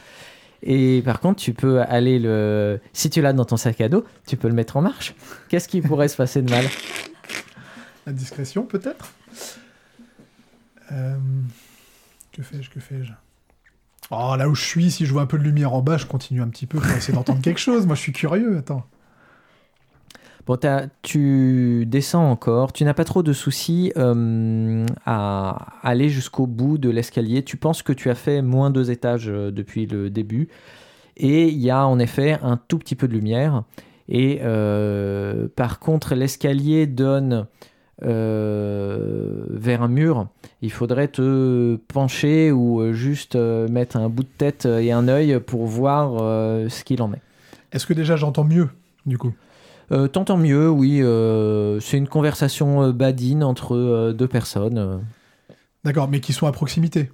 Et 0.61 1.01
par 1.03 1.19
contre, 1.19 1.41
tu 1.41 1.53
peux 1.53 1.81
aller 1.81 2.19
le. 2.19 2.79
Si 2.93 3.09
tu 3.09 3.21
l'as 3.21 3.33
dans 3.33 3.43
ton 3.45 3.57
sac 3.57 3.81
à 3.81 3.89
dos, 3.89 4.05
tu 4.25 4.37
peux 4.37 4.47
le 4.47 4.53
mettre 4.53 4.77
en 4.77 4.81
marche. 4.81 5.13
Qu'est-ce 5.49 5.67
qui 5.67 5.81
pourrait 5.81 6.07
se 6.07 6.15
passer 6.15 6.41
de 6.41 6.49
mal? 6.49 6.63
La 8.05 8.13
discrétion, 8.13 8.63
peut-être 8.65 9.13
Euh, 10.91 11.15
Que 12.31 12.41
fais-je 12.43 12.69
Que 12.69 12.79
fais-je? 12.79 13.13
Oh, 14.11 14.35
là 14.37 14.49
où 14.49 14.55
je 14.55 14.63
suis, 14.63 14.91
si 14.91 15.05
je 15.05 15.13
vois 15.13 15.21
un 15.21 15.25
peu 15.25 15.37
de 15.37 15.43
lumière 15.43 15.73
en 15.73 15.81
bas, 15.81 15.97
je 15.97 16.05
continue 16.05 16.41
un 16.41 16.49
petit 16.49 16.65
peu 16.67 16.77
pour 16.79 16.91
essayer 16.91 17.13
d'entendre 17.13 17.41
quelque 17.41 17.59
chose. 17.59 17.85
Moi, 17.85 17.95
je 17.95 18.01
suis 18.01 18.11
curieux. 18.11 18.57
Attends. 18.57 18.85
Bon, 20.45 20.59
tu 21.01 21.85
descends 21.87 22.29
encore, 22.29 22.73
tu 22.73 22.83
n'as 22.83 22.93
pas 22.93 23.05
trop 23.05 23.23
de 23.23 23.31
soucis 23.31 23.93
euh, 23.95 24.85
à 25.05 25.67
aller 25.83 26.09
jusqu'au 26.09 26.47
bout 26.47 26.77
de 26.77 26.89
l'escalier. 26.89 27.43
Tu 27.43 27.55
penses 27.55 27.81
que 27.81 27.93
tu 27.93 28.09
as 28.09 28.15
fait 28.15 28.41
moins 28.41 28.69
deux 28.69 28.91
étages 28.91 29.29
euh, 29.29 29.51
depuis 29.51 29.85
le 29.85 30.09
début. 30.09 30.49
Et 31.15 31.47
il 31.47 31.59
y 31.59 31.69
a 31.71 31.87
en 31.87 31.97
effet 31.97 32.37
un 32.41 32.57
tout 32.57 32.77
petit 32.77 32.95
peu 32.95 33.07
de 33.07 33.13
lumière. 33.13 33.63
Et 34.09 34.41
par 35.55 35.79
contre, 35.79 36.13
l'escalier 36.13 36.87
donne 36.87 37.47
euh, 38.05 39.43
vers 39.49 39.81
un 39.81 39.87
mur. 39.87 40.27
Il 40.61 40.71
faudrait 40.71 41.07
te 41.07 41.75
pencher 41.93 42.51
ou 42.51 42.81
euh, 42.81 42.93
juste 42.93 43.35
euh, 43.35 43.67
mettre 43.67 43.97
un 43.97 44.09
bout 44.09 44.23
de 44.23 44.29
tête 44.37 44.65
et 44.65 44.91
un 44.91 45.07
œil 45.07 45.39
pour 45.45 45.65
voir 45.65 46.17
euh, 46.21 46.69
ce 46.69 46.83
qu'il 46.83 47.01
en 47.01 47.11
est. 47.13 47.21
Est-ce 47.71 47.85
que 47.85 47.93
déjà 47.93 48.15
j'entends 48.15 48.43
mieux, 48.43 48.69
du 49.05 49.17
coup? 49.17 49.33
Euh, 49.91 50.07
T'entends 50.07 50.37
mieux, 50.37 50.69
oui. 50.69 51.01
c'est 51.81 51.97
une 51.97 52.07
conversation 52.07 52.89
badine 52.91 53.43
entre 53.43 54.11
deux 54.11 54.27
personnes. 54.27 55.01
D'accord, 55.83 56.07
mais 56.07 56.19
qui 56.19 56.31
sont 56.33 56.47
à 56.47 56.51
proximité. 56.51 57.11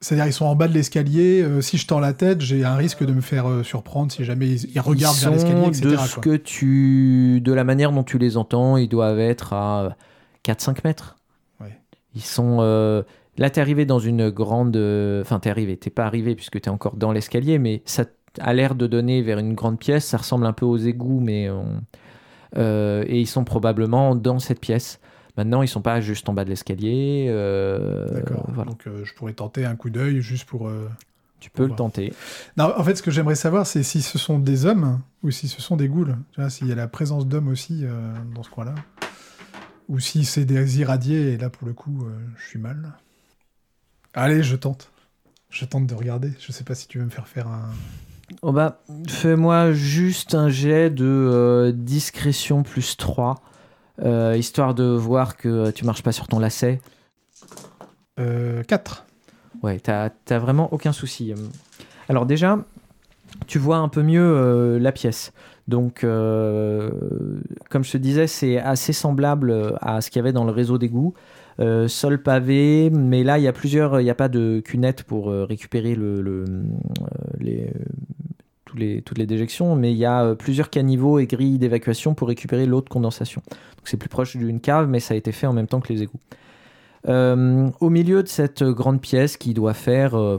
C'est-à-dire 0.00 0.26
ils 0.26 0.32
sont 0.34 0.44
en 0.44 0.54
bas 0.54 0.68
de 0.68 0.74
l'escalier. 0.74 1.40
euh, 1.42 1.62
si 1.62 1.78
je 1.78 1.86
tends 1.86 1.98
la 2.00 2.12
tête, 2.12 2.42
j'ai 2.42 2.62
un 2.62 2.74
risque 2.76 3.02
de 3.06 3.12
me 3.14 3.22
faire 3.22 3.48
euh, 3.48 3.62
surprendre 3.62 4.12
si 4.12 4.22
jamais 4.22 4.46
ils, 4.48 4.70
ils 4.74 4.80
regardent 4.80 5.16
Ils 5.16 5.22
vers 5.22 5.30
l'escalier, 5.32 5.66
etc. 5.68 5.86
de 5.86 5.96
ce 5.96 6.14
quoi. 6.14 6.22
que 6.22 6.36
tu, 6.36 7.40
de 7.42 7.52
la 7.54 7.64
manière 7.64 7.90
dont 7.90 8.02
tu 8.02 8.18
les 8.18 8.36
entends, 8.36 8.76
ils 8.76 8.88
doivent 8.90 9.18
être 9.20 9.54
à 9.54 9.96
4-5 10.44 10.78
mètres. 10.84 11.16
Ouais. 11.60 11.78
Ils 12.14 12.22
sont. 12.22 12.58
euh, 12.60 13.02
Là, 13.36 13.50
t'es 13.50 13.60
arrivé 13.60 13.84
dans 13.84 13.98
une 13.98 14.30
grande. 14.30 14.76
euh, 14.76 15.20
Enfin, 15.22 15.40
t'es 15.40 15.50
arrivé. 15.50 15.76
T'es 15.76 15.90
pas 15.90 16.06
arrivé 16.06 16.34
puisque 16.36 16.60
t'es 16.60 16.70
encore 16.70 16.96
dans 16.96 17.10
l'escalier, 17.10 17.58
mais 17.58 17.82
ça 17.84 18.04
a 18.40 18.52
l'air 18.54 18.74
de 18.76 18.86
donner 18.86 19.22
vers 19.22 19.38
une 19.38 19.54
grande 19.54 19.78
pièce. 19.78 20.04
Ça 20.06 20.18
ressemble 20.18 20.46
un 20.46 20.52
peu 20.52 20.64
aux 20.66 20.76
égouts, 20.76 21.18
mais 21.20 21.50
on- 21.50 21.80
euh, 22.56 23.04
et 23.08 23.20
ils 23.20 23.26
sont 23.26 23.42
probablement 23.44 24.14
dans 24.14 24.38
cette 24.38 24.60
pièce. 24.60 25.00
Maintenant, 25.36 25.62
ils 25.62 25.68
sont 25.68 25.82
pas 25.82 26.00
juste 26.00 26.28
en 26.28 26.32
bas 26.32 26.44
de 26.44 26.50
l'escalier. 26.50 27.26
euh, 27.28 28.06
D'accord. 28.14 28.46
voilà. 28.54 28.70
Donc 28.70 28.86
euh, 28.86 29.04
je 29.04 29.12
pourrais 29.14 29.32
tenter 29.32 29.64
un 29.64 29.74
coup 29.74 29.90
d'œil 29.90 30.20
juste 30.22 30.44
pour. 30.48 30.70
Tu 31.40 31.50
peux 31.50 31.66
le 31.66 31.74
tenter. 31.74 32.12
Non, 32.56 32.72
en 32.76 32.84
fait, 32.84 32.94
ce 32.94 33.02
que 33.02 33.10
j'aimerais 33.10 33.34
savoir, 33.34 33.66
c'est 33.66 33.82
si 33.82 34.00
ce 34.00 34.16
sont 34.16 34.38
des 34.38 34.64
hommes 34.64 35.00
ou 35.24 35.30
si 35.32 35.48
ce 35.48 35.60
sont 35.60 35.76
des 35.76 35.88
ghouls. 35.88 36.14
Tu 36.32 36.40
vois, 36.40 36.48
s'il 36.50 36.68
y 36.68 36.72
a 36.72 36.76
la 36.76 36.86
présence 36.88 37.26
d'hommes 37.26 37.48
aussi 37.48 37.84
dans 38.34 38.42
ce 38.44 38.48
coin-là. 38.50 38.74
Ou 39.88 40.00
si 40.00 40.24
c'est 40.24 40.44
des 40.44 40.80
irradiés, 40.80 41.32
et 41.32 41.36
là, 41.36 41.50
pour 41.50 41.66
le 41.66 41.74
coup, 41.74 42.04
euh, 42.04 42.16
je 42.38 42.46
suis 42.46 42.58
mal. 42.58 42.92
Allez, 44.14 44.42
je 44.42 44.56
tente. 44.56 44.90
Je 45.50 45.64
tente 45.64 45.86
de 45.86 45.94
regarder. 45.94 46.32
Je 46.40 46.52
sais 46.52 46.64
pas 46.64 46.74
si 46.74 46.88
tu 46.88 46.98
veux 46.98 47.04
me 47.04 47.10
faire 47.10 47.28
faire 47.28 47.48
un. 47.48 47.70
Oh 48.42 48.52
bah, 48.52 48.80
fais-moi 49.08 49.72
juste 49.72 50.34
un 50.34 50.48
jet 50.48 50.90
de 50.90 51.04
euh, 51.04 51.72
discrétion 51.72 52.62
plus 52.62 52.96
3, 52.96 53.36
euh, 54.02 54.36
histoire 54.36 54.74
de 54.74 54.84
voir 54.84 55.36
que 55.36 55.70
tu 55.70 55.84
marches 55.84 56.02
pas 56.02 56.12
sur 56.12 56.26
ton 56.28 56.38
lacet. 56.38 56.80
Euh, 58.18 58.62
4. 58.64 59.04
Ouais, 59.62 59.80
t'as 59.80 60.10
vraiment 60.38 60.72
aucun 60.72 60.92
souci. 60.92 61.34
Alors 62.08 62.26
déjà, 62.26 62.58
tu 63.46 63.58
vois 63.58 63.76
un 63.78 63.88
peu 63.88 64.02
mieux 64.02 64.78
la 64.78 64.92
pièce. 64.92 65.32
Donc, 65.66 66.04
euh, 66.04 66.90
comme 67.70 67.84
je 67.84 67.92
te 67.92 67.96
disais, 67.96 68.26
c'est 68.26 68.58
assez 68.58 68.92
semblable 68.92 69.76
à 69.80 70.00
ce 70.00 70.10
qu'il 70.10 70.18
y 70.18 70.20
avait 70.20 70.32
dans 70.32 70.44
le 70.44 70.52
réseau 70.52 70.78
d'égout. 70.78 71.14
Euh, 71.60 71.88
sol 71.88 72.22
pavé, 72.22 72.90
mais 72.90 73.22
là, 73.24 73.38
il 73.38 73.44
y 73.44 73.48
a 73.48 73.52
plusieurs... 73.52 74.00
Il 74.00 74.04
n'y 74.04 74.10
a 74.10 74.14
pas 74.14 74.28
de 74.28 74.60
cunette 74.64 75.04
pour 75.04 75.30
euh, 75.30 75.44
récupérer 75.44 75.96
toutes 78.66 79.18
les 79.18 79.26
déjections, 79.26 79.76
mais 79.76 79.92
il 79.92 79.98
y 79.98 80.04
a 80.04 80.34
plusieurs 80.34 80.68
caniveaux 80.68 81.18
et 81.18 81.26
grilles 81.26 81.58
d'évacuation 81.58 82.14
pour 82.14 82.28
récupérer 82.28 82.66
l'eau 82.66 82.82
de 82.82 82.88
condensation. 82.88 83.40
Donc 83.50 83.84
c'est 83.84 83.96
plus 83.96 84.08
proche 84.08 84.36
d'une 84.36 84.60
cave, 84.60 84.88
mais 84.88 85.00
ça 85.00 85.14
a 85.14 85.16
été 85.16 85.32
fait 85.32 85.46
en 85.46 85.52
même 85.52 85.68
temps 85.68 85.80
que 85.80 85.92
les 85.92 86.02
égouts. 86.02 86.20
Au 87.06 87.90
milieu 87.90 88.22
de 88.22 88.28
cette 88.28 88.64
grande 88.64 89.00
pièce 89.00 89.36
qui 89.36 89.54
doit 89.54 89.74
faire 89.74 90.18
euh, 90.18 90.38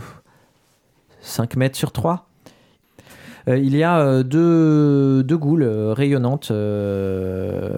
5 1.21 1.55
mètres 1.55 1.77
sur 1.77 1.91
3, 1.91 2.13
euh, 2.13 2.34
il 3.47 3.75
y 3.75 3.83
a 3.83 3.99
euh, 3.99 4.23
deux, 4.23 5.37
goules 5.37 5.63
euh, 5.63 5.93
rayonnantes 5.93 6.49
euh, 6.51 7.69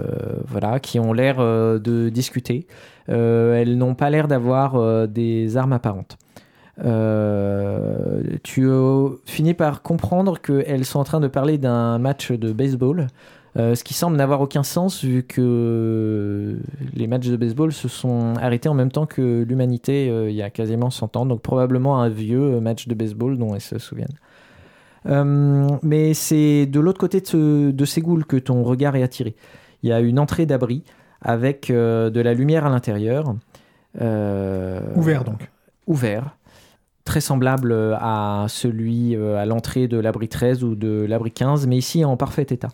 voilà, 0.47 0.79
qui 0.79 0.99
ont 0.99 1.13
l'air 1.13 1.37
euh, 1.39 1.79
de 1.79 2.09
discuter. 2.09 2.67
Euh, 3.09 3.55
elles 3.55 3.77
n'ont 3.77 3.95
pas 3.95 4.09
l'air 4.09 4.27
d'avoir 4.27 4.75
euh, 4.75 5.07
des 5.07 5.57
armes 5.57 5.73
apparentes. 5.73 6.17
Euh, 6.85 8.21
tu 8.43 8.65
euh, 8.67 9.09
finis 9.25 9.53
par 9.55 9.81
comprendre 9.81 10.39
qu'elles 10.39 10.85
sont 10.85 10.99
en 10.99 11.03
train 11.03 11.19
de 11.19 11.27
parler 11.27 11.57
d'un 11.57 11.97
match 11.97 12.31
de 12.31 12.53
baseball, 12.53 13.07
euh, 13.57 13.73
ce 13.73 13.83
qui 13.83 13.95
semble 13.95 14.15
n'avoir 14.17 14.41
aucun 14.41 14.61
sens 14.61 15.03
vu 15.03 15.23
que 15.23 16.57
les 16.93 17.07
matchs 17.07 17.27
de 17.27 17.37
baseball 17.37 17.71
se 17.73 17.87
sont 17.87 18.35
arrêtés 18.39 18.69
en 18.69 18.75
même 18.75 18.91
temps 18.91 19.07
que 19.07 19.43
l'humanité 19.47 20.09
euh, 20.09 20.29
il 20.29 20.35
y 20.35 20.43
a 20.43 20.51
quasiment 20.51 20.91
100 20.91 21.15
ans, 21.17 21.25
donc 21.25 21.41
probablement 21.41 21.99
un 21.99 22.09
vieux 22.09 22.59
match 22.59 22.87
de 22.87 22.93
baseball 22.93 23.37
dont 23.37 23.55
elles 23.55 23.61
se 23.61 23.79
souviennent. 23.79 24.15
Euh, 25.07 25.67
mais 25.83 26.13
c'est 26.13 26.65
de 26.65 26.79
l'autre 26.79 26.99
côté 26.99 27.21
de, 27.21 27.27
ce- 27.27 27.71
de 27.71 27.85
ces 27.85 28.01
goules 28.01 28.25
que 28.25 28.37
ton 28.37 28.63
regard 28.63 28.95
est 28.95 29.03
attiré. 29.03 29.35
Il 29.83 29.89
y 29.89 29.93
a 29.93 29.99
une 29.99 30.19
entrée 30.19 30.45
d'abri 30.45 30.83
avec 31.21 31.69
euh, 31.69 32.09
de 32.09 32.19
la 32.21 32.33
lumière 32.33 32.65
à 32.65 32.69
l'intérieur. 32.69 33.35
Euh, 34.01 34.81
Ouvert 34.95 35.23
donc. 35.23 35.49
ouvert, 35.87 36.35
très 37.05 37.21
semblable 37.21 37.73
à 37.99 38.45
celui 38.49 39.15
à 39.15 39.45
l'entrée 39.45 39.87
de 39.87 39.97
l'abri 39.97 40.27
13 40.27 40.63
ou 40.63 40.75
de 40.75 41.05
l'abri 41.07 41.31
15, 41.31 41.67
mais 41.67 41.77
ici 41.77 42.03
en 42.05 42.17
parfait 42.17 42.45
état. 42.49 42.69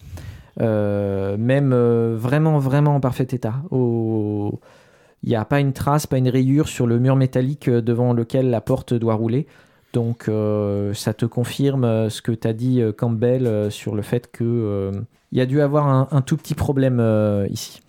Euh, 0.62 1.36
même 1.38 1.72
euh, 1.74 2.16
vraiment, 2.18 2.58
vraiment 2.60 2.96
en 2.96 3.00
parfait 3.00 3.28
état. 3.32 3.56
Il 3.72 5.30
n'y 5.30 5.36
a 5.36 5.46
pas 5.46 5.60
une 5.62 5.72
trace, 5.74 6.06
pas 6.08 6.18
une 6.18 6.30
rayure 6.30 6.68
sur 6.68 6.86
le 6.86 7.00
mur 7.00 7.16
métallique 7.16 7.70
devant 7.70 8.12
lequel 8.14 8.50
la 8.50 8.60
porte 8.62 8.94
doit 8.94 9.14
rouler. 9.16 9.48
Donc 9.94 10.28
euh, 10.28 10.94
ça 10.94 11.14
te 11.14 11.26
confirme 11.26 11.84
euh, 11.84 12.10
ce 12.10 12.22
que 12.22 12.32
t'as 12.32 12.54
dit 12.54 12.82
euh, 12.82 12.92
Campbell 12.92 13.72
sur 13.72 13.96
le 13.96 14.02
fait 14.02 14.32
que 14.32 14.44
euh, 14.44 14.92
il 15.32 15.38
y 15.38 15.42
a 15.42 15.46
dû 15.46 15.62
avoir 15.62 15.88
un, 15.88 16.08
un 16.12 16.22
tout 16.22 16.36
petit 16.38 16.56
problème 16.56 17.00
euh, 17.00 17.48
ici. 17.50 17.82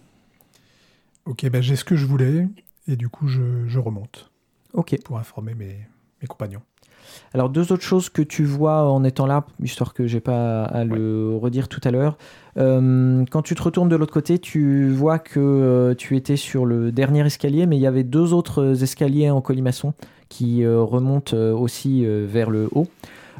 Ok, 1.24 1.48
ben 1.48 1.62
j'ai 1.62 1.76
ce 1.76 1.84
que 1.84 1.96
je 1.96 2.04
voulais, 2.06 2.46
et 2.86 2.96
du 2.96 3.08
coup, 3.08 3.28
je, 3.28 3.66
je 3.66 3.78
remonte 3.78 4.30
Ok. 4.74 4.96
pour 5.04 5.18
informer 5.18 5.54
mes, 5.54 5.78
mes 6.20 6.28
compagnons. 6.28 6.60
Alors 7.32 7.48
deux 7.48 7.72
autres 7.72 7.82
choses 7.82 8.08
que 8.08 8.22
tu 8.22 8.44
vois 8.44 8.90
en 8.90 9.04
étant 9.04 9.26
là, 9.26 9.44
histoire 9.62 9.94
que 9.94 10.06
j'ai 10.06 10.20
pas 10.20 10.64
à 10.64 10.84
le 10.84 11.36
redire 11.36 11.68
tout 11.68 11.80
à 11.84 11.90
l'heure. 11.90 12.16
Euh, 12.56 13.24
quand 13.30 13.42
tu 13.42 13.54
te 13.54 13.62
retournes 13.62 13.88
de 13.88 13.96
l'autre 13.96 14.12
côté, 14.12 14.38
tu 14.38 14.90
vois 14.90 15.18
que 15.18 15.40
euh, 15.40 15.94
tu 15.94 16.16
étais 16.16 16.36
sur 16.36 16.66
le 16.66 16.92
dernier 16.92 17.24
escalier, 17.26 17.66
mais 17.66 17.76
il 17.76 17.80
y 17.80 17.86
avait 17.86 18.04
deux 18.04 18.32
autres 18.32 18.82
escaliers 18.82 19.30
en 19.30 19.40
colimaçon 19.40 19.94
qui 20.28 20.64
euh, 20.64 20.80
remontent 20.80 21.36
aussi 21.36 22.04
vers 22.06 22.50
le 22.50 22.68
haut. 22.72 22.86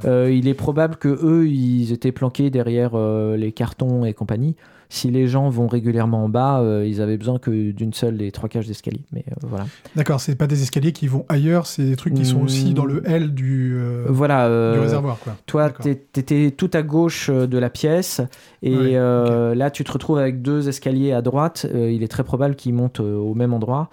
Il 0.04 0.48
est 0.48 0.54
probable 0.54 0.96
que 0.96 1.08
eux, 1.08 1.48
ils 1.48 1.92
étaient 1.92 2.12
planqués 2.12 2.50
derrière 2.50 2.96
les 3.37 3.52
cartons 3.52 4.04
et 4.04 4.12
compagnie. 4.12 4.56
Si 4.88 5.10
les 5.10 5.26
gens 5.26 5.48
vont 5.48 5.66
régulièrement 5.66 6.24
en 6.24 6.28
bas, 6.28 6.60
euh, 6.60 6.86
ils 6.86 7.00
avaient 7.00 7.16
besoin 7.16 7.38
que 7.38 7.70
d'une 7.72 7.92
seule 7.92 8.16
des 8.16 8.30
trois 8.32 8.48
cages 8.48 8.66
d'escalier. 8.66 9.00
Mais 9.12 9.24
euh, 9.30 9.34
voilà. 9.48 9.66
D'accord, 9.96 10.20
c'est 10.20 10.34
pas 10.36 10.46
des 10.46 10.62
escaliers 10.62 10.92
qui 10.92 11.06
vont 11.08 11.24
ailleurs, 11.28 11.66
c'est 11.66 11.84
des 11.84 11.96
trucs 11.96 12.14
qui 12.14 12.24
sont 12.24 12.42
aussi 12.42 12.74
dans 12.74 12.84
le 12.84 13.02
L 13.08 13.34
du, 13.34 13.74
euh, 13.76 14.04
Voilà. 14.08 14.46
du 14.46 14.52
euh, 14.52 14.80
réservoir, 14.80 15.18
quoi. 15.18 15.36
Toi, 15.46 15.70
t'étais 15.70 16.52
tout 16.56 16.70
à 16.72 16.82
gauche 16.82 17.30
de 17.30 17.58
la 17.58 17.70
pièce 17.70 18.20
et 18.62 18.76
Ouais, 18.76 19.54
là, 19.54 19.70
tu 19.70 19.84
te 19.84 19.92
retrouves 19.92 20.18
avec 20.18 20.42
deux 20.42 20.68
escaliers 20.68 21.12
à 21.12 21.22
droite. 21.22 21.66
Il 21.74 22.02
est 22.02 22.08
très 22.08 22.24
probable 22.24 22.54
qu'ils 22.54 22.74
montent 22.74 23.00
au 23.00 23.34
même 23.34 23.52
endroit. 23.52 23.90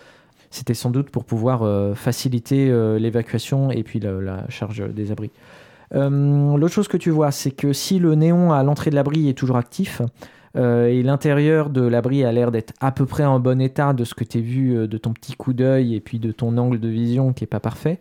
C'était 0.54 0.74
sans 0.74 0.90
doute 0.92 1.10
pour 1.10 1.24
pouvoir 1.24 1.64
euh, 1.64 1.96
faciliter 1.96 2.70
euh, 2.70 3.00
l'évacuation 3.00 3.72
et 3.72 3.84
puis 3.84 4.02
la, 4.02 4.12
la 4.20 4.44
charge 4.50 4.84
des 4.94 5.12
abris. 5.12 5.32
Euh, 5.96 6.58
L'autre 6.58 6.74
chose 6.74 6.90
que 6.90 6.98
tu 6.98 7.10
vois, 7.10 7.32
c'est 7.32 7.52
que 7.52 7.72
si 7.72 8.00
le 8.00 8.16
néon 8.16 8.52
à 8.52 8.62
l'entrée 8.62 8.90
de 8.92 8.96
l'abri 8.96 9.30
est 9.30 9.34
toujours 9.34 9.56
actif 9.58 10.02
et 10.56 11.02
l'intérieur 11.04 11.70
de 11.70 11.82
l'abri 11.82 12.24
a 12.24 12.32
l'air 12.32 12.52
d'être 12.52 12.74
à 12.80 12.92
peu 12.92 13.06
près 13.06 13.26
en 13.26 13.40
bon 13.40 13.62
état 13.62 13.94
de 13.94 14.04
ce 14.04 14.14
que 14.14 14.24
tu 14.24 14.40
as 14.40 14.42
vu 14.42 14.76
euh, 14.76 14.88
de 14.88 14.98
ton 14.98 15.14
petit 15.14 15.34
coup 15.34 15.54
d'œil 15.54 15.96
et 15.96 16.02
puis 16.02 16.20
de 16.20 16.32
ton 16.32 16.58
angle 16.58 16.80
de 16.80 16.90
vision 16.90 17.34
qui 17.34 17.44
est 17.44 17.48
pas 17.48 17.60
parfait, 17.60 18.00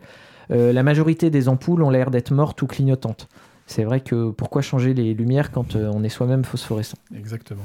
euh, 0.51 0.73
la 0.73 0.83
majorité 0.83 1.31
des 1.31 1.49
ampoules 1.49 1.83
ont 1.83 1.91
l'air 1.91 2.11
d'être 2.11 2.33
mortes 2.33 2.61
ou 2.63 2.67
clignotantes. 2.67 3.29
C'est 3.67 3.85
vrai 3.85 4.01
que 4.01 4.31
pourquoi 4.31 4.63
changer 4.63 4.95
les 4.95 5.15
lumières 5.15 5.53
quand 5.53 5.77
euh, 5.77 5.91
on 5.95 6.03
est 6.03 6.09
soi-même 6.09 6.45
phosphorescent? 6.45 6.99
Exactement. 7.15 7.63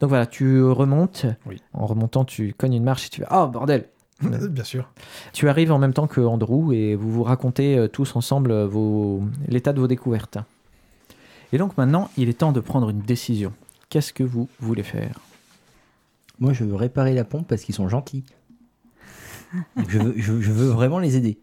Donc 0.00 0.10
voilà, 0.10 0.26
tu 0.26 0.62
remontes. 0.62 1.26
Oui. 1.44 1.60
En 1.72 1.86
remontant, 1.86 2.24
tu 2.24 2.54
cognes 2.56 2.74
une 2.74 2.84
marche 2.84 3.06
et 3.06 3.10
tu 3.10 3.22
fais 3.22 3.26
Oh 3.32 3.48
bordel 3.48 3.86
Bien 4.20 4.64
sûr. 4.64 4.88
Tu 5.32 5.48
arrives 5.48 5.72
en 5.72 5.78
même 5.78 5.92
temps 5.92 6.06
que 6.06 6.20
Andrew 6.20 6.72
et 6.72 6.94
vous 6.94 7.10
vous 7.10 7.22
racontez 7.22 7.76
euh, 7.76 7.88
tous 7.88 8.16
ensemble 8.16 8.50
euh, 8.50 8.66
vos... 8.66 9.22
l'état 9.46 9.72
de 9.72 9.80
vos 9.80 9.86
découvertes. 9.86 10.38
Et 11.52 11.58
donc 11.58 11.76
maintenant, 11.78 12.10
il 12.16 12.28
est 12.28 12.38
temps 12.38 12.52
de 12.52 12.60
prendre 12.60 12.90
une 12.90 13.00
décision. 13.00 13.52
Qu'est-ce 13.88 14.12
que 14.12 14.22
vous 14.22 14.48
voulez 14.60 14.82
faire? 14.82 15.18
Moi, 16.38 16.52
je 16.52 16.64
veux 16.64 16.74
réparer 16.74 17.14
la 17.14 17.24
pompe 17.24 17.48
parce 17.48 17.62
qu'ils 17.62 17.74
sont 17.74 17.88
gentils. 17.88 18.24
Donc, 19.76 19.88
je, 19.90 19.98
veux, 19.98 20.14
je- 20.16 20.40
je 20.40 20.52
veux 20.52 20.68
vraiment 20.68 20.98
les 20.98 21.16
aider. 21.16 21.38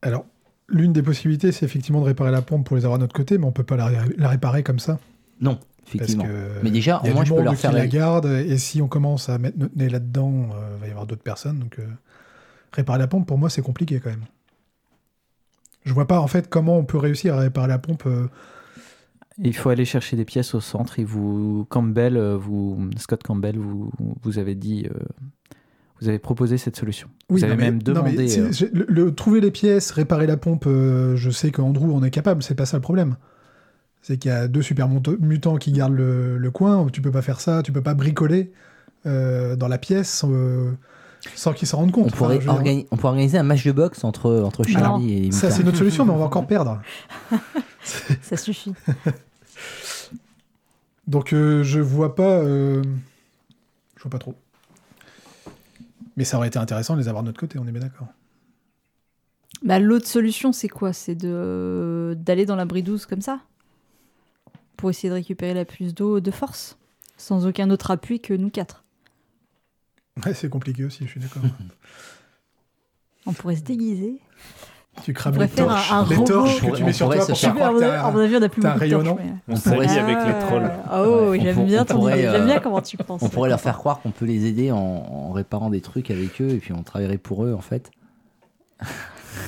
Alors, 0.00 0.24
l'une 0.68 0.92
des 0.92 1.02
possibilités, 1.02 1.52
c'est 1.52 1.64
effectivement 1.66 2.00
de 2.00 2.06
réparer 2.06 2.30
la 2.30 2.42
pompe 2.42 2.66
pour 2.66 2.76
les 2.76 2.84
avoir 2.84 2.98
de 2.98 3.04
notre 3.04 3.14
côté, 3.14 3.38
mais 3.38 3.44
on 3.44 3.52
peut 3.52 3.62
pas 3.62 3.76
la, 3.76 3.86
ré- 3.86 4.14
la 4.16 4.28
réparer 4.28 4.62
comme 4.62 4.78
ça. 4.78 4.98
Non, 5.40 5.56
Parce 5.56 5.88
effectivement. 5.94 6.24
que 6.24 6.62
Mais 6.62 6.70
déjà, 6.70 7.00
au 7.04 7.12
moins, 7.12 7.24
je 7.24 7.34
peux 7.34 7.42
leur 7.42 7.56
faire 7.56 7.72
la 7.72 7.86
garde, 7.86 8.26
et 8.26 8.56
si 8.58 8.80
on 8.82 8.88
commence 8.88 9.28
à 9.28 9.38
mettre 9.38 9.58
notre 9.58 9.76
nez 9.76 9.88
là-dedans, 9.88 10.50
euh, 10.54 10.74
il 10.76 10.80
va 10.80 10.86
y 10.86 10.90
avoir 10.90 11.06
d'autres 11.06 11.22
personnes. 11.22 11.58
Donc, 11.58 11.78
euh, 11.78 11.86
réparer 12.72 12.98
la 12.98 13.06
pompe, 13.06 13.26
pour 13.28 13.38
moi, 13.38 13.50
c'est 13.50 13.62
compliqué 13.62 14.00
quand 14.00 14.10
même. 14.10 14.24
Je 15.84 15.92
vois 15.92 16.06
pas 16.06 16.20
en 16.20 16.28
fait 16.28 16.48
comment 16.48 16.78
on 16.78 16.84
peut 16.84 16.98
réussir 16.98 17.34
à 17.34 17.40
réparer 17.40 17.66
la 17.68 17.78
pompe. 17.78 18.04
euh, 18.06 18.28
Il 19.38 19.54
faut 19.56 19.70
aller 19.70 19.84
chercher 19.84 20.16
des 20.16 20.24
pièces 20.24 20.54
au 20.54 20.60
centre 20.60 20.98
et 20.98 21.04
vous, 21.04 21.66
Campbell, 21.70 22.16
euh, 22.16 22.36
vous, 22.36 22.78
Scott 22.98 23.22
Campbell, 23.22 23.56
vous, 23.58 23.90
vous 24.22 24.38
avez 24.38 24.54
dit, 24.54 24.86
euh, 24.90 24.98
Vous 26.00 26.08
avez 26.08 26.18
proposé 26.18 26.58
cette 26.58 26.74
solution. 26.76 27.08
Oui, 27.30 27.38
vous 27.38 27.44
avez 27.44 27.54
mais- 27.56 27.70
même 27.70 27.74
non, 27.86 28.02
mais 28.02 28.10
demandé. 28.12 28.38
euh, 28.40 28.48
j'ai- 28.50 28.68
le, 28.72 28.84
le- 28.88 29.14
trouver 29.14 29.40
les 29.40 29.52
pièces, 29.52 29.92
réparer 29.92 30.26
la 30.26 30.36
pompe, 30.36 30.64
euh, 30.66 31.14
je 31.16 31.30
sais 31.30 31.52
qu'Andrew 31.52 31.92
on 31.92 32.02
est 32.02 32.10
capable, 32.10 32.42
c'est 32.42 32.56
pas 32.56 32.66
ça 32.66 32.76
le 32.76 32.80
problème. 32.82 33.14
C'est 34.00 34.16
qu'il 34.18 34.30
y 34.32 34.34
a 34.34 34.48
deux 34.48 34.62
super 34.62 34.88
mutants 35.20 35.58
qui 35.58 35.70
gardent 35.70 35.94
le, 35.94 36.38
le 36.38 36.50
coin, 36.50 36.88
tu 36.92 37.00
peux 37.00 37.12
pas 37.12 37.22
faire 37.22 37.38
ça, 37.40 37.62
tu 37.62 37.70
peux 37.70 37.82
pas 37.82 37.94
bricoler 37.94 38.50
euh, 39.06 39.54
dans 39.54 39.68
la 39.68 39.78
pièce 39.78 40.24
euh, 40.28 40.72
sans 41.36 41.52
qu'ils 41.52 41.68
s'en 41.68 41.76
rendent 41.78 41.92
compte. 41.92 42.06
On 42.08 42.16
pourrait, 42.16 42.38
Enfin, 42.38 42.46
je 42.54 42.58
veux 42.58 42.64
dire, 42.64 42.72
organi- 42.82 42.86
on 42.90 42.96
pourrait 42.96 43.10
organiser 43.10 43.38
un 43.38 43.44
match 43.44 43.64
de 43.64 43.70
boxe 43.70 44.02
entre, 44.02 44.40
entre 44.44 44.64
Charlie 44.64 45.28
et 45.28 45.30
ça 45.30 45.52
c'est 45.52 45.62
notre 45.62 45.78
solution, 45.78 46.04
mais 46.04 46.10
on 46.10 46.18
va 46.18 46.24
encore 46.24 46.46
perdre. 46.48 46.82
Ça 48.20 48.36
suffit. 48.36 48.76
Donc 51.06 51.32
euh, 51.32 51.62
je 51.62 51.80
vois 51.80 52.14
pas. 52.14 52.38
euh, 52.38 52.82
Je 53.96 54.02
vois 54.02 54.10
pas 54.10 54.18
trop. 54.18 54.36
Mais 56.16 56.24
ça 56.24 56.36
aurait 56.38 56.48
été 56.48 56.58
intéressant 56.58 56.94
de 56.94 57.00
les 57.00 57.08
avoir 57.08 57.22
de 57.22 57.28
notre 57.28 57.40
côté, 57.40 57.58
on 57.58 57.66
est 57.66 57.72
bien 57.72 57.80
d'accord. 57.82 58.08
Bah, 59.62 59.78
L'autre 59.78 60.06
solution, 60.06 60.52
c'est 60.52 60.68
quoi? 60.68 60.92
C'est 60.92 61.14
de 61.14 62.16
d'aller 62.18 62.46
dans 62.46 62.56
l'abri 62.56 62.82
12 62.82 63.06
comme 63.06 63.20
ça? 63.20 63.40
Pour 64.76 64.90
essayer 64.90 65.08
de 65.08 65.14
récupérer 65.14 65.54
la 65.54 65.64
plus 65.64 65.94
d'eau 65.94 66.20
de 66.20 66.30
force? 66.30 66.76
Sans 67.16 67.46
aucun 67.46 67.70
autre 67.70 67.90
appui 67.90 68.20
que 68.20 68.34
nous 68.34 68.50
quatre. 68.50 68.84
Ouais, 70.24 70.32
c'est 70.34 70.48
compliqué 70.48 70.84
aussi, 70.84 71.04
je 71.04 71.10
suis 71.10 71.20
d'accord. 71.20 71.42
On 73.26 73.32
pourrait 73.32 73.56
se 73.56 73.62
déguiser. 73.62 74.20
Tu 75.04 75.12
crames 75.14 75.36
les 75.38 75.48
torches, 75.48 75.90
un- 75.90 76.00
un 76.00 76.06
les 76.08 76.16
robot. 76.16 76.26
torches 76.32 76.60
que 76.60 76.66
On 76.66 76.72
tu 76.74 76.84
mets 76.84 76.92
sur 76.92 77.08
toi 77.10 77.24
pour 77.26 77.36
faire 77.38 77.54
croire 77.54 77.72
que 77.72 77.82
à 77.82 78.10
mon 78.10 78.18
avis, 78.18 78.36
on 78.36 78.42
a 78.42 78.48
plus 78.48 78.62
beaucoup 78.62 78.78
de 78.78 78.88
torches, 78.90 79.08
On 79.48 79.54
pourrait 79.70 79.98
avec 79.98 80.16
les 80.16 80.32
Ah, 80.32 80.46
trolls. 80.46 80.70
Oh, 80.92 81.30
Ouais, 81.30 81.38
on 81.38 81.42
j'aime 81.42 81.66
bien 81.66 81.82
on 81.82 81.84
ton. 81.84 82.08
J'aime 82.08 82.44
bien 82.46 82.58
comment 82.60 82.80
tu 82.82 82.96
penses. 82.98 83.22
On 83.22 83.28
pourrait 83.28 83.48
leur 83.48 83.60
faire 83.60 83.78
croire 83.78 84.00
qu'on 84.00 84.10
peut 84.10 84.26
les 84.26 84.46
aider 84.46 84.70
en, 84.70 84.76
en 84.78 85.32
réparant 85.32 85.70
des 85.70 85.80
trucs 85.80 86.10
avec 86.10 86.40
eux 86.40 86.50
et 86.50 86.58
puis 86.58 86.72
on 86.72 86.82
travaillerait 86.82 87.18
pour 87.18 87.44
eux 87.44 87.54
en 87.54 87.60
fait. 87.60 87.90
ah 88.80 88.84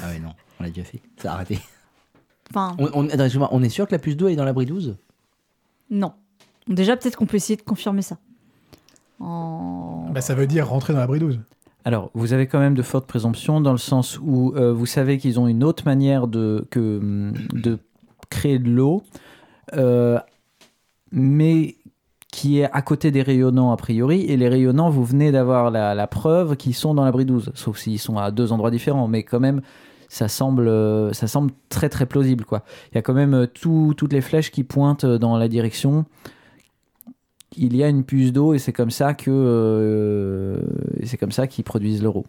ouais, 0.08 0.18
non, 0.18 0.30
on 0.60 0.62
l'a 0.64 0.70
déjà 0.70 0.84
fait. 0.84 1.00
Ça 1.18 1.30
a 1.32 1.34
arrêté. 1.34 1.60
Enfin, 2.50 2.74
On, 2.78 2.88
on- 2.94 3.08
attends, 3.08 3.24
excuse-moi, 3.24 3.48
on 3.52 3.62
est 3.62 3.68
sûr 3.68 3.86
que 3.86 3.92
la 3.92 3.98
plus 3.98 4.16
2 4.16 4.28
est 4.30 4.36
dans 4.36 4.44
l'abri 4.44 4.66
12 4.66 4.96
non. 5.90 6.12
Déjà, 6.66 6.96
peut-être 6.96 7.16
qu'on 7.16 7.26
peut 7.26 7.36
essayer 7.36 7.56
de 7.56 7.62
confirmer 7.62 8.00
ça. 8.00 8.16
En... 9.20 10.08
Bah, 10.10 10.20
ça 10.22 10.34
veut 10.34 10.46
dire 10.46 10.66
rentrer 10.68 10.92
dans 10.94 10.98
l'abri 11.00 11.18
12. 11.18 11.38
Alors, 11.84 12.10
vous 12.14 12.32
avez 12.32 12.46
quand 12.46 12.58
même 12.58 12.74
de 12.74 12.82
fortes 12.82 13.06
présomptions 13.06 13.60
dans 13.60 13.72
le 13.72 13.78
sens 13.78 14.18
où 14.22 14.54
euh, 14.56 14.72
vous 14.72 14.86
savez 14.86 15.18
qu'ils 15.18 15.38
ont 15.38 15.46
une 15.46 15.62
autre 15.62 15.84
manière 15.84 16.26
de, 16.26 16.66
de 16.72 17.78
créer 18.30 18.58
de 18.58 18.70
l'eau, 18.70 19.02
euh, 19.74 20.18
mais 21.12 21.76
qui 22.32 22.60
est 22.60 22.70
à 22.72 22.80
côté 22.82 23.10
des 23.10 23.20
rayonnants 23.22 23.70
a 23.70 23.76
priori. 23.76 24.22
Et 24.22 24.36
les 24.38 24.48
rayonnants, 24.48 24.88
vous 24.88 25.04
venez 25.04 25.30
d'avoir 25.30 25.70
la, 25.70 26.06
preuve 26.06 26.56
qu'ils 26.56 26.74
sont 26.74 26.94
dans 26.94 27.04
l'abri 27.04 27.26
12, 27.26 27.52
sauf 27.54 27.78
s'ils 27.78 27.98
sont 28.00 28.16
à 28.16 28.30
deux 28.30 28.50
endroits 28.50 28.70
différents. 28.70 29.06
Mais 29.06 29.22
quand 29.22 29.38
même, 29.40 29.60
ça 30.08 30.28
semble, 30.28 30.68
euh, 30.68 31.12
ça 31.12 31.26
semble 31.26 31.52
très 31.68 31.90
très 31.90 32.06
plausible. 32.06 32.46
Quoi. 32.46 32.62
Il 32.92 32.94
y 32.94 32.98
a 32.98 33.02
quand 33.02 33.14
même 33.14 33.46
tout- 33.52 33.92
toutes 33.96 34.12
les 34.14 34.22
flèches 34.22 34.50
qui 34.50 34.64
pointent 34.64 35.06
dans 35.06 35.36
la 35.36 35.48
direction 35.48 36.06
il 37.56 37.76
y 37.76 37.82
a 37.84 37.88
une 37.88 38.04
puce 38.04 38.32
d'eau 38.32 38.54
et 38.54 38.58
c'est 38.58 38.72
comme 38.72 38.90
ça 38.90 39.14
que 39.14 39.30
euh, 39.30 40.60
c'est 41.04 41.16
comme 41.16 41.32
ça 41.32 41.46
qu'ils 41.46 41.64
produisent 41.64 42.02
l'euro. 42.02 42.24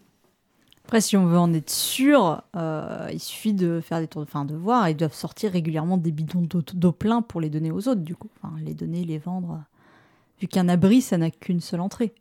Après, 0.84 1.00
si 1.00 1.16
on 1.16 1.26
veut 1.26 1.38
en 1.38 1.52
être 1.52 1.70
sûr, 1.70 2.42
euh, 2.54 3.08
il 3.12 3.18
suffit 3.18 3.52
de 3.54 3.80
faire 3.80 3.98
des 3.98 4.06
tours 4.06 4.24
de 4.24 4.30
fin 4.30 4.44
de 4.44 4.54
voir. 4.54 4.88
Ils 4.88 4.96
doivent 4.96 5.14
sortir 5.14 5.50
régulièrement 5.50 5.96
des 5.96 6.12
bidons 6.12 6.46
d'eau 6.74 6.92
plein 6.92 7.22
pour 7.22 7.40
les 7.40 7.50
donner 7.50 7.72
aux 7.72 7.88
autres, 7.88 8.02
du 8.02 8.14
coup. 8.14 8.28
Enfin, 8.40 8.54
les 8.64 8.72
donner, 8.74 9.04
les 9.04 9.18
vendre. 9.18 9.64
Vu 10.40 10.46
qu'un 10.46 10.68
abri, 10.68 11.00
ça 11.02 11.18
n'a 11.18 11.30
qu'une 11.32 11.60
seule 11.60 11.80
entrée. 11.80 12.14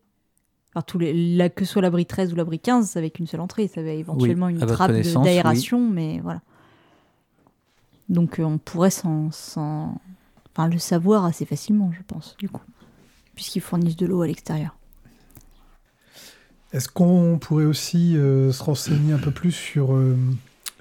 Alors, 0.74 0.84
tous 0.84 0.98
les, 0.98 1.36
là, 1.36 1.50
que 1.50 1.64
ce 1.64 1.74
soit 1.74 1.82
l'abri 1.84 2.08
13 2.08 2.34
ou 2.34 2.36
l'abri 2.36 2.58
15, 2.60 2.90
ça 2.90 3.00
avait 3.00 3.12
qu'une 3.12 3.28
seule 3.28 3.42
entrée. 3.42 3.68
Ça 3.68 3.82
avait 3.82 4.00
éventuellement 4.00 4.48
une 4.50 4.58
trappe 4.76 4.92
d'aération, 5.24 5.88
mais 5.88 6.20
voilà. 6.24 6.42
Donc, 8.10 8.40
euh, 8.40 8.44
on 8.44 8.58
pourrait 8.58 8.90
s'en- 8.90 9.28
enfin, 9.28 10.68
le 10.68 10.78
savoir 10.78 11.26
assez 11.26 11.46
facilement, 11.46 11.92
je 11.92 12.02
pense, 12.08 12.36
du 12.38 12.50
coup. 12.50 12.62
Puisqu'ils 13.36 13.62
fournissent 13.62 13.96
de 13.98 14.06
l'eau 14.06 14.22
à 14.22 14.28
l'extérieur. 14.28 14.76
Est-ce 16.74 16.90
qu'on 16.90 17.38
pourrait 17.40 17.66
aussi 17.66 18.18
euh, 18.18 18.52
se 18.52 18.64
renseigner 18.64 19.14
un 19.14 19.18
peu 19.18 19.32
plus 19.32 19.52
sur 19.52 19.94
euh, 19.94 20.18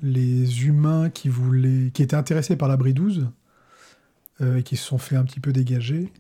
les 0.03 0.65
humains 0.67 1.09
qui, 1.11 1.29
voulaient, 1.29 1.91
qui 1.93 2.03
étaient 2.03 2.17
intéressés 2.17 2.57
par 2.57 2.69
l'abri 2.69 2.95
12 2.95 3.29
euh, 4.41 4.57
et 4.59 4.63
qui 4.65 4.77
se 4.77 4.85
sont 4.85 4.99
fait 4.99 5.17
un 5.17 5.25
petit 5.25 5.41
peu 5.41 5.53
dégager 5.53 6.13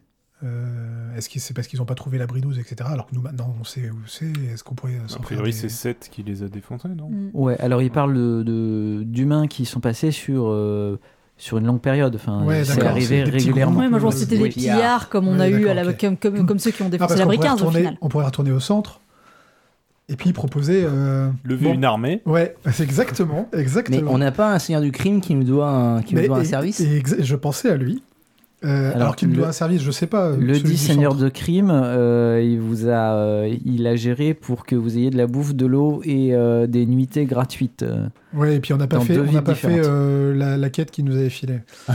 Euh, 0.44 1.16
Est-ce 1.16 1.28
que 1.28 1.40
c'est 1.40 1.54
parce 1.54 1.66
qu'ils 1.68 1.78
n'ont 1.80 1.86
pas 1.86 1.94
trouvé 1.94 2.18
l'abri 2.18 2.40
12, 2.40 2.58
etc. 2.58 2.88
Alors 2.92 3.06
que 3.06 3.14
nous, 3.14 3.22
maintenant, 3.22 3.54
on 3.60 3.64
sait 3.64 3.88
où 3.90 3.96
c'est. 4.06 4.30
Est-ce 4.52 4.62
qu'on 4.62 4.74
pourrait 4.74 5.00
s'en 5.08 5.16
A 5.16 5.22
priori, 5.22 5.50
des- 5.50 5.56
c'est 5.56 5.68
Seth 5.70 6.08
qui 6.12 6.22
les 6.22 6.42
a 6.42 6.48
défoncés, 6.48 6.88
non? 6.88 7.08
Mm. 7.08 7.30
Ouais, 7.32 7.58
alors 7.60 7.80
ils 7.82 7.90
parlent 7.90 8.14
de- 8.14 8.42
de- 8.44 9.02
d'humains 9.04 9.46
qui 9.48 9.64
sont 9.64 9.80
passés 9.80 10.10
sur 10.12 10.48
euh, 10.48 11.00
sur 11.36 11.58
une 11.58 11.66
longue 11.66 11.80
période. 11.80 12.14
Enfin, 12.14 12.44
Ouais, 12.44 12.64
c'est 12.64 12.82
arrivé 12.84 13.24
régulièrement. 13.24 13.80
Ouais, 13.80 13.88
moi 13.88 13.98
je 13.98 14.06
euh, 14.06 14.10
c'était 14.10 14.38
des 14.38 14.48
pillards 14.48 15.08
comme 15.08 15.28
on 15.28 15.38
Ouais, 15.38 15.44
a 15.44 15.48
eu 15.48 15.68
à 15.68 15.74
la, 15.74 15.92
comme, 15.92 16.16
comme, 16.16 16.46
comme 16.46 16.58
ceux 16.58 16.70
qui 16.70 16.82
ont 16.82 16.88
défoncé 16.88 17.20
pourrait 17.22 17.38
15 17.38 17.62
au 17.62 17.70
final. 17.70 17.96
On 18.00 18.08
pourrait 18.08 18.26
retourner 18.26 18.52
au 18.52 18.60
centre 18.60 19.00
et 20.08 20.16
puis 20.16 20.32
proposer. 20.32 20.84
euh, 20.84 21.28
Lever 21.44 21.64
bon, 21.68 21.74
une 21.74 21.84
armée. 21.84 22.22
Ouais, 22.26 22.54
c'est 22.72 22.82
exactement, 22.84 23.48
exactement. 23.52 24.02
Mais 24.02 24.08
on 24.08 24.18
n'a 24.18 24.32
pas 24.32 24.52
un 24.52 24.58
seigneur 24.58 24.82
du 24.82 24.92
crime 24.92 25.20
qui 25.20 25.34
nous 25.34 25.44
doit 25.44 25.68
un, 25.70 26.02
qui 26.02 26.14
nous 26.14 26.26
doit 26.26 26.38
un 26.38 26.42
et- 26.42 26.44
service? 26.44 26.80
et 26.80 27.02
je 27.18 27.36
pensais 27.36 27.70
à 27.70 27.76
lui. 27.76 28.02
Euh, 28.64 28.88
alors, 28.90 29.02
Alors, 29.02 29.16
qu'il 29.16 29.30
doit 29.32 29.48
un 29.48 29.52
service, 29.52 29.82
je 29.82 29.90
sais 29.90 30.06
pas. 30.06 30.28
euh, 30.28 30.36
Le 30.38 30.54
dit 30.54 30.62
du 30.62 30.76
seigneur 30.76 31.14
de 31.14 31.28
crime, 31.28 31.70
euh, 31.72 32.40
il 32.42 32.58
vous 32.60 32.88
a, 32.88 33.14
euh, 33.14 33.54
il 33.64 33.86
a 33.86 33.94
géré 33.94 34.32
pour 34.34 34.64
que 34.64 34.74
vous 34.74 34.96
ayez 34.96 35.10
de 35.10 35.16
la 35.18 35.26
bouffe, 35.26 35.54
de 35.54 35.66
l'eau 35.66 36.00
et 36.04 36.34
euh, 36.34 36.66
des 36.66 36.86
nuitées 36.86 37.26
gratuites. 37.26 37.84
Ouais, 38.32 38.56
et 38.56 38.60
puis 38.60 38.72
on 38.72 38.78
n'a 38.78 38.86
pas 38.86 39.00
fait, 39.00 39.18
on 39.18 39.24
n'a 39.24 39.30
villes 39.30 39.42
pas 39.42 39.54
fait 39.54 39.82
euh, 39.84 40.34
la, 40.34 40.56
la 40.56 40.70
quête 40.70 40.90
qu'il 40.90 41.04
nous 41.04 41.14
avait 41.16 41.30
filée. 41.30 41.60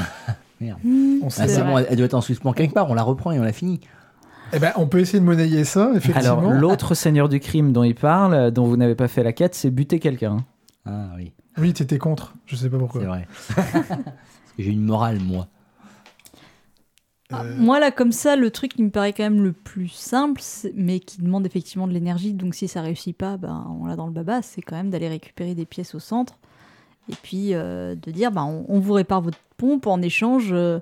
Mmh, 0.61 1.19
On 1.23 1.29
sait 1.29 1.43
c'est 1.47 1.55
c'est 1.55 1.63
bon, 1.63 1.77
elle, 1.77 1.95
doit 1.95 2.05
être 2.05 2.13
en 2.15 2.19
suspens 2.19 2.51
quelque 2.51 2.73
part, 2.73 2.89
on 2.91 2.93
la 2.93 3.01
reprend 3.03 3.31
et 3.31 3.39
on 3.39 3.43
la 3.43 3.53
finit. 3.53 3.79
Eh 4.51 4.59
ben, 4.59 4.73
on 4.75 4.87
peut 4.87 4.99
essayer 4.99 5.21
de 5.21 5.23
monnayer 5.23 5.63
ça, 5.63 5.91
effectivement. 5.95 6.19
Alors 6.37 6.51
l'autre 6.51 6.95
seigneur 6.95 7.29
du 7.29 7.39
crime 7.39 7.71
dont 7.71 7.83
il 7.83 7.95
parle, 7.95 8.51
dont 8.51 8.65
vous 8.65 8.75
n'avez 8.75 8.95
pas 8.95 9.07
fait 9.07 9.23
la 9.23 9.31
quête, 9.31 9.55
c'est 9.55 9.69
buter 9.71 9.99
quelqu'un. 9.99 10.43
Ah 10.85 11.11
oui, 11.17 11.31
Oui, 11.57 11.71
t'étais 11.71 11.97
contre. 11.97 12.33
Je 12.45 12.57
sais 12.57 12.69
pas 12.69 12.77
pourquoi. 12.77 12.99
c'est 12.99 13.07
vrai. 13.07 13.27
Parce 13.55 13.87
que 14.57 14.63
j'ai 14.63 14.71
une 14.71 14.83
morale, 14.83 15.19
moi. 15.25 15.47
Ah, 17.31 17.43
Euh, 17.43 17.55
Moi 17.57 17.79
là 17.79 17.91
comme 17.91 18.11
ça, 18.11 18.35
le 18.35 18.49
truc 18.51 18.73
qui 18.75 18.83
me 18.83 18.89
paraît 18.89 19.13
quand 19.13 19.23
même 19.23 19.43
le 19.43 19.51
plus 19.53 19.89
simple, 19.89 20.41
mais 20.75 20.99
qui 20.99 21.21
demande 21.21 21.45
effectivement 21.45 21.87
de 21.87 21.93
l'énergie, 21.93 22.33
donc 22.33 22.55
si 22.55 22.67
ça 22.67 22.81
réussit 22.81 23.15
pas, 23.15 23.37
ben, 23.37 23.67
on 23.79 23.85
l'a 23.85 23.95
dans 23.95 24.07
le 24.07 24.11
baba, 24.13 24.41
c'est 24.41 24.61
quand 24.61 24.75
même 24.75 24.89
d'aller 24.89 25.09
récupérer 25.09 25.53
des 25.55 25.65
pièces 25.65 25.93
au 25.95 25.99
centre 25.99 26.37
et 27.11 27.15
puis 27.21 27.53
euh, 27.53 27.95
de 27.95 28.11
dire 28.11 28.31
ben, 28.31 28.43
on, 28.45 28.65
on 28.67 28.79
vous 28.79 28.93
répare 28.93 29.21
votre 29.21 29.37
pompe 29.57 29.85
en 29.87 30.01
échange. 30.01 30.49
euh, 30.51 30.79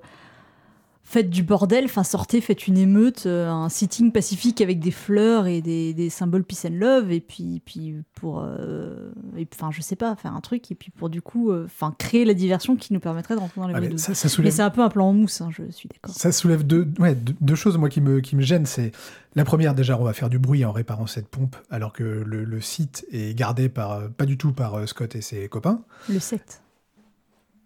Faites 1.10 1.30
du 1.30 1.41
bordel, 1.41 1.86
enfin 1.86 2.03
sortez, 2.03 2.41
faites 2.41 2.68
une 2.68 2.78
émeute, 2.78 3.28
euh, 3.28 3.49
un 3.49 3.70
sitting 3.70 4.12
pacifique 4.12 4.60
avec 4.60 4.82
des 4.82 4.91
fleurs 4.91 5.47
et 5.47 5.62
des, 5.62 5.93
des 5.93 6.10
symboles 6.10 6.43
peace 6.43 6.66
and 6.66 6.74
love, 6.74 7.14
et 7.14 7.22
puis, 7.22 7.62
puis 7.64 7.95
pour, 8.14 8.43
euh, 8.43 9.14
enfin 9.53 9.72
je 9.72 9.80
sais 9.82 9.95
pas, 9.95 10.18
faire 10.18 10.36
un 10.36 10.41
truc, 10.41 10.70
et 10.70 10.76
puis 10.76 10.91
pour 10.91 11.10
du 11.10 11.22
coup, 11.22 11.51
euh, 11.51 11.64
enfin 11.66 11.95
créer 11.97 12.26
la 12.26 12.34
diversion 12.34 12.76
qui 12.76 12.91
nous 12.91 12.99
permettrait 12.99 13.36
de 13.36 13.39
rentrer 13.39 13.62
dans 13.62 13.68
les 13.68 13.76
ah, 13.76 13.80
mais 13.80 13.97
ça, 13.97 14.14
ça 14.16 14.28
Mais 14.28 14.30
soulève, 14.30 14.51
c'est 14.51 14.62
un 14.62 14.70
peu 14.70 14.82
un 14.82 14.89
plan 14.89 15.08
en 15.08 15.14
mousse, 15.14 15.39
hein, 15.39 15.49
je 15.49 15.64
suis 15.72 15.88
d'accord. 15.88 16.14
ça 16.14 16.34
soulève 16.34 16.68
deux, 16.68 16.86
ouais, 16.99 17.16
deux, 17.16 17.36
deux 17.39 17.55
choses 17.55 17.78
moi 17.78 17.88
qui 17.88 18.01
me, 18.01 18.20
qui 18.20 18.36
me 18.36 18.41
gênent. 18.41 18.66
C'est 18.66 18.91
la 19.38 19.45
première 19.45 19.76
déjà, 19.76 19.99
on 19.99 20.03
va 20.03 20.14
faire 20.14 20.30
du 20.30 20.39
bruit 20.39 20.66
en 20.66 20.72
réparant 20.72 21.05
cette 21.05 21.28
pompe, 21.28 21.55
alors 21.70 21.93
que 21.93 22.03
le, 22.03 22.43
le 22.43 22.60
site 22.60 23.05
est 23.12 23.38
gardé 23.38 23.70
par 23.70 23.91
euh, 23.91 24.08
pas 24.08 24.26
du 24.26 24.36
tout 24.36 24.51
par 24.51 24.74
euh, 24.74 24.88
Scott 24.88 25.16
et 25.16 25.22
ses 25.22 25.47
copains. 25.47 25.84
Le 26.10 26.20
7. 26.20 26.64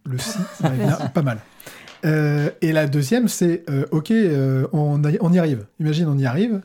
Le 0.03 0.17
site, 0.17 0.41
ouais, 0.63 0.77
bien, 0.77 0.97
pas 1.13 1.21
mal. 1.21 1.39
Euh, 2.05 2.49
et 2.61 2.71
la 2.71 2.87
deuxième, 2.87 3.27
c'est 3.27 3.63
euh, 3.69 3.85
ok, 3.91 4.11
euh, 4.11 4.67
on, 4.73 5.03
a- 5.03 5.09
on 5.21 5.31
y 5.33 5.39
arrive. 5.39 5.65
Imagine, 5.79 6.07
on 6.07 6.17
y 6.17 6.25
arrive. 6.25 6.61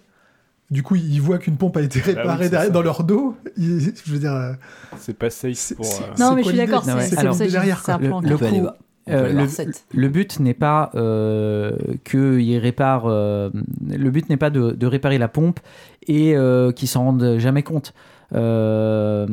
Du 0.70 0.82
coup, 0.82 0.96
ils 0.96 1.20
voient 1.20 1.38
qu'une 1.38 1.56
pompe 1.56 1.76
a 1.76 1.82
été 1.82 2.00
oui, 2.04 2.12
réparée 2.14 2.48
derrière- 2.48 2.72
dans 2.72 2.82
leur 2.82 3.04
dos. 3.04 3.36
Ils- 3.56 3.92
je 4.04 4.12
veux 4.12 4.18
dire, 4.18 4.56
C'est 4.98 5.16
pas 5.16 5.30
safe 5.30 5.52
C'est- 5.54 5.74
pour. 5.76 5.84
euh, 5.86 6.14
Non, 6.18 6.34
mais 6.34 6.42
je 6.42 6.48
suis 6.48 6.56
d'accord, 6.56 6.84
c'est 6.84 7.16
comme 7.16 7.32
ça 7.34 7.46
que 7.46 7.50
derrière, 7.52 7.82
quoi. 7.82 7.98
Le- 8.00 8.08
coup, 8.36 8.66
euh, 9.08 9.24
aller 9.26 9.46
le- 9.94 10.08
but 10.08 10.40
n'est 10.40 10.54
pas 10.54 10.90
euh, 10.96 11.70
qu'il 12.04 12.58
répare. 12.58 13.04
euh, 13.06 13.50
le 13.88 14.10
but 14.10 14.28
n'est 14.28 14.36
pas 14.36 14.50
de, 14.50 14.72
de 14.72 14.86
réparer 14.86 15.18
la 15.18 15.28
pompe 15.28 15.60
et 16.08 16.36
euh, 16.36 16.72
qu'ils 16.72 16.88
s'en 16.88 17.04
rendent 17.04 17.36
jamais 17.38 17.62
compte. 17.62 17.92
Euh, 18.34 19.26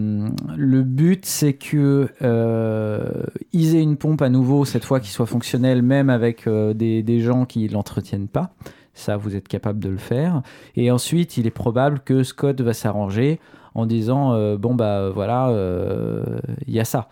le 0.55 0.83
but, 0.83 1.25
c'est 1.25 1.53
que 1.53 2.09
euh, 2.21 3.23
ils 3.51 3.75
aient 3.75 3.81
une 3.81 3.97
pompe 3.97 4.21
à 4.21 4.29
nouveau 4.29 4.65
cette 4.65 4.85
fois 4.85 4.99
qui 4.99 5.09
soit 5.09 5.25
fonctionnelle, 5.25 5.81
même 5.81 6.09
avec 6.09 6.47
euh, 6.47 6.73
des, 6.73 7.01
des 7.03 7.19
gens 7.19 7.45
qui 7.45 7.67
l'entretiennent 7.67 8.27
pas. 8.27 8.53
Ça, 8.93 9.17
vous 9.17 9.35
êtes 9.35 9.47
capable 9.47 9.79
de 9.79 9.89
le 9.89 9.97
faire. 9.97 10.43
Et 10.75 10.91
ensuite, 10.91 11.37
il 11.37 11.47
est 11.47 11.51
probable 11.51 12.01
que 12.01 12.23
Scott 12.23 12.61
va 12.61 12.73
s'arranger 12.73 13.39
en 13.73 13.87
disant 13.87 14.55
bon 14.57 14.75
bah 14.75 15.09
voilà, 15.09 15.51
il 16.67 16.73
y 16.75 16.79
a 16.79 16.85
ça. 16.85 17.09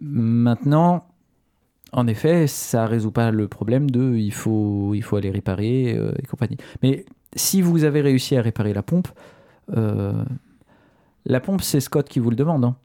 Maintenant, 0.00 1.04
en 1.92 2.06
effet, 2.08 2.48
ça 2.48 2.86
résout 2.86 3.12
pas 3.12 3.30
le 3.30 3.46
problème 3.46 3.88
de 3.88 4.16
il 4.16 4.32
faut, 4.32 4.94
il 4.94 5.02
faut 5.02 5.14
aller 5.14 5.30
réparer 5.30 5.90
et 5.90 6.26
compagnie. 6.28 6.56
Mais 6.82 7.06
si 7.36 7.62
vous 7.62 7.84
avez 7.84 8.00
réussi 8.00 8.36
à 8.36 8.42
réparer 8.42 8.74
la 8.74 8.82
pompe, 8.82 9.06
la 9.74 11.40
pompe, 11.40 11.62
c'est 11.62 11.80
Scott 11.80 12.08
qui 12.08 12.18
vous 12.18 12.30
le 12.30 12.36
demande. 12.36 12.64
hein. 12.64 12.76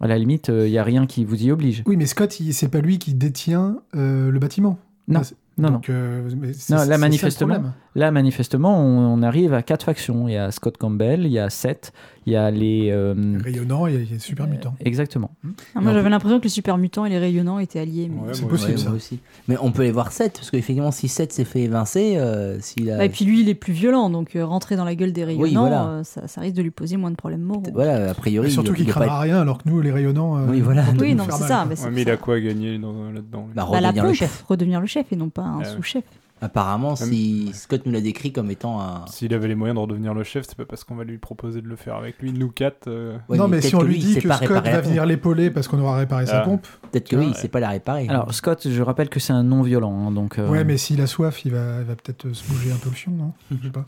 À 0.00 0.08
la 0.08 0.18
limite, 0.18 0.48
il 0.48 0.70
n'y 0.70 0.78
a 0.78 0.84
rien 0.84 1.06
qui 1.06 1.24
vous 1.24 1.44
y 1.44 1.50
oblige. 1.52 1.82
Oui, 1.86 1.96
mais 1.96 2.06
Scott, 2.06 2.40
il- 2.40 2.52
c'est 2.52 2.68
pas 2.68 2.80
lui 2.80 2.98
qui 2.98 3.14
détient 3.14 3.80
euh, 3.94 4.30
le 4.30 4.38
bâtiment. 4.40 4.78
Non, 5.08 5.22
c'est- 5.22 5.36
Non, 5.56 5.70
non. 5.70 5.80
euh, 5.88 6.28
mais 6.36 6.48
Non, 6.70 6.84
là, 6.84 6.98
manifestement. 6.98 7.58
Là, 7.96 8.10
manifestement, 8.10 8.76
on, 8.80 9.14
on 9.14 9.22
arrive 9.22 9.54
à 9.54 9.62
quatre 9.62 9.84
factions. 9.84 10.26
Il 10.28 10.32
y 10.34 10.36
a 10.36 10.50
Scott 10.50 10.76
Campbell, 10.78 11.26
il 11.26 11.30
y 11.32 11.38
a 11.38 11.48
Seth, 11.48 11.92
il 12.26 12.32
y 12.32 12.36
a 12.36 12.50
les. 12.50 12.90
euh, 12.90 13.14
Rayonnant 13.40 13.86
et 13.86 14.08
et 14.12 14.18
super 14.18 14.48
mutant. 14.48 14.74
exactement. 14.80 15.30
Ah, 15.44 15.48
Mais 15.76 15.80
moi, 15.82 15.92
j'avais 15.92 16.02
peut- 16.02 16.08
l'impression 16.10 16.38
que 16.38 16.42
les 16.44 16.48
super 16.48 16.76
mutants 16.76 17.04
et 17.04 17.10
les 17.10 17.18
rayonnants 17.20 17.60
étaient 17.60 17.78
alliés. 17.78 18.10
mais- 18.12 18.26
Ouais, 18.28 18.34
C'est 18.34 18.48
possible, 18.48 18.72
Ouais, 18.72 18.78
ça. 18.78 18.88
moi 18.88 18.96
aussi. 18.96 19.20
Mais 19.46 19.56
on 19.62 19.70
peut 19.70 19.82
les 19.82 19.92
voir 19.92 20.10
7, 20.10 20.32
parce 20.32 20.50
qu'effectivement, 20.50 20.90
si 20.90 21.06
7 21.06 21.32
s'est 21.32 21.44
fait 21.44 21.60
évincer, 21.62 22.16
euh, 22.16 22.58
s'il 22.60 22.90
a. 22.90 22.96
Ah, 22.98 23.04
et 23.04 23.08
puis 23.08 23.24
lui, 23.24 23.42
il 23.42 23.48
est 23.48 23.54
plus 23.54 23.72
violent, 23.72 24.10
donc 24.10 24.34
euh, 24.34 24.44
rentrer 24.44 24.74
dans 24.74 24.84
la 24.84 24.96
gueule 24.96 25.12
des 25.12 25.22
rayonnants, 25.24 25.60
voilà. 25.60 25.84
euh, 25.86 26.02
ça, 26.02 26.26
ça 26.26 26.40
risque 26.40 26.56
de 26.56 26.62
lui 26.62 26.72
poser 26.72 26.96
moins 26.96 27.12
de 27.12 27.16
problèmes 27.16 27.42
moraux. 27.42 27.62
Voilà, 27.72 28.10
a 28.10 28.14
priori. 28.14 28.48
Et 28.48 28.50
surtout 28.50 28.72
il- 28.72 28.78
qu'il 28.78 28.86
cramera 28.86 29.08
pas 29.08 29.20
rien, 29.20 29.40
alors 29.40 29.58
que 29.62 29.68
nous, 29.68 29.80
les 29.80 29.92
rayonnants. 29.92 30.36
euh, 30.36 30.46
Oui, 30.48 30.60
voilà. 30.60 30.82
Oui, 31.00 31.14
non, 31.14 31.26
c'est 31.30 31.44
ça. 31.44 31.64
mais 31.92 32.02
il 32.02 32.10
a 32.10 32.16
quoi 32.16 32.34
à 32.36 32.40
gagner 32.40 32.76
dans- 32.78 33.12
là-dedans 33.12 33.46
Bah, 33.54 33.64
Bah, 33.70 33.80
la 33.80 33.88
redevenir 33.90 34.02
le 34.02 34.08
pompe, 34.08 34.16
chef. 34.18 34.44
redevenir 34.48 34.80
le 34.80 34.86
chef 34.88 35.12
et 35.12 35.16
non 35.16 35.28
pas 35.28 35.43
un 35.44 35.58
Ouais. 35.58 35.64
sous-chef. 35.64 36.04
Apparemment, 36.40 36.94
si 36.94 37.52
Scott 37.54 37.86
nous 37.86 37.92
l'a 37.92 38.02
décrit 38.02 38.30
comme 38.32 38.50
étant 38.50 38.78
un. 38.80 39.06
S'il 39.06 39.32
avait 39.32 39.48
les 39.48 39.54
moyens 39.54 39.76
de 39.76 39.80
redevenir 39.80 40.12
le 40.12 40.24
chef, 40.24 40.44
c'est 40.46 40.56
pas 40.56 40.66
parce 40.66 40.84
qu'on 40.84 40.94
va 40.96 41.04
lui 41.04 41.16
proposer 41.16 41.62
de 41.62 41.68
le 41.68 41.76
faire 41.76 41.94
avec 41.94 42.20
lui. 42.20 42.32
Nous 42.32 42.50
quatre, 42.50 42.88
euh, 42.88 43.16
Ouais, 43.30 43.38
non, 43.38 43.48
mais, 43.48 43.62
si 43.62 43.74
on 43.74 43.80
lui 43.82 43.98
dit 43.98 44.16
que 44.16 44.30
Scott 44.30 44.50
va 44.64 44.80
venir 44.82 45.06
l'épauler 45.06 45.50
parce 45.50 45.68
qu'on 45.68 45.78
aura 45.80 45.96
réparé 45.96 46.26
sa 46.26 46.40
Ah. 46.42 46.44
pompe, 46.44 46.66
Peut-être 46.90 47.08
que 47.08 47.16
Ouais. 47.16 47.24
oui, 47.24 47.30
il 47.30 47.34
sait 47.34 47.48
pas 47.48 47.60
la 47.60 47.70
réparer. 47.70 48.08
Alors, 48.08 48.34
Scott, 48.34 48.68
je 48.68 48.82
rappelle 48.82 49.08
que 49.08 49.20
c'est 49.20 49.32
un 49.32 49.44
non-violent. 49.44 50.08
hein, 50.08 50.10
donc, 50.10 50.38
euh, 50.38 50.48
ouais, 50.50 50.64
mais 50.64 50.76
s'il 50.76 51.00
a 51.00 51.06
soif, 51.06 51.44
il 51.46 51.52
va, 51.52 51.78
il 51.78 51.84
va 51.84 51.94
peut-être 51.94 52.30
se 52.34 52.46
bouger 52.46 52.72
un 52.72 52.76
peu 52.76 52.90
le 52.90 52.94
fion, 52.96 53.12
non? 53.12 53.32
Je 53.50 53.66
sais 53.68 53.72
pas. 53.72 53.86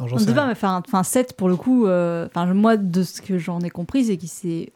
Non, 0.00 0.06
j'en 0.08 0.16
On 0.16 0.18
sais 0.18 0.30
ne 0.30 0.34
pas, 0.34 0.46
mais 0.46 0.52
enfin, 0.52 0.82
enfin 0.86 1.02
7 1.02 1.34
pour 1.36 1.48
le 1.48 1.56
coup, 1.56 1.86
euh, 1.86 2.26
enfin, 2.26 2.52
moi 2.52 2.76
de 2.76 3.02
ce 3.04 3.22
que 3.22 3.38
j'en 3.38 3.60
ai 3.60 3.70
compris, 3.70 4.04
c'est 4.06 4.16
qu'il 4.16 4.28
s'est 4.28 4.72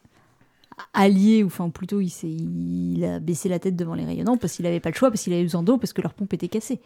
allié, 0.94 1.42
ou 1.42 1.46
enfin 1.46 1.70
plutôt 1.70 2.00
il, 2.00 2.10
il 2.24 3.04
a 3.04 3.18
baissé 3.20 3.48
la 3.48 3.58
tête 3.58 3.76
devant 3.76 3.94
les 3.94 4.04
rayonnants 4.04 4.36
parce 4.36 4.54
qu'il 4.54 4.66
avait 4.66 4.80
pas 4.80 4.90
le 4.90 4.94
choix, 4.94 5.10
parce 5.10 5.22
qu'il 5.22 5.32
avait 5.32 5.42
besoin 5.42 5.62
d'eau, 5.62 5.78
parce 5.78 5.92
que 5.92 6.02
leur 6.02 6.14
pompe 6.14 6.32
était 6.34 6.48
cassée. 6.48 6.80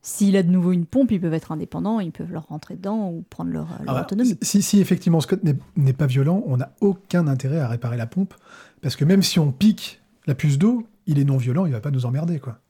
S'il 0.00 0.36
a 0.36 0.44
de 0.44 0.50
nouveau 0.50 0.70
une 0.72 0.86
pompe, 0.86 1.10
ils 1.10 1.20
peuvent 1.20 1.34
être 1.34 1.50
indépendants, 1.50 1.98
ils 1.98 2.12
peuvent 2.12 2.30
leur 2.32 2.46
rentrer 2.46 2.76
dedans 2.76 3.10
ou 3.10 3.24
prendre 3.28 3.50
leur, 3.50 3.66
leur 3.84 4.00
autonomie. 4.02 4.36
si, 4.42 4.62
si 4.62 4.80
effectivement 4.80 5.20
Scott 5.20 5.40
n'est 5.76 5.92
pas 5.92 6.06
violent, 6.06 6.42
on 6.46 6.56
n'a 6.58 6.72
aucun 6.80 7.26
intérêt 7.26 7.58
à 7.58 7.66
réparer 7.68 7.96
la 7.96 8.06
pompe. 8.06 8.34
Parce 8.80 8.94
que 8.94 9.04
même 9.04 9.22
si 9.24 9.40
on 9.40 9.50
pique 9.50 10.00
la 10.26 10.36
puce 10.36 10.56
d'eau, 10.56 10.86
il 11.06 11.18
est 11.18 11.24
non 11.24 11.36
violent, 11.36 11.66
il 11.66 11.72
va 11.72 11.80
pas 11.80 11.90
nous 11.90 12.06
emmerder, 12.06 12.38
quoi. 12.38 12.60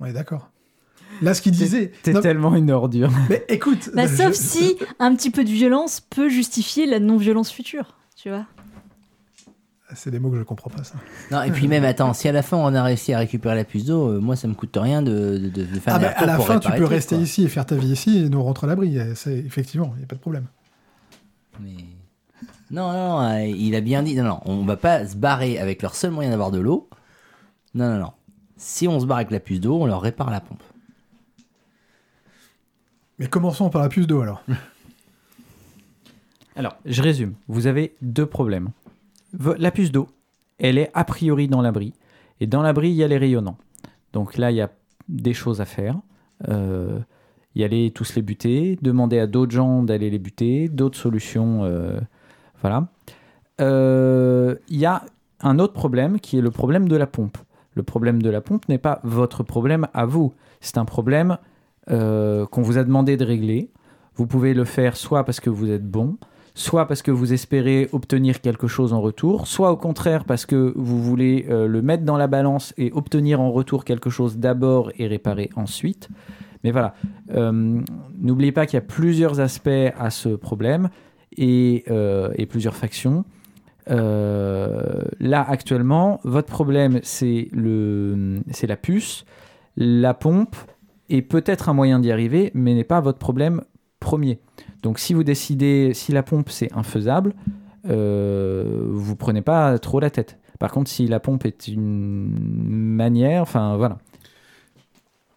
On 0.00 0.06
est 0.06 0.14
d'accord. 0.14 0.50
Là, 1.20 1.34
ce 1.34 1.42
qu'il 1.42 1.52
disait. 1.52 1.92
T'es 2.02 2.12
Non, 2.14 2.20
tellement 2.22 2.56
une 2.56 2.70
ordure. 2.70 3.10
mais 3.28 3.44
écoute. 3.48 3.90
Bah, 3.94 4.06
je- 4.06 4.16
sauf 4.16 4.28
je- 4.32 4.32
si 4.38 4.76
un 4.98 5.14
petit 5.14 5.30
peu 5.30 5.44
de 5.44 5.50
violence 5.50 6.00
peut 6.00 6.28
justifier 6.30 6.86
la 6.86 6.98
non-violence 7.00 7.50
future, 7.52 7.96
tu 8.16 8.30
vois. 8.30 8.46
C'est 9.94 10.10
des 10.10 10.18
mots 10.18 10.30
que 10.30 10.38
je 10.38 10.42
comprends 10.42 10.70
pas, 10.70 10.82
ça. 10.84 10.94
Non, 11.30 11.42
et 11.42 11.50
puis 11.50 11.68
même, 11.68 11.84
attends, 11.84 12.12
si 12.14 12.28
à 12.28 12.32
la 12.32 12.42
fin 12.42 12.56
on 12.56 12.74
a 12.74 12.82
réussi 12.82 13.12
à 13.12 13.18
récupérer 13.18 13.54
la 13.54 13.64
puce 13.64 13.84
d'eau, 13.84 14.08
euh, 14.08 14.18
moi 14.20 14.36
ça 14.36 14.48
me 14.48 14.54
coûte 14.54 14.76
rien 14.80 15.02
de, 15.02 15.38
de, 15.38 15.48
de 15.48 15.64
faire 15.80 15.94
Ah 15.94 15.96
un 15.96 16.00
bah, 16.00 16.08
à 16.16 16.26
la 16.26 16.38
fin, 16.38 16.58
tu 16.58 16.68
peux 16.70 16.76
truc, 16.76 16.88
rester 16.88 17.14
quoi. 17.16 17.24
ici 17.24 17.44
et 17.44 17.48
faire 17.48 17.66
ta 17.66 17.76
vie 17.76 17.88
ici 17.92 18.18
et 18.24 18.28
nous 18.28 18.42
rentrer 18.42 18.66
à 18.66 18.68
l'abri. 18.70 18.98
C'est- 19.14 19.38
Effectivement, 19.38 19.92
il 19.94 19.98
n'y 19.98 20.04
a 20.04 20.06
pas 20.06 20.16
de 20.16 20.20
problème. 20.20 20.46
Mais... 21.60 21.74
Non, 22.70 22.92
non, 22.92 23.08
non, 23.20 23.20
euh, 23.22 23.40
il 23.46 23.74
a 23.76 23.80
bien 23.80 24.02
dit. 24.02 24.16
Non, 24.16 24.24
non, 24.24 24.40
on 24.46 24.64
va 24.64 24.76
pas 24.76 25.06
se 25.06 25.14
barrer 25.16 25.58
avec 25.58 25.80
leur 25.82 25.94
seul 25.94 26.10
moyen 26.10 26.30
d'avoir 26.30 26.50
de 26.50 26.58
l'eau. 26.58 26.88
Non, 27.74 27.88
non, 27.92 27.98
non. 28.00 28.12
Si 28.56 28.88
on 28.88 28.98
se 29.00 29.06
barre 29.06 29.18
avec 29.18 29.30
la 29.30 29.40
puce 29.40 29.60
d'eau, 29.60 29.80
on 29.82 29.86
leur 29.86 30.00
répare 30.00 30.30
la 30.30 30.40
pompe. 30.40 30.62
Mais 33.18 33.28
commençons 33.28 33.70
par 33.70 33.82
la 33.82 33.88
puce 33.88 34.06
d'eau 34.06 34.22
alors. 34.22 34.42
Alors, 36.56 36.76
je 36.86 37.02
résume. 37.02 37.34
Vous 37.48 37.66
avez 37.66 37.94
deux 38.00 38.26
problèmes. 38.26 38.70
La 39.58 39.70
puce 39.70 39.92
d'eau, 39.92 40.08
elle 40.58 40.78
est 40.78 40.90
a 40.94 41.04
priori 41.04 41.48
dans 41.48 41.62
l'abri. 41.62 41.92
Et 42.40 42.46
dans 42.46 42.62
l'abri, 42.62 42.90
il 42.90 42.94
y 42.94 43.04
a 43.04 43.08
les 43.08 43.18
rayonnants. 43.18 43.58
Donc 44.12 44.36
là, 44.36 44.50
il 44.50 44.56
y 44.56 44.60
a 44.60 44.70
des 45.08 45.34
choses 45.34 45.60
à 45.60 45.64
faire. 45.64 45.96
Euh, 46.48 46.98
y 47.54 47.62
aller 47.62 47.92
tous 47.92 48.16
les 48.16 48.22
buter, 48.22 48.78
demander 48.82 49.18
à 49.18 49.26
d'autres 49.26 49.52
gens 49.52 49.82
d'aller 49.82 50.10
les 50.10 50.18
buter, 50.18 50.68
d'autres 50.68 50.98
solutions. 50.98 51.64
euh, 51.64 52.00
voilà. 52.60 52.88
Euh, 53.60 54.56
Il 54.68 54.78
y 54.78 54.86
a 54.86 55.04
un 55.40 55.58
autre 55.58 55.72
problème 55.72 56.18
qui 56.18 56.38
est 56.38 56.40
le 56.40 56.50
problème 56.50 56.88
de 56.88 56.96
la 56.96 57.06
pompe. 57.06 57.38
Le 57.74 57.82
problème 57.82 58.22
de 58.22 58.30
la 58.30 58.40
pompe 58.40 58.68
n'est 58.68 58.78
pas 58.78 59.00
votre 59.04 59.42
problème 59.42 59.86
à 59.94 60.06
vous. 60.06 60.32
C'est 60.60 60.78
un 60.78 60.84
problème 60.84 61.38
qu'on 61.86 62.62
vous 62.62 62.78
a 62.78 62.84
demandé 62.84 63.16
de 63.16 63.24
régler. 63.24 63.70
Vous 64.16 64.26
pouvez 64.26 64.54
le 64.54 64.64
faire 64.64 64.96
soit 64.96 65.24
parce 65.24 65.38
que 65.40 65.50
vous 65.50 65.70
êtes 65.70 65.86
bon, 65.86 66.16
soit 66.54 66.86
parce 66.86 67.02
que 67.02 67.10
vous 67.10 67.32
espérez 67.32 67.88
obtenir 67.92 68.40
quelque 68.40 68.68
chose 68.68 68.92
en 68.92 69.00
retour, 69.00 69.48
soit 69.48 69.72
au 69.72 69.76
contraire 69.76 70.24
parce 70.24 70.46
que 70.46 70.72
vous 70.76 71.02
voulez 71.02 71.46
euh, 71.48 71.66
le 71.66 71.82
mettre 71.82 72.04
dans 72.04 72.16
la 72.16 72.28
balance 72.28 72.72
et 72.78 72.92
obtenir 72.92 73.40
en 73.40 73.50
retour 73.50 73.84
quelque 73.84 74.08
chose 74.08 74.38
d'abord 74.38 74.92
et 74.98 75.08
réparer 75.08 75.50
ensuite. 75.56 76.08
Mais 76.62 76.70
voilà, 76.70 76.94
Euh, 77.34 77.80
n'oubliez 78.20 78.52
pas 78.52 78.66
qu'il 78.66 78.76
y 78.76 78.82
a 78.82 78.86
plusieurs 78.86 79.40
aspects 79.40 79.92
à 79.98 80.10
ce 80.10 80.28
problème 80.28 80.88
et, 81.36 81.84
euh, 81.90 82.30
plusieurs 82.48 82.76
factions. 82.76 83.24
Là, 83.86 85.44
actuellement, 85.48 86.20
votre 86.24 86.48
problème, 86.48 87.00
c'est 87.02 87.48
c'est 88.50 88.66
la 88.66 88.76
puce, 88.76 89.24
la 89.76 90.14
pompe 90.14 90.56
et 91.08 91.22
peut-être 91.22 91.68
un 91.68 91.74
moyen 91.74 91.98
d'y 91.98 92.12
arriver, 92.12 92.50
mais 92.54 92.74
n'est 92.74 92.84
pas 92.84 93.00
votre 93.00 93.18
problème 93.18 93.62
premier. 94.00 94.38
Donc, 94.84 94.98
si 95.00 95.14
vous 95.14 95.24
décidez, 95.24 95.92
si 95.94 96.12
la 96.12 96.22
pompe 96.22 96.50
c'est 96.50 96.72
infaisable, 96.74 97.34
euh, 97.88 98.86
vous 98.90 99.16
prenez 99.16 99.42
pas 99.42 99.78
trop 99.80 99.98
la 99.98 100.10
tête. 100.10 100.38
Par 100.60 100.70
contre, 100.70 100.88
si 100.90 101.06
la 101.08 101.18
pompe 101.20 101.44
est 101.46 101.66
une 101.68 102.30
manière, 102.38 103.42
enfin 103.42 103.76
voilà, 103.76 103.98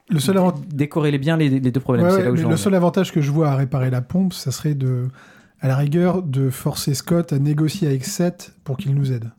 Le 0.09 0.19
seul, 0.19 0.37
avant- 0.37 0.53
décorrélez 0.73 1.17
bien 1.17 1.35
les, 1.37 1.49
les 1.49 1.71
deux 1.71 1.79
problèmes. 1.79 2.05
Ouais, 2.05 2.13
ouais, 2.13 2.23
là 2.23 2.31
où 2.31 2.35
le 2.35 2.57
seul 2.57 2.75
avantage 2.75 3.11
que 3.11 3.21
je 3.21 3.31
vois 3.31 3.49
à 3.49 3.55
réparer 3.55 3.89
la 3.89 4.01
pompe, 4.01 4.33
ça 4.33 4.51
serait 4.51 4.75
de, 4.75 5.07
à 5.59 5.67
la 5.67 5.75
rigueur, 5.75 6.21
de 6.23 6.49
forcer 6.49 6.93
Scott 6.93 7.33
à 7.33 7.39
négocier 7.39 7.87
avec 7.87 8.05
Seth 8.05 8.53
pour 8.63 8.77
qu'il 8.77 8.93
nous 8.95 9.11
aide. 9.11 9.31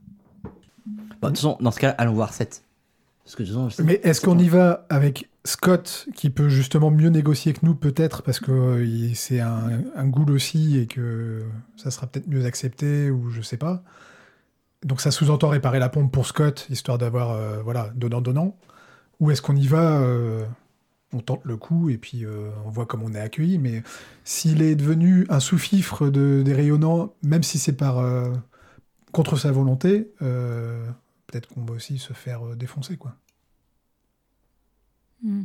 Bah, 0.45 0.51
de 1.23 1.27
toute 1.29 1.37
façon, 1.37 1.57
dans 1.61 1.71
ce 1.71 1.81
cas, 1.81 1.91
allons 1.99 2.13
voir 2.13 2.33
7. 2.33 2.63
Parce 3.25 3.37
que 3.37 3.43
de 3.43 3.49
toute 3.49 3.57
façon, 3.57 3.69
je 3.71 3.75
sais- 3.77 3.83
Mais 3.85 4.01
est-ce 4.05 4.21
qu'on 4.21 4.39
y 4.39 4.49
va 4.49 4.87
avec 4.91 5.29
Scott, 5.49 6.09
qui 6.14 6.28
peut 6.28 6.51
justement 6.51 6.90
mieux 6.90 7.09
négocier 7.09 7.55
que 7.55 7.61
nous, 7.62 7.74
peut-être, 7.74 8.22
parce 8.22 8.38
que 8.38 8.53
euh, 8.53 9.14
c'est 9.14 9.40
un, 9.40 9.82
un 9.96 10.12
aussi 10.30 10.78
et 10.78 10.86
que 10.86 11.42
ça 11.74 11.90
sera 11.90 12.07
peut-être 12.07 12.28
mieux 12.28 12.44
accepté, 12.44 13.11
ou 13.11 13.30
je 13.30 13.40
sais 13.40 13.57
pas. 13.57 13.82
Donc 14.84 15.01
ça 15.01 15.11
sous-entend 15.11 15.49
réparer 15.49 15.78
la 15.78 15.88
pompe 15.88 16.12
pour 16.12 16.26
Scott, 16.26 16.66
histoire 16.68 16.99
d'avoir, 16.99 17.30
euh, 17.30 17.62
voilà, 17.62 17.90
donnant-donnant. 17.96 18.59
Ou 19.20 19.30
est-ce 19.30 19.40
qu'on 19.40 19.57
y 19.57 19.66
va, 19.66 20.01
euh, 20.03 20.44
on 21.14 21.20
tente 21.20 21.46
le 21.46 21.57
coup, 21.57 21.88
et 21.88 21.96
puis 21.96 22.26
on 22.66 22.70
voit 22.70 22.84
comment 22.84 23.07
on 23.07 23.14
est 23.14 23.20
accueilli, 23.20 23.59
mais 23.59 23.82
s'il 24.24 24.61
est 24.61 24.74
devenu 24.74 25.26
un 25.30 25.40
sous-fifre 25.40 26.11
de, 26.11 26.42
des 26.44 26.53
rayonnants, 26.53 27.14
même 27.22 27.42
si 27.42 27.59
c'est 27.59 27.72
par... 27.72 28.05
contre 29.12 29.36
sa 29.38 29.51
volonté, 29.51 30.12
peut-être 30.18 31.49
qu'on 31.49 31.64
va 31.64 31.72
aussi 31.74 31.96
se 31.96 32.12
faire 32.12 32.55
défoncer, 32.55 32.99
quoi. 32.99 33.16
Hmm. 35.23 35.43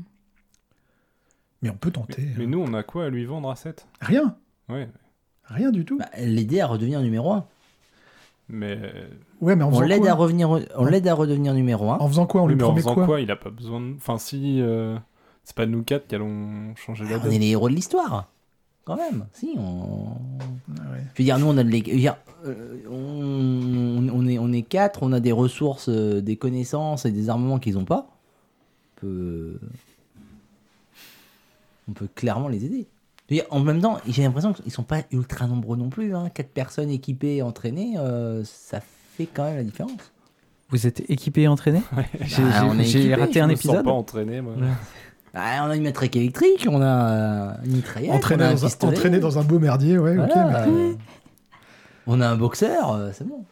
Mais 1.62 1.70
on 1.70 1.76
peut 1.76 1.92
tenter. 1.92 2.22
Mais, 2.22 2.34
mais 2.40 2.44
hein. 2.44 2.48
nous, 2.48 2.60
on 2.60 2.74
a 2.74 2.84
quoi 2.84 3.06
à 3.06 3.10
lui 3.10 3.26
vendre 3.26 3.50
à 3.50 3.56
7 3.56 3.88
Rien, 4.02 4.36
Ouais, 4.70 4.90
rien 5.46 5.72
du 5.72 5.86
tout. 5.86 5.98
Bah, 5.98 6.10
l'aider 6.18 6.60
à 6.62 6.68
redevenir 6.68 7.02
numéro 7.02 7.32
1. 7.34 7.46
mais. 8.50 8.78
ouais, 9.42 9.56
mais 9.56 9.64
en 9.64 9.74
On 9.74 9.80
l'aide 9.82 10.06
à 10.08 10.14
revenir, 10.14 10.50
on 10.76 10.86
l'aide 10.86 11.08
à 11.08 11.14
redevenir 11.14 11.54
numéro 11.54 11.90
1. 11.92 11.98
En 12.00 12.08
faisant 12.08 12.26
quoi 12.28 12.42
On 12.44 12.48
lui 12.48 12.56
mais 12.56 12.64
en 12.64 12.68
promet 12.68 12.82
faisant 12.82 12.94
quoi, 12.96 13.06
quoi, 13.06 13.22
Il 13.22 13.32
a 13.32 13.36
pas 13.36 13.50
besoin 13.50 13.80
de. 13.82 13.96
Enfin, 13.96 14.18
si. 14.18 14.60
euh, 14.62 14.98
C'est 15.44 15.56
pas 15.56 15.66
nous 15.66 15.84
quatre 15.84 16.08
qui 16.08 16.16
allons 16.16 16.76
changer 16.76 17.06
la 17.06 17.16
Ah, 17.16 17.22
on 17.26 17.30
est 17.32 17.40
les 17.40 17.48
héros 17.50 17.70
de 17.70 17.76
l'histoire. 17.76 18.30
Quand 18.86 18.98
même. 18.98 19.26
Si, 19.32 19.54
on. 19.58 20.08
Ah 20.78 20.92
ouais. 20.92 21.04
Je 21.14 21.22
veux 21.22 21.26
dire, 21.26 21.40
nous, 21.40 21.46
on 21.48 21.58
a 21.58 21.64
de 21.64 21.70
l'é- 21.70 21.84
je 21.86 21.92
veux 21.94 21.98
dire, 22.00 22.18
euh, 22.46 22.78
on, 22.90 24.10
on 24.14 24.28
est, 24.28 24.38
on 24.40 24.52
est 24.52 24.62
quatre, 24.64 25.04
on 25.04 25.14
a 25.14 25.22
des 25.22 25.32
ressources, 25.32 25.88
euh, 25.88 26.22
des 26.22 26.36
connaissances 26.36 27.06
et 27.06 27.12
des 27.12 27.30
armements 27.30 27.60
qu'ils 27.60 27.76
n'ont 27.76 27.86
pas. 27.86 28.08
On 29.04 29.06
peut, 29.06 29.60
on 31.90 31.92
peut 31.94 32.08
clairement 32.16 32.48
les 32.48 32.64
aider. 32.66 32.88
En 33.50 33.60
même 33.62 33.82
temps, 33.82 33.98
j'ai 34.08 34.24
l'impression 34.24 34.54
qu'ils 34.54 34.72
sont 34.72 34.84
pas 34.84 35.02
ultra 35.12 35.48
nombreux 35.48 35.76
non 35.76 35.90
plus. 35.90 36.16
Hein. 36.16 36.30
Quatre 36.34 36.50
personnes 36.52 36.90
équipées, 36.90 37.42
entraînées, 37.42 37.96
euh, 37.98 38.44
ça 38.46 38.80
fait 39.18 39.26
quand 39.26 39.44
même 39.46 39.56
la 39.58 39.64
différence. 39.64 40.12
Vous 40.70 40.86
êtes 40.88 41.10
équipé 41.10 41.42
et 41.44 41.48
entraîné? 41.48 41.82
J'ai 42.22 42.44
Bah, 42.44 42.52
raté 43.22 43.34
je 43.34 43.40
un 43.40 43.48
Je 43.48 43.52
me 43.52 43.56
sens 43.56 43.66
épisode. 43.66 43.84
pas 43.86 43.92
entraîné, 43.92 44.42
moi. 44.42 44.54
Ouais. 44.54 44.68
Ah, 45.34 45.64
on 45.66 45.72
a 45.72 45.76
une 45.76 45.84
matraque 45.84 46.16
électrique, 46.16 46.68
on 46.70 46.80
a 46.82 46.86
euh, 46.86 47.54
une 47.66 47.78
mitraillette, 47.78 48.12
entraîné, 48.12 48.44
on 48.44 48.46
a 48.46 48.50
un 48.50 48.54
dans 48.54 48.66
un, 48.66 48.88
entraîné 48.90 49.20
dans 49.20 49.40
un 49.40 49.44
beau 49.44 49.58
merdier, 49.58 49.98
ouais, 49.98 50.16
ok. 50.18 50.28
Mais- 50.36 50.68
euh, 50.68 50.94
On 52.06 52.22
a 52.22 52.28
un 52.30 52.36
boxeur, 52.36 52.92
euh, 52.94 53.10
c'est 53.14 53.28
bon. 53.28 53.44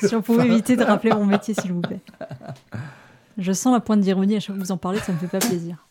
Si 0.00 0.14
on 0.14 0.22
pouvait 0.22 0.46
éviter 0.46 0.76
de 0.76 0.84
rappeler 0.84 1.10
mon 1.12 1.24
métier, 1.26 1.54
s'il 1.54 1.72
vous 1.72 1.80
plaît. 1.80 2.00
Je 3.38 3.52
sens 3.52 3.72
la 3.72 3.80
pointe 3.80 4.00
d'ironie 4.00 4.36
à 4.36 4.40
chaque 4.40 4.54
fois 4.54 4.56
que 4.56 4.66
vous 4.66 4.72
en 4.72 4.76
parlez, 4.76 4.98
ça 5.00 5.12
me 5.12 5.18
fait 5.18 5.26
pas 5.26 5.38
plaisir. 5.40 5.86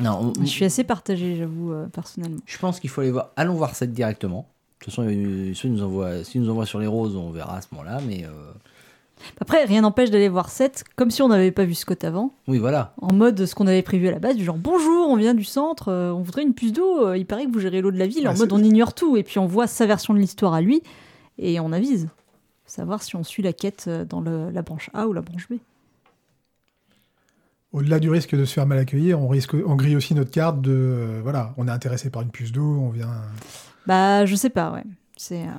Non, 0.00 0.32
on- 0.36 0.40
Je 0.40 0.46
suis 0.48 0.64
assez 0.64 0.82
partagée, 0.84 1.36
j'avoue, 1.36 1.72
euh, 1.72 1.86
personnellement. 1.86 2.40
je 2.46 2.58
pense 2.58 2.80
qu'il 2.80 2.90
faut 2.90 3.00
aller 3.00 3.12
voir. 3.12 3.30
Allons 3.36 3.54
voir 3.54 3.74
cette 3.76 3.92
directement. 3.92 4.48
De 4.80 4.84
toute 4.86 4.92
façon, 4.94 5.06
euh, 5.08 5.54
s'il 5.54 5.72
nous 5.72 5.82
envoie, 5.82 6.24
s'il 6.24 6.42
nous 6.42 6.50
envoie 6.50 6.66
sur 6.66 6.78
les 6.80 6.86
roses, 6.88 7.14
on 7.16 7.30
verra 7.30 7.56
à 7.58 7.60
ce 7.60 7.68
moment-là. 7.72 8.00
Mais 8.06 8.24
euh, 8.24 8.30
Après, 9.40 9.64
rien 9.64 9.82
n'empêche 9.82 10.10
d'aller 10.10 10.28
voir 10.28 10.50
7, 10.50 10.84
comme 10.96 11.10
si 11.12 11.22
on 11.22 11.28
n'avait 11.28 11.52
pas 11.52 11.64
vu 11.64 11.74
Scott 11.74 12.02
avant, 12.04 12.34
oui, 12.48 12.58
voilà. 12.58 12.92
en 13.00 13.12
mode 13.14 13.46
ce 13.46 13.54
qu'on 13.54 13.68
avait 13.68 13.82
prévu 13.82 14.08
à 14.08 14.10
la 14.10 14.18
base, 14.18 14.36
du 14.36 14.44
genre 14.44 14.58
bonjour, 14.58 15.08
on 15.08 15.16
vient 15.16 15.32
du 15.34 15.44
centre, 15.44 15.88
euh, 15.90 16.10
on 16.12 16.20
voudrait 16.22 16.42
une 16.42 16.52
puce 16.54 16.72
d'eau, 16.72 17.14
il 17.14 17.24
paraît 17.24 17.46
que 17.46 17.52
vous 17.52 17.60
gérez 17.60 17.80
l'eau 17.80 17.92
de 17.92 17.98
la 17.98 18.06
ville, 18.08 18.28
en 18.28 18.32
Ouais, 18.32 18.38
mode 18.40 18.52
on 18.52 18.62
ignore 18.62 18.92
tout, 18.94 19.16
et 19.16 19.22
puis 19.22 19.38
on 19.38 19.46
voit 19.46 19.68
sa 19.68 19.86
version 19.86 20.12
de 20.12 20.18
l'histoire 20.18 20.52
à 20.52 20.60
lui, 20.60 20.82
et 21.38 21.60
on 21.60 21.72
avise. 21.72 22.08
Savoir 22.74 23.04
si 23.04 23.14
on 23.14 23.22
suit 23.22 23.42
la 23.44 23.52
quête 23.52 23.84
euh, 23.86 24.04
dans 24.04 24.20
le- 24.20 24.50
la 24.50 24.62
branche 24.62 24.90
A 24.94 25.06
ou 25.06 25.12
la 25.12 25.20
branche 25.22 25.48
B. 25.48 25.54
Au-delà 27.72 28.00
du 28.00 28.10
risque 28.10 28.34
de 28.36 28.44
se 28.44 28.52
faire 28.52 28.66
mal 28.66 28.78
accueillir, 28.78 29.20
on, 29.20 29.28
risque, 29.28 29.54
on 29.54 29.76
grille 29.76 29.96
aussi 29.96 30.14
notre 30.14 30.30
carte 30.32 30.60
de. 30.60 30.72
euh, 30.72 31.20
voilà, 31.22 31.54
on 31.56 31.66
est 31.68 31.72
intéressé 31.72 32.10
par 32.10 32.22
une 32.22 32.30
puce 32.30 32.52
d'eau, 32.52 32.78
on 32.80 32.90
vient. 32.90 33.10
Bah, 33.86 34.26
je 34.26 34.34
sais 34.34 34.50
pas, 34.50 34.72
ouais. 34.72 34.84
C'est 35.16 35.42
euh, 35.42 35.50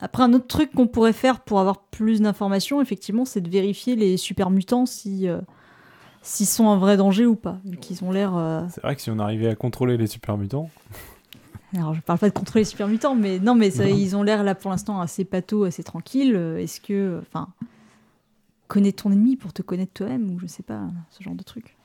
Après, 0.00 0.22
un 0.22 0.32
autre 0.32 0.46
truc 0.46 0.72
qu'on 0.72 0.86
pourrait 0.86 1.12
faire 1.12 1.40
pour 1.40 1.60
avoir 1.60 1.78
plus 1.84 2.20
d'informations, 2.20 2.80
effectivement, 2.82 3.24
c'est 3.24 3.40
de 3.40 3.50
vérifier 3.50 3.96
les 3.96 4.16
super 4.16 4.50
mutants 4.50 4.86
si 4.86 5.28
euh, 5.28 5.40
s'ils 6.22 6.46
sont 6.46 6.68
un 6.70 6.78
vrai 6.78 6.96
danger 6.96 7.26
ou 7.26 7.36
pas, 7.36 7.58
vu 7.64 7.76
qu'ils 7.76 8.04
ont 8.04 8.12
l'air. 8.12 8.36
euh, 8.36 8.62
C'est 8.70 8.82
vrai 8.82 8.96
que 8.96 9.02
si 9.02 9.10
on 9.10 9.18
arrivait 9.18 9.48
à 9.48 9.54
contrôler 9.56 9.96
les 9.96 10.06
super 10.06 10.38
mutants, 10.38 10.70
Alors, 11.74 11.94
je 11.94 12.00
parle 12.00 12.18
pas 12.20 12.28
de 12.28 12.34
contrôler 12.34 12.60
les 12.60 12.70
super 12.70 12.86
mutants, 12.86 13.14
mais 13.16 13.38
non, 13.40 13.54
mais 13.54 13.70
ça, 13.70 13.88
ils 13.88 14.14
ont 14.16 14.22
l'air 14.22 14.44
là 14.44 14.54
pour 14.54 14.70
l'instant 14.70 15.00
assez 15.00 15.24
pato, 15.24 15.64
assez 15.64 15.82
tranquilles. 15.82 16.34
Euh, 16.36 16.58
Est-ce 16.58 16.80
que, 16.80 17.18
enfin, 17.20 17.48
connais 18.68 18.92
ton 18.92 19.10
ennemi 19.10 19.36
pour 19.36 19.52
te 19.52 19.62
connaître 19.62 19.92
toi-même 19.92 20.30
ou 20.30 20.38
je 20.38 20.46
sais 20.46 20.62
pas, 20.62 20.82
ce 21.10 21.22
genre 21.24 21.34
de 21.34 21.42
truc. 21.42 21.76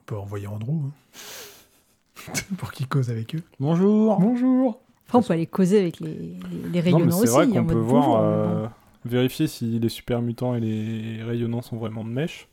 On 0.00 0.04
peut 0.06 0.16
envoyer 0.18 0.46
Andrew. 0.46 0.86
hein. 0.86 2.32
pour 2.58 2.72
qu'il 2.72 2.88
cause 2.88 3.10
avec 3.10 3.34
eux. 3.34 3.42
Bonjour. 3.60 4.18
Bonjour 4.18 4.80
Après, 5.06 5.18
on 5.18 5.22
peut 5.22 5.32
aller 5.34 5.46
causer 5.46 5.78
avec 5.80 6.00
les, 6.00 6.14
les, 6.14 6.18
les 6.18 6.38
non, 6.64 6.70
mais 6.72 6.80
rayonnants 6.80 7.10
c'est 7.10 7.22
aussi. 7.24 7.32
vrai 7.34 7.46
en 7.46 7.50
qu'on 7.50 7.62
mode 7.62 7.68
peut 7.74 7.82
bonjour, 7.82 8.02
voir, 8.18 8.22
bon. 8.22 8.26
euh, 8.64 8.66
vérifier 9.04 9.46
si 9.46 9.78
les 9.78 9.88
super 9.88 10.22
mutants 10.22 10.54
et 10.54 10.60
les 10.60 11.22
rayonnants 11.22 11.62
sont 11.62 11.76
vraiment 11.76 12.04
de 12.04 12.10
mèche. 12.10 12.48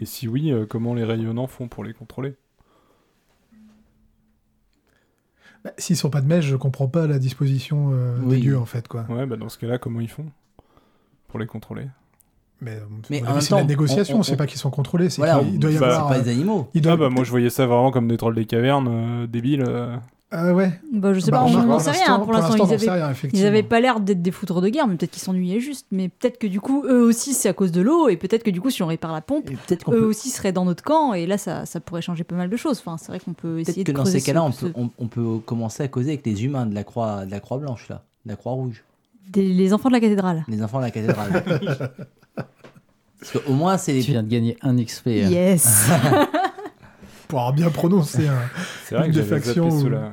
Et 0.00 0.06
si 0.06 0.26
oui, 0.26 0.50
euh, 0.52 0.66
comment 0.66 0.94
les 0.94 1.04
rayonnants 1.04 1.46
font 1.46 1.68
pour 1.68 1.84
les 1.84 1.92
contrôler 1.92 2.34
Bah, 5.64 5.70
S'ils 5.78 5.96
sont 5.96 6.10
pas 6.10 6.20
de 6.20 6.26
mèche, 6.26 6.44
je 6.46 6.56
comprends 6.56 6.88
pas 6.88 7.06
la 7.06 7.18
disposition 7.18 7.90
euh, 7.92 8.16
Oui. 8.24 8.36
des 8.36 8.40
dieux 8.42 8.58
en 8.58 8.64
fait 8.66 8.88
quoi. 8.88 9.04
Ouais, 9.08 9.26
bah 9.26 9.36
dans 9.36 9.48
ce 9.48 9.58
cas-là, 9.58 9.78
comment 9.78 10.00
ils 10.00 10.08
font 10.10 10.26
pour 11.28 11.38
les 11.38 11.46
contrôler? 11.46 11.86
Mais, 12.60 12.72
euh, 12.76 12.80
Mais 13.10 13.22
c'est 13.40 13.50
de 13.50 13.56
la 13.56 13.64
négociation, 13.64 14.16
on- 14.16 14.20
on- 14.20 14.22
c'est 14.22 14.36
pas 14.36 14.46
qu'ils 14.46 14.58
sont 14.58 14.70
contrôlés, 14.70 15.10
c'est 15.10 15.20
Voilà, 15.20 15.40
qu'il 15.40 15.58
doit 15.58 15.70
y 15.70 15.78
bah, 15.78 15.86
avoir. 15.96 16.08
pas 16.08 16.20
des 16.20 16.30
animaux. 16.30 16.68
doit- 16.74 16.92
Ah 16.92 16.96
bah 16.96 17.08
moi 17.10 17.24
je 17.24 17.30
voyais 17.30 17.50
ça 17.50 17.66
vraiment 17.66 17.90
comme 17.90 18.06
des 18.08 18.16
trolls 18.16 18.34
des 18.36 18.44
cavernes 18.46 18.88
euh, 18.88 19.26
débiles. 19.26 19.64
euh. 19.66 19.96
Ah 20.34 20.54
ouais. 20.54 20.70
Bah, 20.90 21.12
je 21.12 21.20
sais 21.20 21.30
Bah, 21.30 21.40
pas, 21.40 21.44
on 21.44 21.50
n'en 21.66 21.78
sait 21.78 21.90
rien. 21.90 22.18
Pour 22.18 22.32
l'instant, 22.32 22.54
ils 22.54 22.58
n'en 22.58 22.66
sait 22.66 22.74
avaient 22.74 22.90
rien, 22.90 23.08
Ils 23.08 23.12
effectivement. 23.12 23.48
avaient 23.48 23.62
pas 23.62 23.80
l'air 23.80 24.00
d'être 24.00 24.22
des 24.22 24.30
foudres 24.30 24.62
de 24.62 24.68
guerre, 24.70 24.86
mais 24.88 24.96
peut-être 24.96 25.10
qu'ils 25.10 25.22
s'ennuyaient 25.22 25.60
juste. 25.60 25.86
Mais 25.92 26.08
peut-être 26.08 26.38
que 26.38 26.46
du 26.46 26.58
coup, 26.60 26.84
eux 26.86 27.02
aussi, 27.02 27.34
c'est 27.34 27.50
à 27.50 27.52
cause 27.52 27.70
de 27.70 27.82
l'eau, 27.82 28.08
et 28.08 28.16
peut-être 28.16 28.42
que 28.42 28.50
du 28.50 28.60
coup, 28.60 28.70
si 28.70 28.82
on 28.82 28.86
répare 28.86 29.12
la 29.12 29.20
pompe, 29.20 29.50
qu'on 29.84 29.92
eux 29.92 30.00
peut. 30.00 30.04
aussi 30.06 30.30
seraient 30.30 30.52
dans 30.52 30.64
notre 30.64 30.82
camp, 30.82 31.12
et 31.12 31.26
là, 31.26 31.36
ça, 31.36 31.66
ça 31.66 31.80
pourrait 31.80 32.00
changer 32.02 32.24
pas 32.24 32.34
mal 32.36 32.48
de 32.48 32.56
choses. 32.56 32.78
Enfin, 32.78 32.96
c'est 32.98 33.08
vrai 33.08 33.20
qu'on 33.20 33.34
peut 33.34 33.60
essayer 33.60 33.84
Peut-être 33.84 33.86
que 33.88 33.92
de 33.92 33.96
dans 33.98 34.10
ces 34.10 34.22
cas-là, 34.22 34.40
ce- 34.40 34.46
on 34.46 34.52
ce- 34.52 34.66
peut, 34.66 34.72
on, 34.76 34.90
on 34.98 35.06
peut 35.08 35.38
commencer 35.44 35.82
à 35.82 35.88
causer 35.88 36.08
avec 36.12 36.24
les 36.24 36.44
humains 36.44 36.64
de 36.64 36.74
la 36.74 36.84
croix, 36.84 37.26
de 37.26 37.30
la 37.30 37.40
croix 37.40 37.58
blanche 37.58 37.88
là, 37.90 38.02
de 38.24 38.30
la 38.30 38.36
croix 38.36 38.52
rouge, 38.52 38.82
des- 39.28 39.52
les 39.52 39.72
enfants 39.74 39.90
de 39.90 39.94
la 39.94 40.00
cathédrale. 40.00 40.44
les 40.48 40.62
enfants 40.62 40.78
de 40.78 40.84
la 40.84 40.90
cathédrale. 40.90 41.44
Parce 43.20 43.32
qu'au 43.44 43.52
moins, 43.52 43.76
c'est 43.78 43.92
Tu 43.92 43.98
les. 43.98 44.02
viens 44.04 44.22
de 44.22 44.28
gagner 44.28 44.56
un 44.62 44.76
XP. 44.82 45.06
hein. 45.08 45.28
Yes. 45.30 45.88
Pour 47.28 47.38
avoir 47.38 47.52
bien 47.54 47.70
prononcé 47.70 48.26
un. 48.26 48.34
C'est 48.84 48.94
vrai 48.96 49.06
Une 49.06 49.12
que 49.14 49.18
des 49.20 49.24
factions 49.24 49.68
où- 49.68 49.80
ceux-là. 49.80 50.12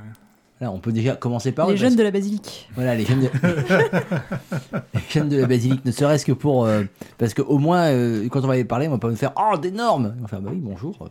Là, 0.61 0.71
on 0.71 0.79
peut 0.79 0.91
déjà 0.91 1.15
commencer 1.15 1.53
par 1.53 1.67
eux, 1.69 1.73
les 1.73 1.79
parce 1.79 1.89
jeunes 1.89 1.97
de 1.97 2.03
la 2.03 2.11
basilique. 2.11 2.67
Voilà, 2.75 2.93
les 2.95 3.05
jeunes 3.05 3.21
de, 3.21 3.27
les 4.93 4.99
jeunes 5.09 5.29
de 5.29 5.37
la 5.37 5.47
basilique, 5.47 5.85
ne 5.85 5.91
serait-ce 5.91 6.25
que 6.25 6.33
pour. 6.33 6.65
euh, 6.65 6.83
parce 7.17 7.33
qu'au 7.33 7.57
moins, 7.57 7.87
euh, 7.91 8.27
quand 8.29 8.43
on 8.43 8.47
va 8.47 8.57
y 8.57 8.63
parler, 8.65 8.87
on 8.87 8.91
va 8.91 8.97
pas 8.97 9.09
me 9.09 9.15
faire 9.15 9.31
Oh, 9.37 9.57
des 9.57 9.71
normes 9.71 10.13
On 10.17 10.21
va 10.23 10.27
faire 10.27 10.41
Bah 10.41 10.49
oui, 10.53 10.59
bonjour. 10.61 10.97
euh. 11.01 11.07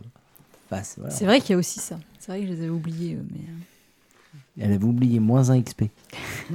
Enfin, 0.71 0.83
c'est- 0.83 1.01
voilà. 1.01 1.15
Vrai 1.15 1.41
qu'il 1.41 1.51
y 1.51 1.55
a 1.55 1.57
aussi 1.57 1.79
ça. 1.79 1.97
C'est 2.19 2.31
vrai 2.31 2.41
que 2.41 2.47
je 2.47 2.51
les 2.53 2.59
avais 2.61 2.69
oubliés. 2.69 3.15
eux, 3.15 3.25
Mais... 3.31 4.63
Elle 4.63 4.73
avait 4.73 4.83
oublié 4.85 5.19
moins 5.19 5.49
un 5.49 5.59
XP. 5.61 5.85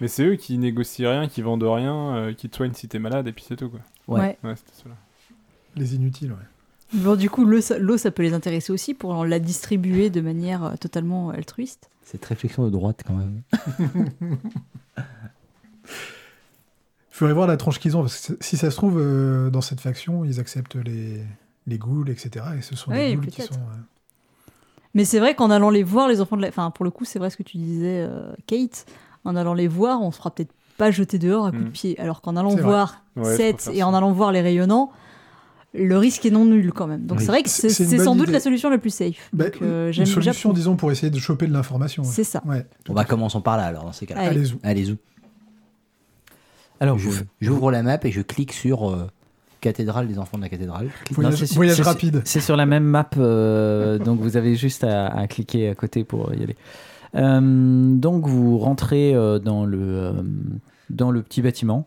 Mais 0.00 0.08
c'est 0.08 0.24
eux 0.24 0.36
qui 0.36 0.58
négocient 0.58 1.10
rien, 1.10 1.28
qui 1.28 1.42
vendent 1.42 1.62
rien, 1.62 2.16
euh, 2.16 2.32
qui 2.32 2.48
te 2.48 2.56
soignent 2.56 2.74
si 2.74 2.88
t'es 2.88 2.98
malade 2.98 3.28
et 3.28 3.32
puis 3.32 3.44
c'est 3.46 3.56
tout 3.56 3.68
quoi. 3.68 3.80
Ouais. 4.08 4.36
Ouais, 4.42 4.54
c'était 4.56 4.72
ceux-là. 4.82 4.96
Les 5.76 5.94
inutiles, 5.94 6.32
ouais. 6.32 6.38
Bon, 6.94 7.16
du 7.16 7.28
coup, 7.30 7.44
l'eau 7.44 7.60
ça, 7.60 8.10
peut 8.10 8.22
les 8.22 8.32
intéresser 8.34 8.72
aussi 8.72 8.94
pour 8.94 9.24
la 9.24 9.38
distribuer 9.38 10.10
de 10.10 10.20
manière 10.20 10.64
euh, 10.64 10.74
totalement 10.80 11.30
altruiste. 11.30 11.90
Cette 12.04 12.24
réflexion 12.24 12.64
de 12.64 12.70
droite, 12.70 13.02
quand 13.06 13.14
même. 13.14 13.42
Il 13.90 14.36
faudrait 17.10 17.34
voir 17.34 17.46
la 17.46 17.56
tranche 17.56 17.78
qu'ils 17.78 17.96
ont, 17.96 18.02
parce 18.02 18.28
que 18.28 18.36
si 18.40 18.56
ça 18.56 18.70
se 18.70 18.76
trouve, 18.76 18.98
euh, 18.98 19.50
dans 19.50 19.60
cette 19.60 19.80
faction, 19.80 20.24
ils 20.24 20.40
acceptent 20.40 20.76
les, 20.76 21.22
les 21.66 21.78
ghouls, 21.78 22.08
etc. 22.10 22.44
Et 22.58 22.62
ce 22.62 22.76
sont 22.76 22.90
Oui, 22.90 22.98
les 22.98 23.16
ghouls 23.16 23.26
qui 23.26 23.42
sont. 23.42 23.54
euh, 23.54 24.50
Mais 24.94 25.04
c'est 25.04 25.18
vrai 25.18 25.34
qu'en 25.34 25.50
allant 25.50 25.70
les 25.70 25.82
voir, 25.82 26.08
les 26.08 26.20
enfants 26.20 26.36
de 26.36 26.42
la... 26.42 26.48
Enfin, 26.48 26.70
pour 26.70 26.84
le 26.84 26.90
coup, 26.90 27.04
c'est 27.04 27.18
vrai 27.18 27.30
ce 27.30 27.36
que 27.36 27.42
tu 27.42 27.56
disais, 27.56 28.02
euh, 28.08 28.32
Kate. 28.46 28.86
En 29.24 29.36
allant 29.36 29.54
les 29.54 29.68
voir, 29.68 30.02
on 30.02 30.10
se 30.10 30.18
fera 30.18 30.30
peut-être 30.34 30.52
pas 30.76 30.90
jeter 30.90 31.18
dehors 31.18 31.46
à 31.46 31.50
coups 31.50 31.62
Mm. 31.62 31.66
de 31.66 31.70
pied. 31.70 32.00
Alors 32.00 32.20
qu'en 32.20 32.36
allant 32.36 32.54
voir 32.56 33.02
Ouais, 33.16 33.22
faut 33.24 33.36
7 33.36 33.60
faire 33.62 33.74
et 33.74 33.82
en 33.84 33.94
allant 33.94 34.12
voir 34.12 34.32
les 34.32 34.40
rayonnants, 34.42 34.90
le 35.74 35.98
risque 35.98 36.24
est 36.24 36.30
non 36.30 36.44
nul 36.44 36.72
quand 36.72 36.86
même. 36.86 37.04
Donc 37.04 37.18
Oui. 37.18 37.24
c'est 37.24 37.30
vrai 37.32 37.42
que 37.42 37.48
C'est- 37.48 37.68
sans 37.98 38.14
doute 38.16 38.30
la 38.30 38.40
solution 38.40 38.70
la 38.70 38.78
plus 38.78 38.90
safe. 38.90 39.28
bah, 39.32 39.44
Donc, 39.44 39.60
euh, 39.62 39.88
une 39.88 39.92
j'aime- 39.92 40.06
solution, 40.06 40.52
disons, 40.52 40.76
pour 40.76 40.92
essayer 40.92 41.10
de 41.10 41.18
choper 41.18 41.46
de 41.48 41.52
l'information. 41.52 42.02
ouais. 42.04 42.08
C'est 42.12 42.24
ça. 42.24 42.42
Ouais. 42.46 42.64
On 42.88 42.94
va 42.94 43.04
commencer 43.04 43.38
par 43.42 43.56
là, 43.56 43.64
alors, 43.64 43.84
dans 43.84 43.92
ces 43.92 44.06
cas-là. 44.06 44.20
Allez. 44.20 44.38
Allez-y. 44.38 44.54
Allez-y. 44.62 44.96
Alors, 46.80 46.98
J'ouvre 47.40 47.70
la 47.70 47.82
map 47.82 47.98
et 48.02 48.10
je 48.10 48.20
clique 48.20 48.52
sur 48.52 48.90
euh, 48.90 49.06
cathédrale 49.60 50.06
des 50.08 50.18
enfants 50.18 50.36
de 50.36 50.42
la 50.42 50.48
cathédrale. 50.48 50.88
Voyage, 51.12 51.32
Non, 51.32 51.38
c'est 51.38 51.46
sur- 51.46 51.56
voyage 51.56 51.76
c'est 51.76 51.82
sur- 51.82 51.90
rapide. 51.90 52.22
C'est 52.24 52.40
sur 52.40 52.56
la 52.56 52.66
même 52.66 52.84
map, 52.84 53.08
euh, 53.16 53.98
donc 53.98 54.20
vous 54.20 54.36
avez 54.36 54.56
juste 54.56 54.84
à, 54.84 55.06
à 55.06 55.26
cliquer 55.26 55.70
à 55.70 55.74
côté 55.74 56.04
pour 56.04 56.34
y 56.34 56.42
aller. 56.42 56.56
Euh, 57.14 57.94
donc 57.96 58.26
vous 58.26 58.58
rentrez 58.58 59.14
euh, 59.14 59.38
dans 59.38 59.64
le, 59.64 59.78
euh, 59.80 60.12
dans 60.90 61.10
le 61.10 61.22
petit 61.22 61.42
bâtiment. 61.42 61.86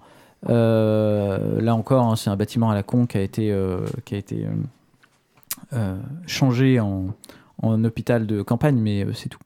Euh, 0.49 1.61
là 1.61 1.75
encore, 1.75 2.05
hein, 2.05 2.15
c'est 2.15 2.29
un 2.29 2.35
bâtiment 2.35 2.69
à 2.69 2.75
la 2.75 2.83
con 2.83 3.05
qui 3.05 3.17
a 3.17 3.21
été, 3.21 3.51
euh, 3.51 3.79
qui 4.05 4.15
a 4.15 4.17
été 4.17 4.45
euh, 5.73 5.97
changé 6.25 6.79
en, 6.79 7.07
en 7.61 7.83
hôpital 7.83 8.27
de 8.27 8.41
campagne, 8.41 8.77
mais 8.77 9.05
c'est 9.13 9.29
tout. 9.29 9.39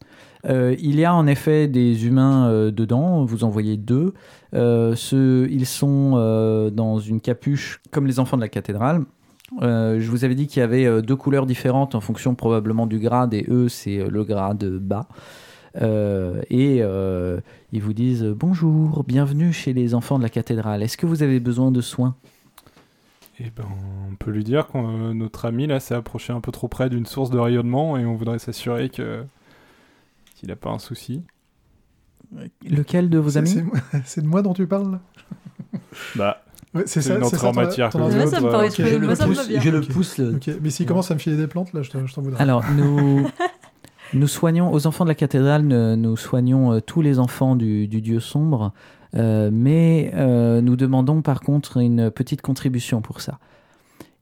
Il 0.43 0.99
y 0.99 1.05
a 1.05 1.13
en 1.13 1.27
effet 1.27 1.67
des 1.67 2.07
humains 2.07 2.71
dedans, 2.71 3.23
vous 3.25 3.43
en 3.43 3.49
voyez 3.49 3.77
deux. 3.77 4.15
Ils 4.53 5.65
sont 5.65 6.71
dans 6.73 6.97
une 6.97 7.21
capuche 7.21 7.79
comme 7.91 8.07
les 8.07 8.19
enfants 8.19 8.37
de 8.37 8.41
la 8.41 8.49
cathédrale. 8.49 9.05
Je 9.61 10.09
vous 10.09 10.25
avais 10.25 10.33
dit 10.33 10.47
qu'il 10.47 10.61
y 10.61 10.63
avait 10.63 11.03
deux 11.03 11.15
couleurs 11.15 11.45
différentes 11.45 11.93
en 11.93 12.01
fonction 12.01 12.33
probablement 12.33 12.87
du 12.87 12.97
grade, 12.97 13.35
et 13.35 13.45
eux, 13.49 13.69
c'est 13.69 14.03
le 14.09 14.23
grade 14.23 14.65
bas. 14.79 15.07
Euh, 15.79 16.41
et 16.49 16.79
euh, 16.81 17.39
ils 17.71 17.81
vous 17.81 17.93
disent 17.93 18.23
bonjour, 18.23 19.03
bienvenue 19.03 19.53
chez 19.53 19.73
les 19.73 19.93
enfants 19.93 20.17
de 20.17 20.23
la 20.23 20.29
cathédrale. 20.29 20.83
Est-ce 20.83 20.97
que 20.97 21.05
vous 21.05 21.23
avez 21.23 21.39
besoin 21.39 21.71
de 21.71 21.81
soins? 21.81 22.15
Et 23.39 23.49
ben 23.55 23.65
on 24.11 24.15
peut 24.15 24.31
lui 24.31 24.43
dire 24.43 24.67
que 24.67 25.13
notre 25.13 25.45
ami 25.45 25.65
là 25.65 25.79
s'est 25.79 25.95
approché 25.95 26.33
un 26.33 26.41
peu 26.41 26.51
trop 26.51 26.67
près 26.67 26.89
d'une 26.89 27.05
source 27.05 27.29
de 27.31 27.39
rayonnement 27.39 27.97
et 27.97 28.05
on 28.05 28.15
voudrait 28.15 28.39
s'assurer 28.39 28.89
que 28.89 29.23
qu'il 30.35 30.51
a 30.51 30.55
pas 30.55 30.69
un 30.69 30.79
souci. 30.79 31.23
Lequel 32.67 33.09
de 33.09 33.17
vos 33.17 33.37
amis 33.37 33.63
c'est 34.05 34.21
de 34.21 34.27
moi 34.27 34.41
dont 34.41 34.53
tu 34.53 34.67
parles 34.67 34.99
Bah 36.15 36.43
Ouais, 36.73 36.83
C'est 36.85 37.01
ça, 37.01 37.17
c'est 37.21 37.43
en 37.43 37.51
matière 37.51 37.89
ton 37.89 38.09
Ouais, 38.09 38.27
ça 38.27 38.39
me 38.39 38.49
paraît 38.49 38.67
euh, 38.67 38.69
Je 38.69 38.97
le 38.97 39.07
pousse, 39.15 39.49
je 39.59 39.69
le 39.69 39.81
pousse 39.81 40.21
mais 40.61 40.69
s'il 40.69 40.85
commence 40.85 41.11
à 41.11 41.15
me 41.15 41.19
filer 41.19 41.35
des 41.35 41.47
plantes, 41.47 41.73
là, 41.73 41.81
je 41.81 41.89
t'en 41.91 42.21
voudrais. 42.21 42.41
Alors, 42.41 42.63
nous, 42.71 43.27
nous 44.13 44.27
soignons, 44.27 44.71
aux 44.71 44.87
enfants 44.87 45.05
de 45.05 45.09
la 45.09 45.15
cathédrale, 45.15 45.63
nous, 45.63 46.17
soignons 46.17 46.73
euh, 46.73 46.79
tous 46.79 47.01
les 47.01 47.19
enfants 47.19 47.55
du, 47.55 47.87
du 47.87 48.01
dieu 48.01 48.19
sombre, 48.19 48.73
euh, 49.15 49.49
mais 49.51 50.11
euh, 50.15 50.61
nous 50.61 50.75
demandons 50.75 51.21
par 51.21 51.41
contre 51.41 51.77
une 51.77 52.11
petite 52.11 52.41
contribution 52.41 53.01
pour 53.01 53.21
ça. 53.21 53.39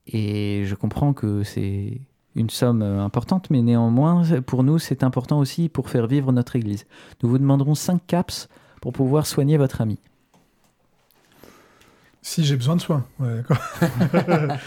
Et 0.08 0.64
je 0.66 0.76
comprends 0.76 1.14
que 1.14 1.44
c'est 1.44 2.02
une 2.36 2.50
somme 2.50 2.82
importante, 2.82 3.50
mais 3.50 3.62
néanmoins, 3.62 4.24
pour 4.46 4.64
nous, 4.64 4.80
c'est 4.80 5.04
important 5.04 5.40
aussi 5.40 5.70
pour 5.70 5.90
faire 5.90 6.08
vivre 6.08 6.32
notre 6.32 6.56
église. 6.56 6.86
Nous 7.22 7.30
vous 7.30 7.38
demanderons 7.38 7.76
5 7.76 8.02
caps 8.06 8.48
pour 8.82 8.94
pouvoir 8.94 9.26
soigner 9.26 9.58
votre 9.58 9.82
ami. 9.82 10.00
Si 12.22 12.44
j'ai 12.44 12.56
besoin 12.56 12.76
de 12.76 12.82
soins. 12.82 13.06
Ouais. 13.20 13.44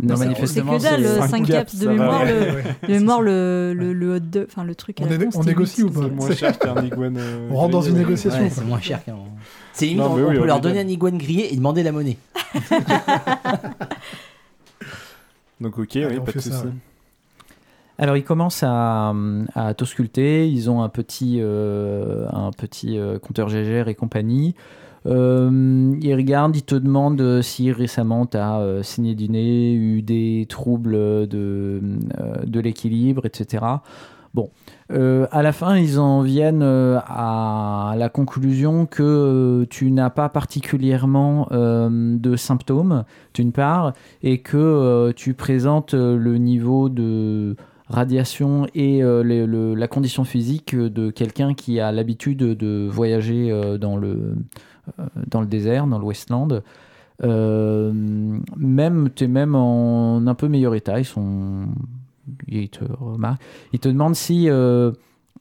Non, 0.00 0.16
c'est- 0.16 0.24
manifestement, 0.24 0.78
c'est 0.78 0.88
que 0.88 0.90
dalle, 1.02 1.04
c'est- 1.22 1.28
5 1.28 1.46
caps 1.46 1.74
de 1.76 1.88
mémoire, 1.88 2.24
le, 2.24 2.88
de 2.88 2.92
mémoire 2.92 3.20
le, 3.20 3.74
le, 3.76 3.92
le 3.92 4.14
hot 4.16 4.20
dog, 4.20 4.46
enfin 4.48 4.64
le 4.64 4.74
truc 4.74 5.00
à 5.00 5.04
On 5.04 5.08
con, 5.08 5.28
on 5.34 5.42
négocie 5.44 5.82
ou 5.82 5.90
pas 5.90 6.08
moins 6.08 6.34
cher 6.34 6.58
qu'un 6.58 6.82
iguane. 6.82 7.16
euh, 7.18 7.48
On 7.50 7.56
rentre 7.56 7.72
dans 7.72 7.82
une 7.82 7.96
négociation. 7.98 8.48
C'est 8.50 8.64
moins 8.64 8.80
cher 8.80 9.04
qu'un. 9.04 9.16
C'est 9.74 9.84
limite, 9.86 10.00
Non, 10.02 10.12
on, 10.12 10.16
mais 10.16 10.22
on 10.22 10.28
oui, 10.30 10.38
peut 10.38 10.46
leur 10.46 10.60
donner 10.60 10.76
donne. 10.78 10.86
un 10.86 10.90
iguane 10.90 11.18
grillé 11.18 11.52
et 11.52 11.56
demander 11.56 11.82
la 11.82 11.92
monnaie. 11.92 12.16
Donc 15.60 15.78
ok, 15.78 15.90
oui, 15.94 16.20
pas 16.24 16.32
de 16.32 16.40
soucis. 16.40 16.50
Alors 17.98 18.16
ils 18.16 18.24
commencent 18.24 18.64
à, 18.66 19.14
à 19.54 19.74
t'ausculter, 19.74 20.48
ils 20.48 20.70
ont 20.70 20.82
un 20.82 20.88
petit, 20.88 21.36
euh, 21.40 22.26
un 22.32 22.50
petit 22.50 22.98
euh, 22.98 23.18
compteur 23.18 23.48
GGR 23.48 23.88
et 23.88 23.94
compagnie. 23.94 24.54
Euh, 25.06 25.94
ils 26.00 26.14
regardent, 26.14 26.56
ils 26.56 26.62
te 26.62 26.74
demandent 26.74 27.20
euh, 27.20 27.42
si 27.42 27.72
récemment 27.72 28.26
tu 28.26 28.36
as 28.36 28.82
saigné 28.82 29.14
du 29.14 29.28
nez, 29.28 29.74
eu 29.74 30.02
des 30.02 30.46
troubles 30.48 30.92
de, 30.92 31.80
euh, 32.20 32.62
l'équilibre, 32.62 33.26
etc. 33.26 33.64
Bon, 34.34 34.50
Euh, 34.92 35.26
à 35.30 35.42
la 35.42 35.52
fin, 35.52 35.76
ils 35.76 35.98
en 35.98 36.20
viennent 36.20 36.62
euh, 36.62 36.98
à 37.06 37.94
la 37.96 38.08
conclusion 38.10 38.84
que 38.86 39.02
euh, 39.02 39.66
tu 39.70 39.90
n'as 39.90 40.10
pas 40.10 40.28
particulièrement 40.28 41.48
euh, 41.52 42.16
de 42.18 42.36
symptômes, 42.36 43.04
d'une 43.34 43.52
part, 43.52 43.94
et 44.22 44.38
que 44.38 44.56
euh, 44.58 45.12
tu 45.14 45.32
présentes 45.34 45.94
euh, 45.94 46.16
le 46.16 46.36
niveau 46.36 46.88
de 46.90 47.56
radiation 47.88 48.66
et 48.74 49.02
euh, 49.02 49.74
la 49.76 49.88
condition 49.88 50.24
physique 50.24 50.74
de 50.76 51.10
quelqu'un 51.10 51.54
qui 51.54 51.80
a 51.80 51.92
l'habitude 51.92 52.38
de 52.38 52.88
voyager 52.90 53.50
euh, 53.50 53.78
dans, 53.78 53.96
le, 53.96 54.08
euh, 54.08 54.34
dans 55.28 55.40
le 55.40 55.46
désert, 55.46 55.86
dans 55.86 55.98
le 55.98 56.04
Westland. 56.04 56.62
Euh, 57.22 57.92
même, 58.56 59.10
tu 59.14 59.24
es 59.24 59.28
même 59.28 59.54
en 59.54 60.26
un 60.26 60.34
peu 60.34 60.48
meilleur 60.48 60.74
état. 60.74 60.98
Ils, 60.98 61.04
sont, 61.04 61.66
ils, 62.48 62.68
te, 62.68 62.84
remarquent. 62.84 63.40
ils 63.72 63.78
te 63.78 63.88
demandent 63.88 64.16
si 64.16 64.48
euh, 64.48 64.90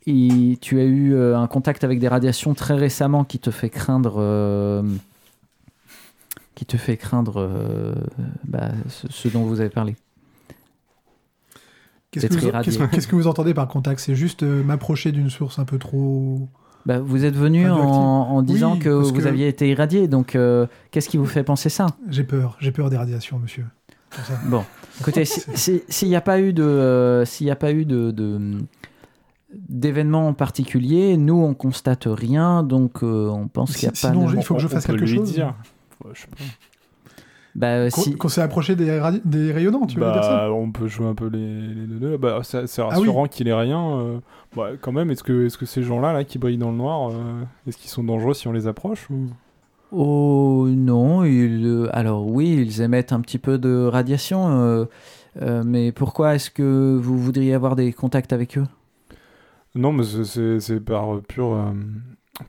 il- 0.06 0.58
tu 0.60 0.80
as 0.80 0.84
eu 0.84 1.14
euh, 1.14 1.38
un 1.38 1.48
contact 1.48 1.84
avec 1.84 2.00
des 2.00 2.08
radiations 2.08 2.54
très 2.54 2.76
récemment 2.76 3.24
qui 3.24 3.40
te 3.40 3.52
fait 3.52 3.70
craindre. 3.70 4.16
euh, 4.18 4.84
qui 6.54 6.66
te 6.66 6.78
fait 6.78 6.98
craindre 6.98 7.38
euh, 7.38 7.96
bah, 8.44 8.70
ce, 8.88 9.08
ce 9.10 9.28
dont 9.30 9.44
vous 9.44 9.62
avez 9.62 9.70
parlé. 9.72 9.96
Qu'est-ce 12.12 12.28
que, 12.28 13.16
vous, 13.16 13.24
que 13.24 13.28
entendez 13.28 13.54
par 13.54 13.68
contact? 13.68 14.00
C'est 14.02 14.16
juste 14.16 14.44
euh, 14.44 14.64
m'approcher 14.64 15.12
d'une 15.12 15.30
source 15.30 15.60
un 15.60 15.66
peu 15.66 15.80
trop. 15.80 16.50
Bah, 16.86 17.00
vous 17.00 17.26
êtes 17.26 17.36
venu 17.36 17.70
en, 17.70 18.42
disant 18.42 18.74
Oui, 18.74 18.80
que 18.80 18.90
vous 18.90 19.12
que- 19.14 19.28
aviez 19.28 19.48
été 19.48 19.70
irradié, 19.70 20.08
donc 20.08 20.36
euh, 20.36 20.66
qu'est-ce 20.92 21.10
qui 21.10 21.18
vous 21.18 21.26
fait 21.26 21.44
penser 21.44 21.70
ça? 21.70 21.86
J'ai 22.10 22.24
peur, 22.24 22.58
j'ai 22.60 22.72
peur 22.72 22.90
des 22.90 22.98
radiations, 22.98 23.38
monsieur. 23.40 23.66
Ça. 24.12 24.34
Bon, 24.48 24.64
écoutez, 25.00 25.24
si- 25.26 25.42
si- 25.56 25.84
s'il 25.88 26.08
n'y 26.10 26.16
a 26.16 26.22
pas 26.22 26.40
eu 26.42 26.54
de, 26.54 26.64
euh, 26.64 27.24
s'il 27.26 27.46
n'y 27.46 27.52
a 27.52 27.56
pas 27.56 27.72
eu 27.72 27.86
de, 27.86 28.12
de- 28.12 28.58
d'événements 29.70 30.34
particuliers, 30.34 31.18
nous 31.18 31.36
on 31.42 31.54
constate 31.54 32.04
rien, 32.08 32.64
donc 32.64 33.04
euh, 33.04 33.30
on 33.30 33.48
pense 33.48 33.76
qu'il 33.76 33.88
n'y 33.88 33.92
a 33.94 33.96
Si- 33.96 34.08
pas. 34.08 34.14
sinon, 34.14 34.30
de... 34.30 34.36
il 34.38 34.44
faut 34.44 34.56
que 34.56 34.62
je 34.62 34.68
fasse 34.68 34.86
quelque 34.86 35.06
chose. 35.06 35.32
dire. 35.34 35.54
Ouais, 36.04 36.12
je 36.14 36.22
sais 36.22 36.28
pas. 36.28 36.38
Bah, 37.54 37.90
Qu'on 37.90 38.02
si- 38.02 38.16
qu'on 38.16 38.30
s'est 38.30 38.42
approché 38.42 38.78
des, 38.78 38.90
radi- 38.98 39.22
des 39.26 39.52
rayonnants, 39.52 39.86
tu 39.86 40.00
veux 40.00 40.10
dire 40.12 40.24
ça? 40.24 40.48
Bah, 40.48 40.52
on 40.54 40.72
peut 40.72 40.88
jouer 40.88 41.08
un 41.08 41.16
peu 41.16 41.28
les, 41.28 41.60
les 41.68 42.00
deux. 42.00 42.16
Bah, 42.18 42.40
c'est 42.44 42.66
c'est 42.68 42.82
Ah 42.82 42.88
oui. 42.92 42.96
rassurant 43.00 43.28
qu'il 43.28 43.48
ait 43.50 43.54
rien. 43.54 44.22
Bah, 44.56 44.72
quand 44.80 44.92
même, 44.92 45.12
est-ce 45.12 45.24
que, 45.24 45.46
est 45.46 45.58
que 45.58 45.66
ces 45.66 45.84
gens-là 45.84 46.14
là, 46.14 46.24
qui 46.24 46.38
brillent 46.38 46.58
dans 46.58 46.72
le 46.72 46.78
noir, 46.78 47.10
euh, 47.12 47.44
est-ce 47.68 47.78
qu'ils 47.78 47.90
sont 47.90 48.04
dangereux 48.04 48.34
si 48.34 48.48
on 48.48 48.52
les 48.52 48.68
approche 48.68 49.10
ou... 49.10 49.28
Oh 49.94 50.68
non, 50.70 51.26
ils, 51.26 51.66
euh, 51.66 51.90
alors 51.92 52.26
oui, 52.26 52.56
ils 52.56 52.82
émettent 52.82 53.12
un 53.12 53.20
petit 53.20 53.38
peu 53.40 53.58
de 53.58 53.86
radiation, 53.86 54.48
euh, 54.62 54.86
euh, 55.42 55.64
mais 55.66 55.92
pourquoi 55.92 56.36
est-ce 56.36 56.50
que 56.50 56.98
vous 57.02 57.18
voudriez 57.18 57.54
avoir 57.54 57.76
des 57.76 57.92
contacts 57.92 58.32
avec 58.32 58.58
eux? 58.58 58.66
Non, 59.76 59.92
mais 59.92 60.04
c'est- 60.06 60.80
par 60.80 61.20
pure, 61.22 61.54
euh, 61.56 61.72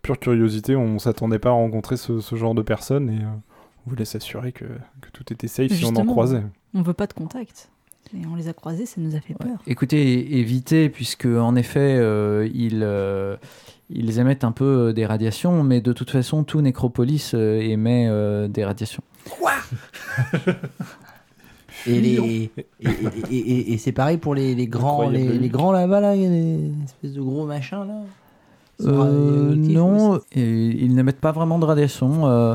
pure 0.03 0.21
curiosité. 0.21 0.77
On 0.77 1.01
s'attendait 1.01 1.41
pas 1.41 1.49
à 1.49 1.53
rencontrer 1.53 1.97
ce, 1.97 2.21
ce 2.21 2.37
genre 2.37 2.55
de 2.55 2.63
personnes 2.63 3.11
et 3.11 3.19
euh, 3.25 3.29
on 3.87 3.91
voulait 3.91 4.05
s'assurer 4.05 4.53
que, 4.53 4.65
que 4.65 5.11
tout 5.13 5.33
était 5.33 5.49
safe 5.49 5.73
si 5.73 5.85
on 5.85 5.97
en 5.97 6.05
croisait. 6.07 6.45
On 6.75 6.83
veut 6.83 6.95
pas 6.95 7.09
de 7.09 7.13
contact. 7.13 7.72
Et 8.15 8.27
on 8.31 8.35
les 8.35 8.49
a 8.49 8.53
croisés, 8.53 8.85
ça 8.87 9.01
nous 9.01 9.17
a 9.17 9.21
fait 9.21 9.35
peur. 9.35 9.57
Écoutez, 9.67 10.39
évitez, 10.39 10.89
puisque 10.91 11.25
en 11.27 11.57
effet, 11.57 11.97
euh, 11.99 12.47
ils, 12.55 12.81
euh, 12.83 13.37
ils 13.89 14.19
émettent 14.19 14.45
un 14.45 14.53
peu 14.53 14.89
euh, 14.89 14.93
des 14.93 15.07
radiations, 15.07 15.63
mais 15.63 15.81
de 15.81 15.93
toute 15.95 16.11
façon, 16.11 16.45
tout 16.45 16.61
Nécropolis 16.61 17.33
euh, 17.35 17.59
émet 17.61 18.07
euh, 18.11 18.49
des 18.49 18.65
radiations. 18.65 19.03
Et, 21.87 22.01
Mignon. 22.01 22.23
les, 22.27 22.51
et, 22.53 22.53
et- 22.81 22.89
et- 23.31 23.37
et- 23.39 23.73
et 23.73 23.79
c'est 23.79 23.91
pareil 23.93 24.17
pour 24.19 24.35
les, 24.37 24.55
les 24.55 24.67
grands, 24.69 25.09
les, 25.09 25.27
les 25.37 25.49
grands 25.49 25.73
là-bas, 25.73 26.01
là, 26.01 26.15
il 26.15 26.23
y 26.23 26.27
a 26.27 26.29
des 26.29 26.71
espèces 26.85 27.13
de 27.15 27.21
gros 27.21 27.45
machins 27.47 27.85
là. 27.89 28.03
Euh, 28.87 29.55
non, 29.57 30.21
et 30.33 30.43
ils 30.43 30.95
n'émettent 30.95 31.21
pas 31.21 31.33
vraiment 31.33 31.59
de 31.59 31.65
radiation. 31.65 32.27
Euh, 32.29 32.55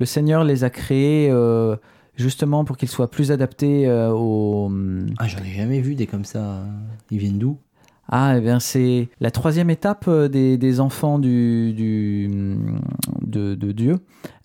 le 0.00 0.06
Seigneur 0.06 0.44
les 0.44 0.64
a 0.64 0.70
créés 0.70 1.28
euh, 1.30 1.76
justement 2.18 2.66
pour 2.66 2.76
qu'ils 2.76 2.90
soient 2.90 3.10
plus 3.10 3.32
adaptés 3.32 3.88
euh, 3.88 4.12
aux... 4.12 4.70
Ah, 5.18 5.26
j'en 5.26 5.38
ai 5.38 5.56
jamais 5.56 5.80
vu 5.80 5.94
des 5.94 6.06
comme 6.06 6.26
ça. 6.26 6.66
Ils 7.10 7.18
viennent 7.18 7.38
d'où? 7.38 7.56
Ah, 8.10 8.34
eh 8.36 8.40
bien, 8.40 8.58
c'est 8.58 9.08
la 9.20 9.30
troisième 9.30 9.70
étape 9.70 10.06
euh, 10.08 10.28
des, 10.28 10.58
des 10.58 10.80
enfants 10.80 11.18
du, 11.18 11.72
du, 11.72 12.28
de, 13.22 13.54
de 13.54 13.72
Dieu. 13.72 13.96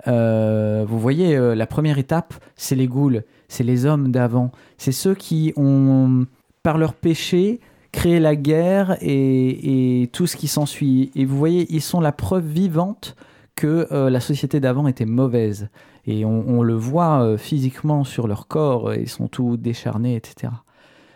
Euh, 0.07 0.85
vous 0.87 0.99
voyez, 0.99 1.37
la 1.55 1.65
première 1.65 1.97
étape, 1.97 2.33
c'est 2.55 2.75
les 2.75 2.87
ghouls, 2.87 3.23
c'est 3.47 3.63
les 3.63 3.85
hommes 3.85 4.11
d'avant. 4.11 4.51
C'est 4.77 4.91
ceux 4.91 5.15
qui 5.15 5.51
ont, 5.55 6.25
par 6.61 6.77
leur 6.77 6.93
péché, 6.93 7.59
créé 7.91 8.19
la 8.19 8.35
guerre 8.35 8.97
et, 9.01 10.03
et 10.03 10.07
tout 10.07 10.27
ce 10.27 10.35
qui 10.35 10.47
s'ensuit. 10.47 11.11
Et 11.15 11.25
vous 11.25 11.37
voyez, 11.37 11.67
ils 11.69 11.81
sont 11.81 12.01
la 12.01 12.11
preuve 12.11 12.45
vivante 12.45 13.15
que 13.55 13.87
euh, 13.91 14.09
la 14.09 14.19
société 14.19 14.59
d'avant 14.59 14.87
était 14.87 15.05
mauvaise. 15.05 15.69
Et 16.05 16.25
on, 16.25 16.63
le 16.63 16.73
voit 16.73 17.23
euh, 17.23 17.37
physiquement 17.37 18.03
sur 18.03 18.27
leur 18.27 18.47
corps, 18.47 18.89
euh, 18.89 18.97
ils 18.97 19.07
sont 19.07 19.27
tout 19.27 19.55
décharnés, 19.55 20.15
etc. 20.15 20.51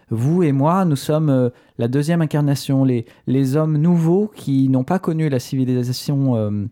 Vous 0.10 0.44
et 0.44 0.54
moi, 0.54 0.86
nous 0.86 0.96
sommes 0.96 1.30
euh, 1.30 1.50
la 1.78 1.90
deuxième 1.90 2.22
incarnation, 2.22 2.86
les, 2.86 3.06
les 3.28 3.58
hommes 3.58 3.78
nouveaux 3.78 4.32
qui 4.34 4.70
n'ont 4.70 4.86
pas 4.86 5.00
connu 5.00 5.28
la 5.28 5.40
civilisation 5.40 6.70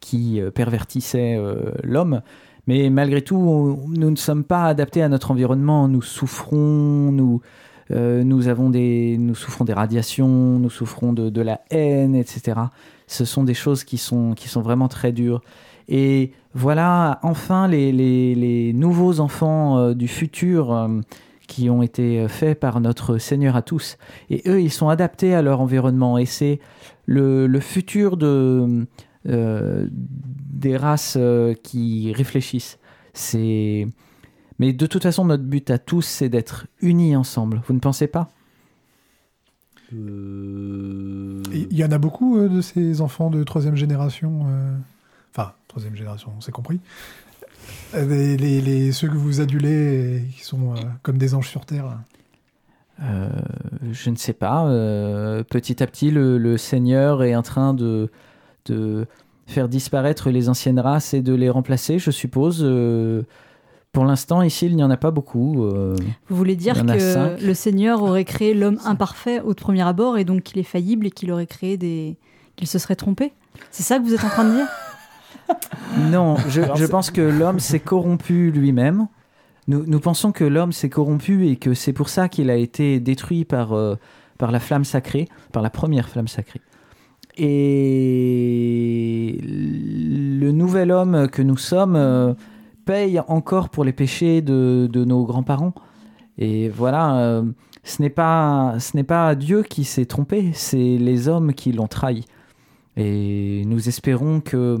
qui 0.00 0.40
pervertissait 0.54 1.38
l'homme. 1.82 2.22
Mais 2.66 2.90
malgré 2.90 3.22
tout, 3.22 3.78
nous 3.88 4.10
ne 4.10 4.16
sommes 4.16 4.44
pas 4.44 4.64
adaptés 4.64 5.02
à 5.02 5.08
notre 5.08 5.30
environnement. 5.30 5.86
Nous 5.88 6.02
souffrons, 6.02 7.12
nous, 7.12 7.40
nous, 7.90 8.48
avons 8.48 8.70
des, 8.70 9.16
nous 9.18 9.34
souffrons 9.34 9.64
des 9.64 9.72
radiations, 9.72 10.58
nous 10.58 10.70
souffrons 10.70 11.12
de, 11.12 11.30
de 11.30 11.40
la 11.40 11.60
haine, 11.70 12.14
etc. 12.14 12.60
Ce 13.06 13.24
sont 13.24 13.44
des 13.44 13.54
choses 13.54 13.84
qui 13.84 13.98
sont, 13.98 14.34
qui 14.34 14.48
sont 14.48 14.62
vraiment 14.62 14.88
très 14.88 15.12
dures. 15.12 15.42
Et 15.88 16.32
voilà, 16.54 17.18
enfin, 17.22 17.68
les, 17.68 17.92
les, 17.92 18.34
les 18.34 18.72
nouveaux 18.72 19.20
enfants 19.20 19.78
euh, 19.78 19.94
du 19.94 20.08
futur 20.08 20.72
euh, 20.72 21.00
qui 21.46 21.68
ont 21.68 21.82
été 21.82 22.26
faits 22.28 22.58
par 22.58 22.80
notre 22.80 23.18
Seigneur 23.18 23.54
à 23.56 23.62
tous. 23.62 23.98
Et 24.30 24.42
eux, 24.46 24.62
ils 24.62 24.72
sont 24.72 24.88
adaptés 24.88 25.34
à 25.34 25.42
leur 25.42 25.60
environnement. 25.60 26.16
Et 26.16 26.26
c'est 26.26 26.58
le, 27.06 27.46
le 27.46 27.60
futur 27.60 28.16
de, 28.16 28.86
euh, 29.28 29.88
des 29.90 30.76
races 30.76 31.16
euh, 31.18 31.54
qui 31.62 32.12
réfléchissent. 32.12 32.78
C'est... 33.12 33.86
Mais 34.58 34.72
de 34.72 34.86
toute 34.86 35.02
façon, 35.02 35.24
notre 35.24 35.42
but 35.42 35.68
à 35.70 35.78
tous, 35.78 36.02
c'est 36.02 36.28
d'être 36.28 36.66
unis 36.80 37.16
ensemble. 37.16 37.60
Vous 37.66 37.74
ne 37.74 37.80
pensez 37.80 38.06
pas? 38.06 38.28
Euh, 39.92 41.42
Il 41.52 41.76
y 41.76 41.84
en 41.84 41.90
a 41.90 41.98
beaucoup 41.98 42.38
euh, 42.38 42.48
de 42.48 42.60
ces 42.60 43.00
enfants 43.00 43.30
de 43.30 43.42
troisième 43.44 43.76
génération. 43.76 44.46
Troisième 45.74 45.96
génération, 45.96 46.30
on 46.36 46.40
s'est 46.40 46.52
compris. 46.52 46.78
Les, 47.94 48.36
les- 48.36 48.60
les- 48.60 48.92
ceux 48.92 49.08
que 49.08 49.16
vous 49.16 49.40
adulez 49.40 50.18
et 50.18 50.30
qui 50.36 50.42
sont 50.44 50.72
euh, 50.74 50.80
comme 51.02 51.18
des 51.18 51.34
anges 51.34 51.48
sur 51.48 51.66
terre. 51.66 51.98
Euh, 53.02 53.28
je 53.90 54.10
ne 54.10 54.16
sais 54.16 54.34
pas. 54.34 54.66
Euh, 54.66 55.42
petit 55.42 55.82
à 55.82 55.86
petit, 55.88 56.12
le, 56.12 56.38
le 56.38 56.56
Seigneur 56.56 57.24
est 57.24 57.34
en 57.34 57.42
train 57.42 57.74
de, 57.74 58.08
de 58.66 59.06
faire 59.48 59.68
disparaître 59.68 60.30
les 60.30 60.48
anciennes 60.48 60.78
races 60.78 61.12
et 61.12 61.22
de 61.22 61.34
les 61.34 61.50
remplacer, 61.50 61.98
je 61.98 62.12
suppose. 62.12 62.60
Euh, 62.62 63.22
pour 63.90 64.04
l'instant, 64.04 64.42
ici, 64.42 64.66
il 64.66 64.76
n'y 64.76 64.84
en 64.84 64.90
a 64.90 64.96
pas 64.96 65.10
beaucoup. 65.10 65.64
Euh, 65.64 65.96
Vous 66.28 66.36
voulez 66.36 66.54
dire 66.56 66.74
que 66.86 67.44
le 67.44 67.54
Seigneur 67.54 68.00
aurait 68.02 68.24
créé 68.24 68.54
l'homme 68.54 68.78
imparfait 68.84 69.40
au 69.40 69.54
premier 69.54 69.82
abord 69.82 70.18
et 70.18 70.24
donc 70.24 70.42
qu'il 70.44 70.58
est 70.60 70.62
faillible 70.64 71.06
et 71.06 71.10
qu'il 71.10 71.32
aurait 71.32 71.46
créé 71.48 71.76
des. 71.76 72.16
qu'il 72.54 72.68
se 72.68 72.78
serait 72.78 72.96
trompé? 72.96 73.32
C'est 73.70 73.82
ça 73.84 73.98
que 73.98 74.04
vous 74.04 74.14
êtes 74.14 74.24
en 74.24 74.28
train 74.28 74.44
de 74.44 74.54
dire? 74.56 74.66
Non, 76.10 76.36
je, 76.48 76.86
pense 76.86 77.10
que 77.10 77.20
l'homme 77.20 77.60
s'est 77.60 77.80
corrompu 77.80 78.50
lui-même. 78.50 79.06
Nous, 79.68 79.84
nous 79.86 80.00
pensons 80.00 80.32
que 80.32 80.44
l'homme 80.44 80.72
s'est 80.72 80.88
corrompu 80.88 81.48
et 81.48 81.56
que 81.56 81.74
c'est 81.74 81.92
pour 81.92 82.08
ça 82.08 82.28
qu'il 82.28 82.50
a 82.50 82.56
été 82.56 83.00
détruit 83.00 83.44
par, 83.44 83.72
euh, 83.72 83.96
par 84.38 84.50
la 84.50 84.60
flamme 84.60 84.84
sacrée, 84.84 85.28
par 85.52 85.62
la 85.62 85.70
première 85.70 86.08
flamme 86.08 86.28
sacrée. 86.28 86.60
Et 87.36 89.40
le 89.42 90.52
nouvel 90.52 90.90
homme 90.90 91.28
que 91.28 91.42
nous 91.42 91.56
sommes 91.56 91.96
euh, 91.96 92.34
paye 92.84 93.20
encore 93.28 93.70
pour 93.70 93.84
les 93.84 93.92
péchés 93.92 94.42
de, 94.42 94.88
de 94.92 95.04
nos 95.04 95.24
grands-parents. 95.24 95.74
Et 96.38 96.68
voilà, 96.68 97.16
euh, 97.18 97.44
ce 97.84 98.02
n'est 98.02 98.10
pas, 98.10 98.74
ce 98.78 98.96
n'est 98.96 99.04
pas 99.04 99.34
Dieu 99.34 99.62
qui 99.62 99.84
s'est 99.84 100.06
trompé, 100.06 100.50
c'est 100.52 100.98
les 100.98 101.28
hommes 101.28 101.54
qui 101.54 101.72
l'ont 101.72 101.86
trahi. 101.86 102.24
Et 102.96 103.64
nous 103.66 103.88
espérons 103.88 104.40
que, 104.40 104.78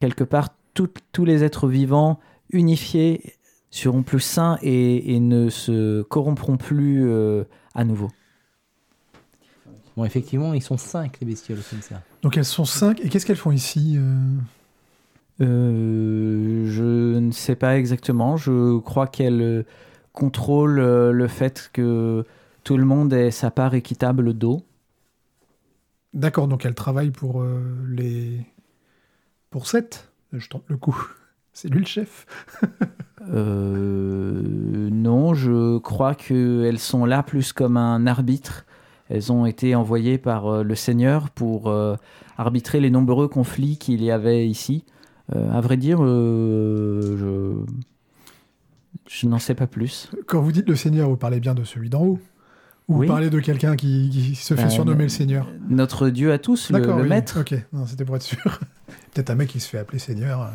quelque 0.00 0.24
part, 0.24 0.48
tout- 0.74 0.88
tous 1.12 1.24
les 1.24 1.44
êtres 1.44 1.68
vivants 1.68 2.20
unifiés 2.50 3.34
seront 3.70 4.02
plus 4.02 4.20
sains 4.20 4.58
et, 4.62 5.14
et 5.14 5.20
ne 5.20 5.48
se 5.48 6.02
corrompront 6.02 6.56
plus 6.56 7.08
euh, 7.08 7.44
à 7.74 7.84
nouveau. 7.84 8.10
Bon, 9.96 10.04
effectivement, 10.04 10.54
ils 10.54 10.62
sont 10.62 10.76
5 10.76 11.18
les 11.20 11.26
bestioles 11.26 11.60
comme 11.70 11.80
ça. 11.82 12.02
Donc 12.22 12.36
elles 12.36 12.44
sont 12.44 12.64
cinq. 12.64 13.00
Et 13.00 13.08
qu'est-ce 13.08 13.26
qu'elles 13.26 13.36
font 13.36 13.52
ici 13.52 13.96
euh 13.96 14.14
Euh, 15.40 16.64
je 16.70 17.18
ne 17.18 17.32
sais 17.32 17.56
pas 17.56 17.76
exactement. 17.78 18.36
Je 18.36 18.78
crois 18.78 19.06
qu'elle 19.06 19.42
euh, 19.42 19.62
contrôle 20.12 20.78
euh, 20.78 21.10
le 21.12 21.26
fait 21.28 21.70
que 21.72 22.24
tout 22.62 22.76
le 22.76 22.84
monde 22.84 23.12
ait 23.12 23.30
sa 23.30 23.50
part 23.50 23.74
équitable 23.74 24.32
d'eau. 24.34 24.62
D'accord, 26.12 26.46
donc 26.46 26.64
elles 26.64 26.74
travaillent 26.76 27.10
pour 27.10 27.42
euh, 27.42 27.60
les. 27.88 28.46
Pour 29.54 29.68
7 29.68 30.10
Je 30.32 30.48
tente 30.48 30.64
le 30.66 30.76
coup. 30.76 31.00
C'est 31.52 31.68
lui 31.68 31.78
le 31.78 31.86
chef. 31.86 32.26
Euh, 33.30 34.42
non, 34.90 35.32
je 35.32 35.78
crois 35.78 36.16
qu'elles 36.16 36.80
sont 36.80 37.04
là 37.04 37.22
plus 37.22 37.52
comme 37.52 37.76
un 37.76 38.08
arbitre. 38.08 38.66
Elles 39.08 39.30
ont 39.30 39.46
été 39.46 39.76
envoyées 39.76 40.18
par 40.18 40.48
euh, 40.48 40.62
le 40.64 40.74
Seigneur 40.74 41.30
pour 41.30 41.68
euh, 41.68 41.94
arbitrer 42.36 42.80
les 42.80 42.90
nombreux 42.90 43.28
conflits 43.28 43.78
qu'il 43.78 44.02
y 44.02 44.10
avait 44.10 44.48
ici. 44.48 44.84
Euh, 45.36 45.52
à 45.52 45.60
vrai 45.60 45.76
dire, 45.76 45.98
je, 46.04 47.54
je 49.06 49.26
n'en 49.28 49.38
sais 49.38 49.54
pas 49.54 49.68
plus. 49.68 50.10
Quand 50.26 50.40
vous 50.40 50.50
dites 50.50 50.68
le 50.68 50.74
Seigneur, 50.74 51.08
vous 51.08 51.16
parlez 51.16 51.38
bien 51.38 51.54
de 51.54 51.62
celui 51.62 51.90
d'en 51.90 52.02
haut 52.02 52.18
Ou 52.88 52.98
Oui. 52.98 53.06
parlez 53.06 53.30
de 53.30 53.40
quelqu'un 53.40 53.76
qui, 53.76 54.10
qui 54.10 54.34
se 54.34 54.54
fait 54.54 54.64
Euh, 54.64 54.68
surnommer 54.68 55.04
le 55.04 55.08
Seigneur 55.08 55.48
Notre 55.68 56.10
Dieu 56.10 56.32
à 56.32 56.38
tous, 56.38 56.70
le, 56.70 56.78
D'accord, 56.80 56.96
le 56.98 57.04
oui. 57.04 57.08
maître. 57.08 57.40
Ok, 57.40 57.54
non, 57.72 57.86
c'était 57.86 58.04
pour 58.04 58.16
être 58.16 58.22
sûr. 58.22 58.60
Peut-être 59.14 59.30
un 59.30 59.34
mec 59.36 59.48
qui 59.48 59.60
se 59.60 59.68
fait 59.68 59.78
appeler 59.78 59.98
Seigneur. 59.98 60.42
euh. 60.42 60.48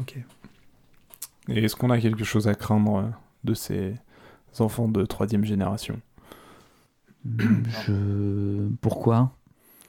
Ok. 0.00 0.16
Et 1.48 1.64
est-ce 1.64 1.74
qu'on 1.76 1.90
a 1.90 1.98
quelque 1.98 2.24
chose 2.24 2.48
à 2.48 2.54
craindre 2.54 2.96
euh, 2.98 3.02
de 3.44 3.54
ces 3.54 3.94
enfants 4.58 4.88
de 4.88 5.04
troisième 5.06 5.44
génération? 5.44 5.98
Je... 7.86 8.68
Pourquoi? 8.80 9.32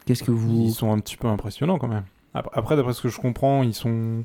Qu'est-ce 0.05 0.23
que 0.23 0.31
vous... 0.31 0.67
Ils 0.67 0.71
sont 0.71 0.91
un 0.91 0.99
petit 0.99 1.17
peu 1.17 1.27
impressionnants 1.27 1.77
quand 1.77 1.87
même. 1.87 2.05
Ap- 2.33 2.49
Après, 2.53 2.75
d'après 2.75 2.93
ce 2.93 3.01
que 3.01 3.09
je 3.09 3.19
comprends, 3.19 3.63
ils 3.63 3.73
sont. 3.73 4.23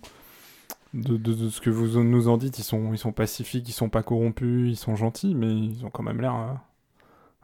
De, 0.95 1.16
de- 1.16 1.34
de 1.34 1.49
ce 1.51 1.61
que 1.61 1.70
vous 1.70 2.01
nous 2.03 2.28
en 2.28 2.36
dites, 2.36 2.59
ils 2.61 2.62
sont, 2.64 2.92
ils 2.92 2.99
sont 2.99 3.11
pacifiques, 3.12 3.68
ils 3.68 3.72
sont 3.72 3.88
pas 3.88 4.03
corrompus, 4.05 4.70
ils 4.72 4.76
sont 4.76 4.95
gentils, 4.95 5.34
mais 5.34 5.53
ils 5.53 5.84
ont 5.84 5.90
quand 5.90 6.05
même 6.05 6.20
l'air 6.20 6.34
euh, 6.36 6.53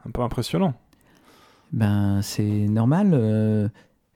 un 0.07 0.11
peu 0.11 0.21
impressionnants. 0.21 0.73
Ben, 1.73 2.21
c'est 2.21 2.43
normal. 2.69 3.11
euh, 3.13 3.67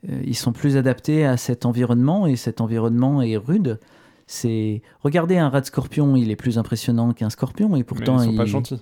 euh, 0.10 0.22
ils 0.26 0.36
sont 0.38 0.54
plus 0.54 0.78
adaptés 0.78 1.26
à 1.26 1.36
cet 1.36 1.66
environnement 1.66 2.28
et 2.28 2.38
cet 2.38 2.62
environnement 2.62 3.22
est 3.22 3.36
rude. 3.38 3.80
C'est 4.28 4.82
regardez 5.02 5.38
un 5.38 5.50
rat 5.50 5.62
de 5.62 5.66
scorpion, 5.66 6.16
il 6.16 6.32
est 6.32 6.36
plus 6.38 6.58
impressionnant 6.58 7.12
qu'un 7.14 7.30
scorpion 7.30 7.76
et 7.76 7.84
pourtant 7.84 8.18
mais 8.20 8.24
ils 8.26 8.32
sont 8.32 8.38
pas 8.38 8.44
il, 8.46 8.50
gentils. 8.50 8.82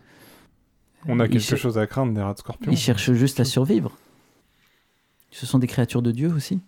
On 1.07 1.19
a 1.19 1.27
quelque 1.27 1.41
cher- 1.41 1.57
chose 1.57 1.77
à 1.79 1.87
craindre 1.87 2.13
des 2.13 2.21
rats 2.21 2.33
de 2.33 2.39
scorpion. 2.39 2.71
il 2.71 2.77
cherche 2.77 3.11
juste 3.13 3.39
à 3.39 3.45
survivre. 3.45 3.91
Ce 5.31 5.45
sont 5.47 5.57
des 5.59 5.67
créatures 5.67 6.01
de 6.03 6.11
Dieu 6.11 6.31
aussi. 6.31 6.61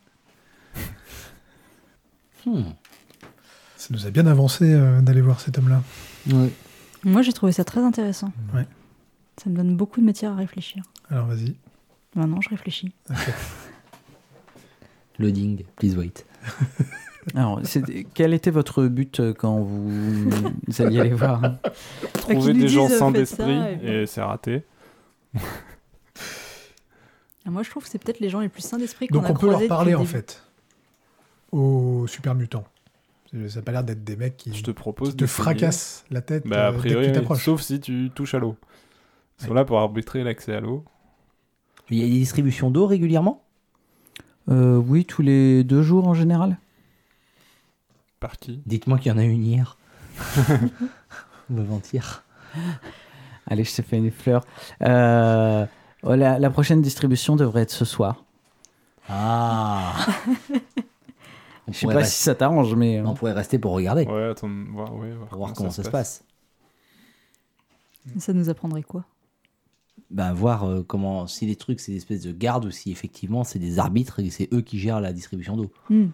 Hmm. 2.45 2.61
Ça 3.86 3.93
nous 3.93 4.07
a 4.07 4.09
bien 4.09 4.25
avancé 4.25 4.65
euh, 4.73 4.99
d'aller 4.99 5.21
voir 5.21 5.39
cet 5.39 5.59
homme-là. 5.59 5.83
Ouais. 6.33 6.49
Moi, 7.03 7.21
j'ai 7.21 7.33
trouvé 7.33 7.51
ça 7.51 7.63
très 7.63 7.81
intéressant. 7.81 8.31
Ouais. 8.51 8.65
Ça 9.38 9.47
me 9.47 9.55
donne 9.55 9.77
beaucoup 9.77 10.01
de 10.01 10.05
matière 10.07 10.31
à 10.31 10.36
réfléchir. 10.38 10.81
Alors 11.11 11.27
vas-y. 11.27 11.53
Maintenant, 12.15 12.41
je 12.41 12.49
réfléchis. 12.49 12.95
Loading, 15.19 15.65
please 15.75 15.95
wait. 15.95 16.25
Alors, 17.36 17.59
c'est- 17.63 18.07
quel 18.15 18.33
était 18.33 18.49
votre 18.49 18.88
but 18.88 19.19
euh, 19.19 19.36
quand 19.36 19.59
vous, 19.59 20.29
vous 20.31 20.81
alliez 20.81 21.03
les 21.03 21.13
voir 21.13 21.43
hein 21.45 21.59
Trouver 22.13 22.38
Qu'ils 22.39 22.53
nous 22.53 22.61
des 22.61 22.67
gens 22.67 22.89
ça, 22.89 23.11
d'esprit, 23.11 23.59
et 23.83 24.07
c'est 24.07 24.21
raté. 24.23 24.63
Ah, 25.36 25.39
Moi, 27.51 27.61
je 27.61 27.69
trouve 27.69 27.83
que 27.83 27.89
c'est 27.89 27.99
peut-être 28.03 28.19
les 28.19 28.29
gens 28.31 28.39
les 28.39 28.49
plus 28.49 28.63
sains 28.63 28.79
d'esprit 28.79 29.09
qu'on 29.09 29.19
Donc 29.19 29.25
a 29.27 29.31
on 29.31 29.36
peut 29.36 29.51
leur 29.51 29.67
parler 29.67 29.93
en 29.93 30.05
fait 30.05 30.41
aux 31.51 32.07
super 32.07 32.33
mutants. 32.33 32.65
Ça 33.32 33.59
n'a 33.59 33.61
pas 33.63 33.71
l'air 33.71 33.84
d'être 33.84 34.03
des 34.03 34.15
mecs 34.15 34.38
qui 34.38 34.53
Je 34.53 34.63
te 34.63 34.71
propose 34.71 35.11
qui 35.11 35.17
te 35.17 35.26
fracassent 35.26 36.05
la 36.09 36.21
tête 36.21 36.47
Bah, 36.47 36.67
a 36.67 36.69
euh, 36.69 36.71
dès 36.71 36.78
que 36.78 36.82
priori, 36.95 37.11
tu 37.11 37.36
sauf 37.43 37.61
si 37.61 37.80
tu 37.80 38.09
touches 38.15 38.34
à 38.34 38.39
l'eau. 38.39 38.55
Ils 39.39 39.43
sont 39.45 39.49
Ouais. 39.49 39.55
là 39.55 39.65
pour 39.65 39.80
arbitrer 39.80 40.23
l'accès 40.23 40.53
à 40.55 40.59
l'eau. 40.61 40.86
Il 41.89 41.97
y 41.97 42.01
a 42.03 42.05
des 42.05 42.11
distributions 42.11 42.71
d'eau 42.71 42.88
régulièrement? 42.88 43.43
Euh, 44.49 44.78
Oui, 44.78 45.05
tous 45.05 45.21
les 45.21 45.63
deux 45.63 45.82
jours 45.82 46.07
en 46.07 46.13
général. 46.13 46.57
Par 48.19 48.38
qui 48.38 48.61
Dites-moi 48.65 48.97
qu'il 48.99 49.11
y 49.11 49.15
en 49.15 49.17
a 49.17 49.23
une 49.23 49.43
hier. 49.45 49.78
Ou 51.49 51.59
avant-hier. 51.59 52.23
Allez, 53.47 53.63
je 53.65 53.76
t'ai 53.76 53.84
fait 53.84 53.97
une 53.97 54.11
fleur. 54.11 54.45
Euh, 54.82 55.65
oh, 56.03 56.15
la, 56.15 56.39
la 56.39 56.49
prochaine 56.49 56.82
distribution 56.82 57.36
devrait 57.36 57.63
être 57.63 57.71
ce 57.71 57.86
soir. 57.86 58.23
Ah 59.09 59.93
on, 61.68 61.72
Je 61.72 61.78
sais 61.80 61.88
pas 61.88 61.93
rester, 61.95 62.16
si 62.16 62.24
ça 62.24 62.36
t'arrange, 62.36 62.74
mais 62.76 62.99
euh, 62.99 63.05
on 63.05 63.13
pourrait 63.13 63.34
rester 63.34 63.59
pour 63.59 63.72
regarder, 63.74 64.05
Ouais, 64.05 64.30
attends, 64.30 64.49
voir, 64.72 64.95
ouais, 64.95 65.11
voir 65.11 65.28
pour 65.30 65.38
voir 65.39 65.53
comment 65.53 65.72
ça, 65.72 65.84
se 65.84 65.89
passe. 65.89 66.24
Ça 68.18 68.34
nous 68.34 68.49
apprendrait 68.49 68.84
quoi? 68.84 69.05
Ben, 70.11 70.34
voir 70.34 70.66
euh, 70.66 70.84
comment, 70.84 71.26
si 71.26 71.45
les 71.47 71.55
trucs 71.55 71.80
c'est 71.80 71.91
des 71.91 71.97
espèces 71.97 72.22
de 72.22 72.32
gardes 72.32 72.66
ou 72.66 72.72
si 72.72 72.91
effectivement 72.91 73.43
c'est 73.43 73.57
des 73.59 73.80
arbitres 73.80 74.20
et 74.20 74.30
c'est 74.30 74.47
eux 74.53 74.61
qui 74.61 74.78
gèrent 74.78 75.01
la 75.01 75.11
distribution 75.13 75.57
d'eau. 75.57 75.72
Hmm. 75.89 76.07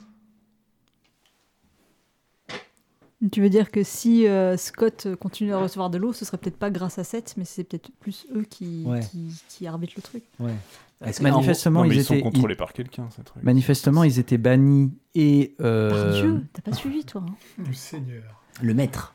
Tu 3.32 3.40
veux 3.42 3.50
dire 3.50 3.70
que 3.70 3.84
si 3.84 4.26
euh, 4.28 4.58
Scott 4.58 5.08
continue 5.20 5.54
à 5.54 5.60
recevoir 5.60 5.92
de 5.92 6.00
l'eau, 6.00 6.12
ce 6.12 6.26
serait 6.26 6.38
peut-être 6.38 6.58
pas 6.58 6.72
grâce 6.72 6.98
à 6.98 7.04
Seth, 7.04 7.36
mais 7.38 7.46
c'est 7.46 7.64
peut-être 7.64 7.92
plus 8.00 8.26
eux 8.36 8.44
qui, 8.50 8.84
Ouais. 8.86 9.02
qui, 9.02 9.28
qui 9.48 9.68
arbitrent 9.68 9.94
le 9.98 10.02
truc. 10.02 10.24
Ouais. 10.40 10.56
Manifestement, 11.22 11.80
Non, 11.80 11.86
ils, 11.86 11.96
ils 11.96 12.04
sont 12.04 12.14
étaient, 12.14 12.24
contrôlés 12.24 12.56
par 12.56 12.74
quelqu'un, 12.74 13.08
ces 13.16 13.24
trucs. 13.24 13.42
ils- 13.42 13.46
manifestement, 13.46 14.04
ils 14.04 14.20
étaient 14.20 14.38
bannis 14.38 14.92
et 15.16 15.56
Par 15.58 15.68
euh, 15.68 16.22
Dieu, 16.22 16.46
t'as 16.54 16.62
pas 16.62 16.74
suivi 16.74 17.04
toi 17.06 17.24
hein 17.28 17.34
Du 17.58 17.74
Seigneur. 17.74 18.42
Le 18.62 18.74
maître. 18.74 19.14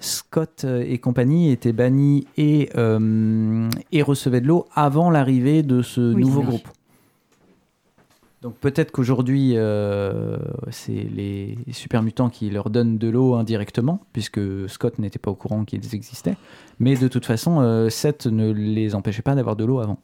Scott 0.00 0.62
euh, 0.64 0.84
et 0.86 0.98
compagnie 0.98 1.50
étaient 1.50 1.72
bannis 1.72 2.26
et, 2.36 2.70
euh, 2.76 3.68
et 3.92 4.02
recevaient 4.02 4.40
de 4.40 4.46
l'eau 4.46 4.66
avant 4.74 5.10
l'arrivée 5.10 5.62
de 5.62 5.82
ce 5.82 6.14
Oui, 6.14 6.22
nouveau 6.22 6.40
oui. 6.40 6.46
groupe. 6.46 6.68
Donc 8.40 8.54
peut-être 8.54 8.92
qu'aujourd'hui, 8.92 9.54
euh, 9.56 10.38
c'est 10.70 10.92
les 10.92 11.58
super 11.72 12.04
mutants 12.04 12.30
qui 12.30 12.48
leur 12.50 12.70
donnent 12.70 12.96
de 12.96 13.08
l'eau 13.08 13.34
indirectement, 13.34 14.00
puisque 14.12 14.38
Scott 14.68 15.00
n'était 15.00 15.18
pas 15.18 15.32
au 15.32 15.34
courant 15.34 15.64
qu'ils 15.64 15.92
existaient. 15.92 16.36
Mais 16.78 16.94
de 16.94 17.08
toute 17.08 17.26
façon, 17.26 17.60
euh, 17.60 17.88
Seth 17.90 18.26
ne 18.28 18.52
les 18.52 18.94
empêchait 18.94 19.22
pas 19.22 19.34
d'avoir 19.34 19.56
de 19.56 19.64
l'eau 19.64 19.80
avant. 19.80 19.98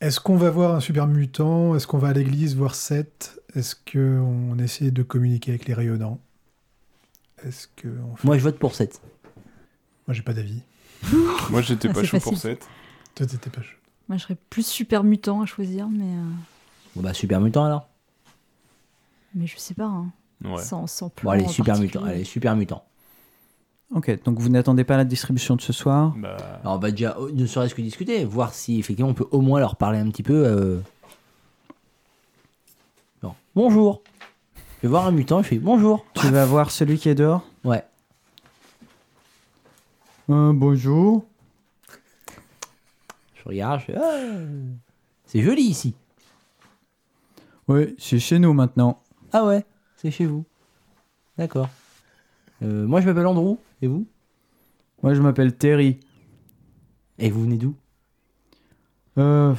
Est-ce 0.00 0.18
qu'on 0.20 0.36
va 0.36 0.50
voir 0.50 0.74
un 0.74 0.80
super 0.80 1.06
mutant? 1.06 1.74
Est-ce 1.76 1.86
qu'on 1.86 1.98
va 1.98 2.08
à 2.08 2.12
l'église 2.12 2.56
voir 2.56 2.74
Seth 2.74 3.38
Est-ce 3.54 3.74
qu'on 3.76 4.58
essaie 4.58 4.90
de 4.90 5.02
communiquer 5.02 5.50
avec 5.52 5.66
les 5.66 5.74
rayonnants? 5.74 6.18
Est-ce 7.44 7.68
que 7.76 7.88
on 7.88 8.16
fait- 8.16 8.26
Moi 8.26 8.38
je 8.38 8.42
vote 8.42 8.58
pour 8.58 8.74
7. 8.74 9.00
Moi 10.06 10.14
j'ai 10.14 10.22
pas 10.22 10.32
d'avis. 10.32 10.62
Moi, 11.50 11.62
j'étais 11.62 11.88
Ah, 11.88 11.92
pas 11.94 12.04
chaud 12.04 12.18
pour 12.20 12.32
facile. 12.34 12.50
7. 12.58 12.68
Toi 13.14 13.26
t'étais 13.26 13.50
pas 13.50 13.62
chaud. 13.62 13.76
Moi, 14.08 14.16
je 14.18 14.22
serais 14.24 14.36
plus 14.50 14.66
super 14.66 15.04
mutant 15.04 15.40
à 15.40 15.46
choisir, 15.46 15.88
mais, 15.88 16.04
euh, 16.04 16.24
Bon 16.96 17.02
bah 17.02 17.14
super 17.14 17.40
mutant 17.40 17.64
alors. 17.64 17.88
mais 19.34 19.46
je 19.46 19.56
sais 19.56 19.74
pas. 19.74 19.84
hein. 19.86 20.10
Ouais. 20.44 20.62
Sans, 20.62 20.86
sans 20.86 21.06
Bon 21.06 21.12
plan 21.14 21.30
allez 21.32 21.46
super 21.48 21.78
mutant, 21.78 22.02
allez 22.04 22.24
super 22.24 22.56
mutant. 22.56 22.84
Ok, 23.94 24.22
donc 24.24 24.38
vous 24.38 24.48
n'attendez 24.48 24.84
pas 24.84 24.96
la 24.96 25.04
distribution 25.04 25.56
de 25.56 25.60
ce 25.60 25.72
soir? 25.72 26.14
Bah, 26.16 26.36
Alors 26.62 26.74
on 26.76 26.78
va 26.78 26.90
déjà 26.92 27.16
euh, 27.18 27.30
ne 27.32 27.44
serait-ce 27.46 27.74
que 27.74 27.82
discuter, 27.82 28.24
voir 28.24 28.54
si 28.54 28.78
effectivement 28.78 29.10
on 29.10 29.14
peut 29.14 29.26
au 29.32 29.40
moins 29.40 29.58
leur 29.58 29.74
parler 29.76 29.98
un 29.98 30.08
petit 30.10 30.22
peu. 30.22 30.44
euh. 30.46 30.78
Bon. 33.22 33.34
Bonjour. 33.56 34.02
Je 34.76 34.82
vais 34.82 34.88
voir 34.88 35.06
un 35.06 35.10
mutant, 35.10 35.42
je 35.42 35.48
fais 35.48 35.58
bonjour. 35.58 36.04
Tu 36.14 36.28
vas 36.28 36.46
voir 36.46 36.70
celui 36.70 36.98
qui 36.98 37.08
est 37.08 37.14
dehors? 37.16 37.42
Ouais. 37.64 37.84
Euh, 40.30 40.52
Bonjour. 40.52 41.24
Je 43.34 43.42
regarde, 43.44 43.80
je 43.80 43.86
fais 43.86 43.96
ah, 43.96 44.20
c'est 45.26 45.42
joli 45.42 45.62
ici. 45.62 45.94
Oui, 47.66 47.96
c'est 47.98 48.20
chez 48.20 48.38
nous 48.38 48.52
maintenant. 48.52 49.00
Ah 49.32 49.44
ouais, 49.44 49.64
c'est 49.96 50.10
chez 50.12 50.26
vous. 50.26 50.44
D'accord. 51.36 51.68
Euh, 52.62 52.86
moi 52.86 53.00
je 53.00 53.06
m'appelle 53.06 53.26
Andrew, 53.26 53.56
et 53.82 53.86
vous? 53.86 54.06
Moi, 55.02 55.14
je 55.14 55.22
m'appelle 55.22 55.56
Terry. 55.56 56.00
Et 57.18 57.30
vous 57.30 57.42
venez 57.42 57.56
d'où? 57.56 57.74
Euh, 59.18 59.54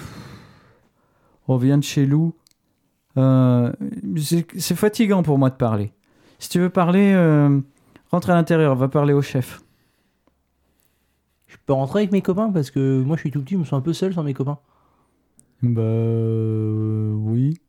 on 1.47 1.57
vient 1.57 1.77
de 1.77 1.83
chez 1.83 2.05
Lou. 2.05 2.33
Euh, 3.17 3.71
c'est 4.15 4.75
fatigant 4.75 5.23
pour 5.23 5.37
moi 5.37 5.49
de 5.49 5.55
parler. 5.55 5.91
Si 6.39 6.49
tu 6.49 6.59
veux 6.59 6.69
parler, 6.69 7.13
euh, 7.13 7.59
rentre 8.09 8.29
à 8.29 8.35
l'intérieur, 8.35 8.75
va 8.75 8.87
parler 8.87 9.13
au 9.13 9.21
chef. 9.21 9.61
Je 11.47 11.57
peux 11.65 11.73
rentrer 11.73 11.99
avec 11.99 12.11
mes 12.11 12.21
copains 12.21 12.51
parce 12.51 12.71
que 12.71 13.01
moi 13.01 13.17
je 13.17 13.21
suis 13.21 13.31
tout 13.31 13.41
petit, 13.41 13.55
je 13.55 13.59
me 13.59 13.65
sens 13.65 13.73
un 13.73 13.81
peu 13.81 13.93
seul 13.93 14.13
sans 14.13 14.23
mes 14.23 14.33
copains. 14.33 14.59
Bah 15.61 15.81
euh, 15.81 17.13
oui. 17.13 17.59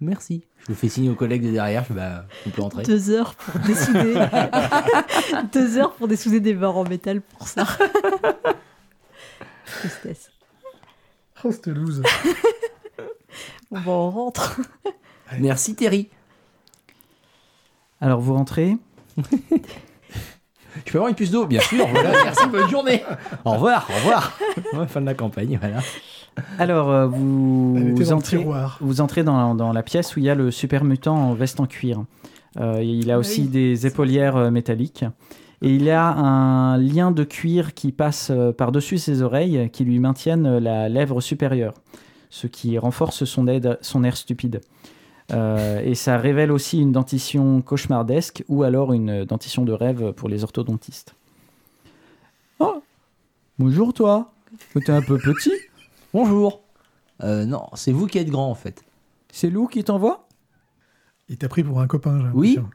Merci. 0.00 0.44
Je 0.60 0.68
le 0.68 0.74
fais 0.74 0.88
signe 0.88 1.10
aux 1.10 1.14
collègues 1.14 1.44
de 1.44 1.50
derrière, 1.50 1.82
je 1.82 1.88
fais, 1.88 1.94
bah, 1.94 2.26
on 2.46 2.50
peut 2.50 2.62
rentrer. 2.62 2.84
Deux 2.84 3.10
heures 3.10 3.34
pour 3.34 3.60
dessouder. 3.60 4.14
Deux 5.52 5.78
heures 5.78 5.92
pour 5.94 6.06
dessouder 6.06 6.40
des 6.40 6.54
barres 6.54 6.76
en 6.76 6.84
métal 6.84 7.20
pour 7.20 7.48
ça. 7.48 7.66
Tristesse. 9.66 10.30
Oh, 11.44 11.50
cette 11.50 11.66
loose. 11.68 12.02
Bon, 13.70 13.80
bah, 13.80 13.82
on 13.86 14.10
rentre. 14.10 14.60
Merci 15.38 15.74
Terry. 15.74 16.08
Alors 18.00 18.20
vous 18.20 18.34
rentrez. 18.34 18.76
Je 20.86 20.92
peux 20.92 20.98
avoir 20.98 21.08
une 21.08 21.16
puce 21.16 21.32
d'eau 21.32 21.44
Bien 21.46 21.60
sûr, 21.60 21.86
voilà, 21.88 22.10
merci, 22.24 22.46
bonne 22.46 22.70
journée. 22.70 23.04
Au 23.44 23.52
revoir, 23.52 23.88
au 23.90 23.94
revoir. 23.94 24.38
Ouais, 24.74 24.86
fin 24.86 25.00
de 25.00 25.06
la 25.06 25.14
campagne, 25.14 25.58
voilà. 25.60 25.80
Alors 26.58 26.90
euh, 26.90 27.06
vous, 27.06 27.94
vous 27.94 28.12
entrez, 28.12 28.38
tiroir. 28.38 28.78
vous 28.80 29.00
entrez 29.00 29.24
dans, 29.24 29.54
dans 29.54 29.72
la 29.72 29.82
pièce 29.82 30.16
où 30.16 30.18
il 30.20 30.24
y 30.24 30.30
a 30.30 30.34
le 30.34 30.50
super 30.50 30.84
mutant 30.84 31.16
en 31.16 31.34
veste 31.34 31.60
en 31.60 31.66
cuir. 31.66 32.04
Euh, 32.58 32.82
il 32.82 33.10
a 33.10 33.14
Ah 33.14 33.18
aussi 33.18 33.42
oui. 33.42 33.48
des 33.48 33.86
épaulières 33.86 34.36
euh, 34.36 34.50
métalliques. 34.50 35.04
Et 35.60 35.74
il 35.74 35.90
a 35.90 36.08
un 36.12 36.78
lien 36.78 37.10
de 37.10 37.24
cuir 37.24 37.74
qui 37.74 37.90
passe 37.90 38.30
par-dessus 38.56 38.98
ses 38.98 39.22
oreilles 39.22 39.68
qui 39.72 39.84
lui 39.84 39.98
maintiennent 39.98 40.58
la 40.58 40.88
lèvre 40.88 41.20
supérieure, 41.20 41.74
ce 42.30 42.46
qui 42.46 42.78
renforce 42.78 43.24
son, 43.24 43.48
aide- 43.48 43.76
son 43.80 44.04
air 44.04 44.16
stupide. 44.16 44.60
Euh, 45.32 45.82
et 45.84 45.96
ça 45.96 46.16
révèle 46.16 46.52
aussi 46.52 46.80
une 46.80 46.92
dentition 46.92 47.60
cauchemardesque 47.60 48.44
ou 48.48 48.62
alors 48.62 48.92
une 48.92 49.24
dentition 49.24 49.64
de 49.64 49.72
rêve 49.72 50.12
pour 50.12 50.28
les 50.28 50.44
orthodontistes. 50.44 51.14
Oh 52.60 52.82
Bonjour 53.58 53.92
toi 53.92 54.30
T'es 54.74 54.90
un 54.92 55.02
peu 55.02 55.18
petit 55.18 55.52
Bonjour. 56.14 56.62
Euh, 57.22 57.44
non, 57.44 57.66
c'est 57.74 57.92
vous 57.92 58.06
qui 58.06 58.18
êtes 58.18 58.30
grand 58.30 58.50
en 58.50 58.54
fait. 58.54 58.84
C'est 59.32 59.50
Lou 59.50 59.66
qui 59.66 59.84
t'envoie? 59.84 60.26
Il 61.28 61.36
t'a 61.36 61.48
pris 61.48 61.62
pour 61.62 61.80
un 61.80 61.86
copain, 61.86 62.18
j'ai 62.20 62.28
Oui. 62.34 62.54
l'impression. 62.56 62.70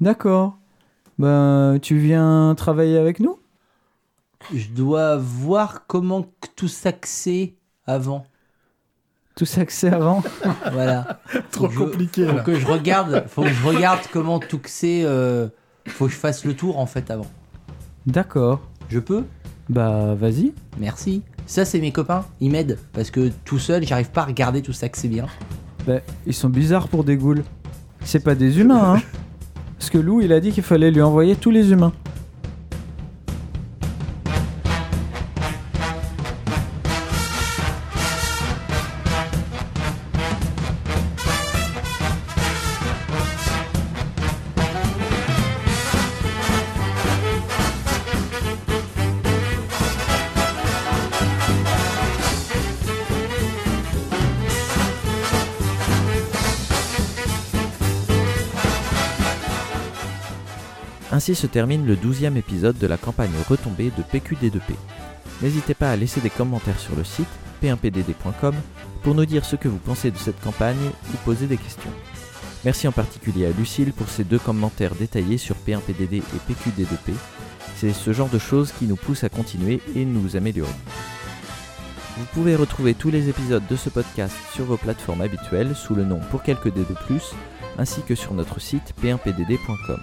D'accord. 0.00 0.58
Ben, 1.18 1.78
tu 1.80 1.98
viens 1.98 2.54
travailler 2.56 2.96
avec 2.98 3.20
nous? 3.20 3.38
Je 4.54 4.68
dois 4.68 5.16
voir 5.16 5.86
comment 5.86 6.22
que 6.22 6.48
tout 6.56 6.68
s'accès 6.68 7.54
avant. 7.86 8.24
Tout 9.34 9.44
que 9.44 9.72
c'est 9.72 9.92
avant? 9.92 10.22
Voilà. 10.72 11.20
Trop 11.52 11.68
que 11.68 11.74
je- 11.74 11.78
compliqué, 11.78 12.26
Faut 12.26 12.36
là. 12.36 12.42
que 12.42 12.54
je 12.54 12.66
regarde, 12.66 13.24
faut 13.28 13.42
que 13.42 13.48
je 13.48 13.66
regarde 13.66 14.00
comment 14.12 14.38
tout 14.40 14.60
c'est. 14.64 15.04
Euh, 15.04 15.48
faut 15.86 16.06
que 16.06 16.12
je 16.12 16.16
fasse 16.16 16.44
le 16.44 16.54
tour 16.54 16.78
en 16.78 16.86
fait 16.86 17.10
avant. 17.10 17.26
D'accord. 18.06 18.60
Je 18.88 18.98
peux? 18.98 19.24
Bah, 19.68 20.14
vas-y. 20.14 20.52
Merci. 20.78 21.22
Ça 21.46 21.64
c'est 21.64 21.80
mes 21.80 21.92
copains, 21.92 22.24
ils 22.40 22.50
m'aident 22.50 22.78
parce 22.92 23.10
que 23.10 23.30
tout 23.44 23.58
seul 23.58 23.86
j'arrive 23.86 24.10
pas 24.10 24.22
à 24.22 24.26
regarder 24.26 24.60
tout 24.60 24.74
ça 24.74 24.88
que 24.88 24.98
c'est 24.98 25.08
bien. 25.08 25.26
Bah, 25.86 26.00
ils 26.26 26.34
sont 26.34 26.50
bizarres 26.50 26.88
pour 26.88 27.04
des 27.04 27.16
ghouls. 27.16 27.42
C'est 28.04 28.22
pas 28.22 28.34
des 28.34 28.60
humains, 28.60 28.96
hein 28.96 29.02
Parce 29.78 29.90
que 29.90 29.98
Lou, 29.98 30.20
il 30.20 30.32
a 30.32 30.40
dit 30.40 30.50
qu'il 30.50 30.64
fallait 30.64 30.90
lui 30.90 31.02
envoyer 31.02 31.36
tous 31.36 31.50
les 31.50 31.70
humains. 31.70 31.92
Ainsi 61.28 61.42
se 61.42 61.46
termine 61.46 61.84
le 61.84 61.94
12e 61.94 62.38
épisode 62.38 62.78
de 62.78 62.86
la 62.86 62.96
campagne 62.96 63.28
retombée 63.50 63.92
de 63.98 64.02
PQD2P. 64.02 64.72
N'hésitez 65.42 65.74
pas 65.74 65.90
à 65.90 65.96
laisser 65.96 66.22
des 66.22 66.30
commentaires 66.30 66.80
sur 66.80 66.96
le 66.96 67.04
site 67.04 67.28
p1pdd.com 67.62 68.54
pour 69.02 69.14
nous 69.14 69.26
dire 69.26 69.44
ce 69.44 69.54
que 69.54 69.68
vous 69.68 69.76
pensez 69.76 70.10
de 70.10 70.16
cette 70.16 70.40
campagne 70.40 70.90
ou 71.12 71.16
poser 71.26 71.46
des 71.46 71.58
questions. 71.58 71.90
Merci 72.64 72.88
en 72.88 72.92
particulier 72.92 73.44
à 73.44 73.50
Lucille 73.50 73.92
pour 73.92 74.08
ses 74.08 74.24
deux 74.24 74.38
commentaires 74.38 74.94
détaillés 74.94 75.36
sur 75.36 75.56
P1PDD 75.56 76.14
et 76.14 76.50
PQD2P. 76.50 77.12
C'est 77.76 77.92
ce 77.92 78.14
genre 78.14 78.30
de 78.30 78.38
choses 78.38 78.72
qui 78.72 78.86
nous 78.86 78.96
pousse 78.96 79.22
à 79.22 79.28
continuer 79.28 79.82
et 79.94 80.06
nous 80.06 80.34
améliorer. 80.34 80.72
Vous 82.16 82.24
pouvez 82.32 82.56
retrouver 82.56 82.94
tous 82.94 83.10
les 83.10 83.28
épisodes 83.28 83.66
de 83.68 83.76
ce 83.76 83.90
podcast 83.90 84.34
sur 84.54 84.64
vos 84.64 84.78
plateformes 84.78 85.20
habituelles 85.20 85.76
sous 85.76 85.94
le 85.94 86.06
nom 86.06 86.20
Pour 86.30 86.42
quelques 86.42 86.72
dés 86.72 86.86
de 86.88 86.94
plus, 87.06 87.34
ainsi 87.76 88.00
que 88.00 88.14
sur 88.14 88.32
notre 88.32 88.62
site 88.62 88.94
p1pdd.com. 89.02 90.00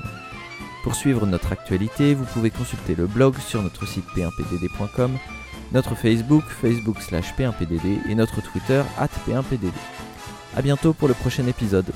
Pour 0.86 0.94
suivre 0.94 1.26
notre 1.26 1.52
actualité, 1.52 2.14
vous 2.14 2.26
pouvez 2.26 2.52
consulter 2.52 2.94
le 2.94 3.08
blog 3.08 3.40
sur 3.40 3.64
notre 3.64 3.88
site 3.88 4.06
p1pdd.com, 4.16 5.18
notre 5.72 5.96
Facebook, 5.96 6.44
Facebook 6.44 7.02
slash 7.02 7.34
p1pdd 7.34 8.08
et 8.08 8.14
notre 8.14 8.40
Twitter 8.40 8.84
at 9.00 9.10
p1pdd. 9.28 9.72
A 10.56 10.62
bientôt 10.62 10.94
pour 10.94 11.08
le 11.08 11.16
prochain 11.16 11.48
épisode. 11.48 11.92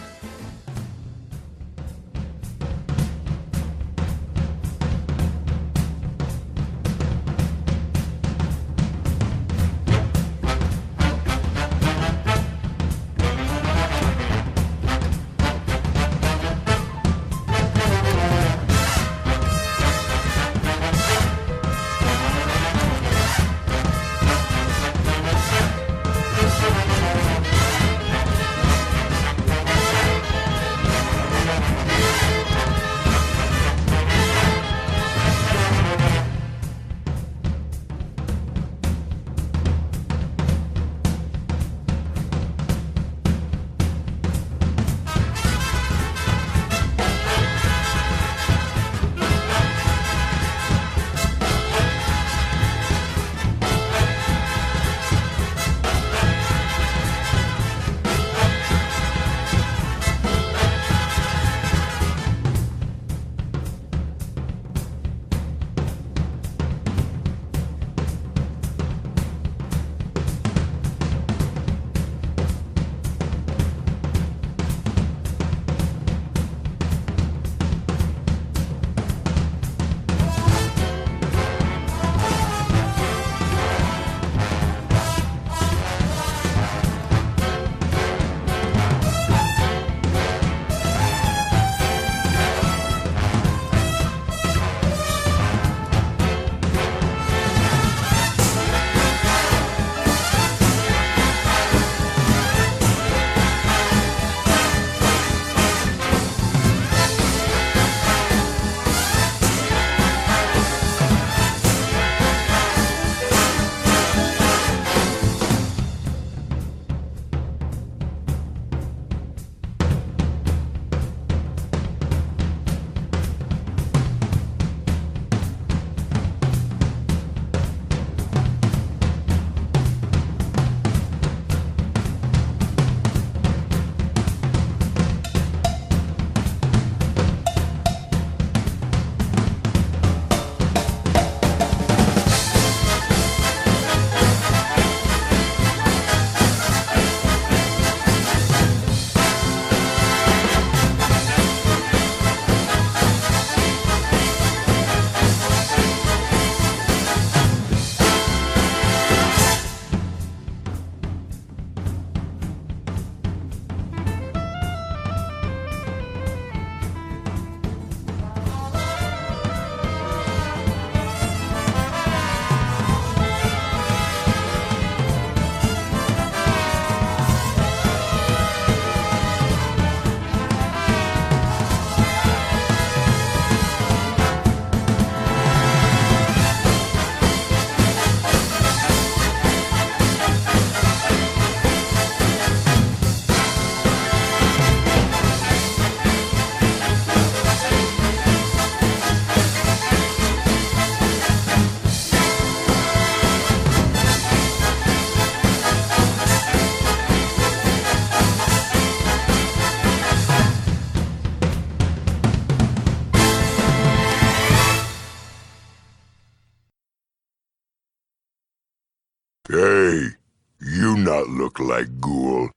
Like 221.59 221.99
ghoul. 221.99 222.49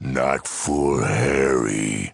Not 0.00 0.46
full 0.46 1.02
Harry. 1.02 2.12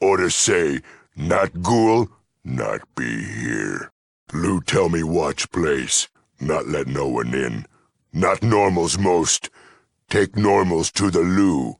Or 0.00 0.16
to 0.16 0.30
say, 0.30 0.80
not 1.16 1.62
ghoul, 1.62 2.08
not 2.44 2.80
be 2.94 3.24
here. 3.24 3.90
Lou 4.32 4.60
tell 4.60 4.88
me 4.88 5.02
watch 5.02 5.50
place, 5.50 6.08
not 6.40 6.68
let 6.68 6.86
no 6.86 7.08
one 7.08 7.34
in. 7.34 7.66
Not 8.12 8.42
normals 8.42 8.98
most. 8.98 9.50
Take 10.08 10.36
normals 10.36 10.90
to 10.92 11.10
the 11.10 11.20
loo. 11.20 11.76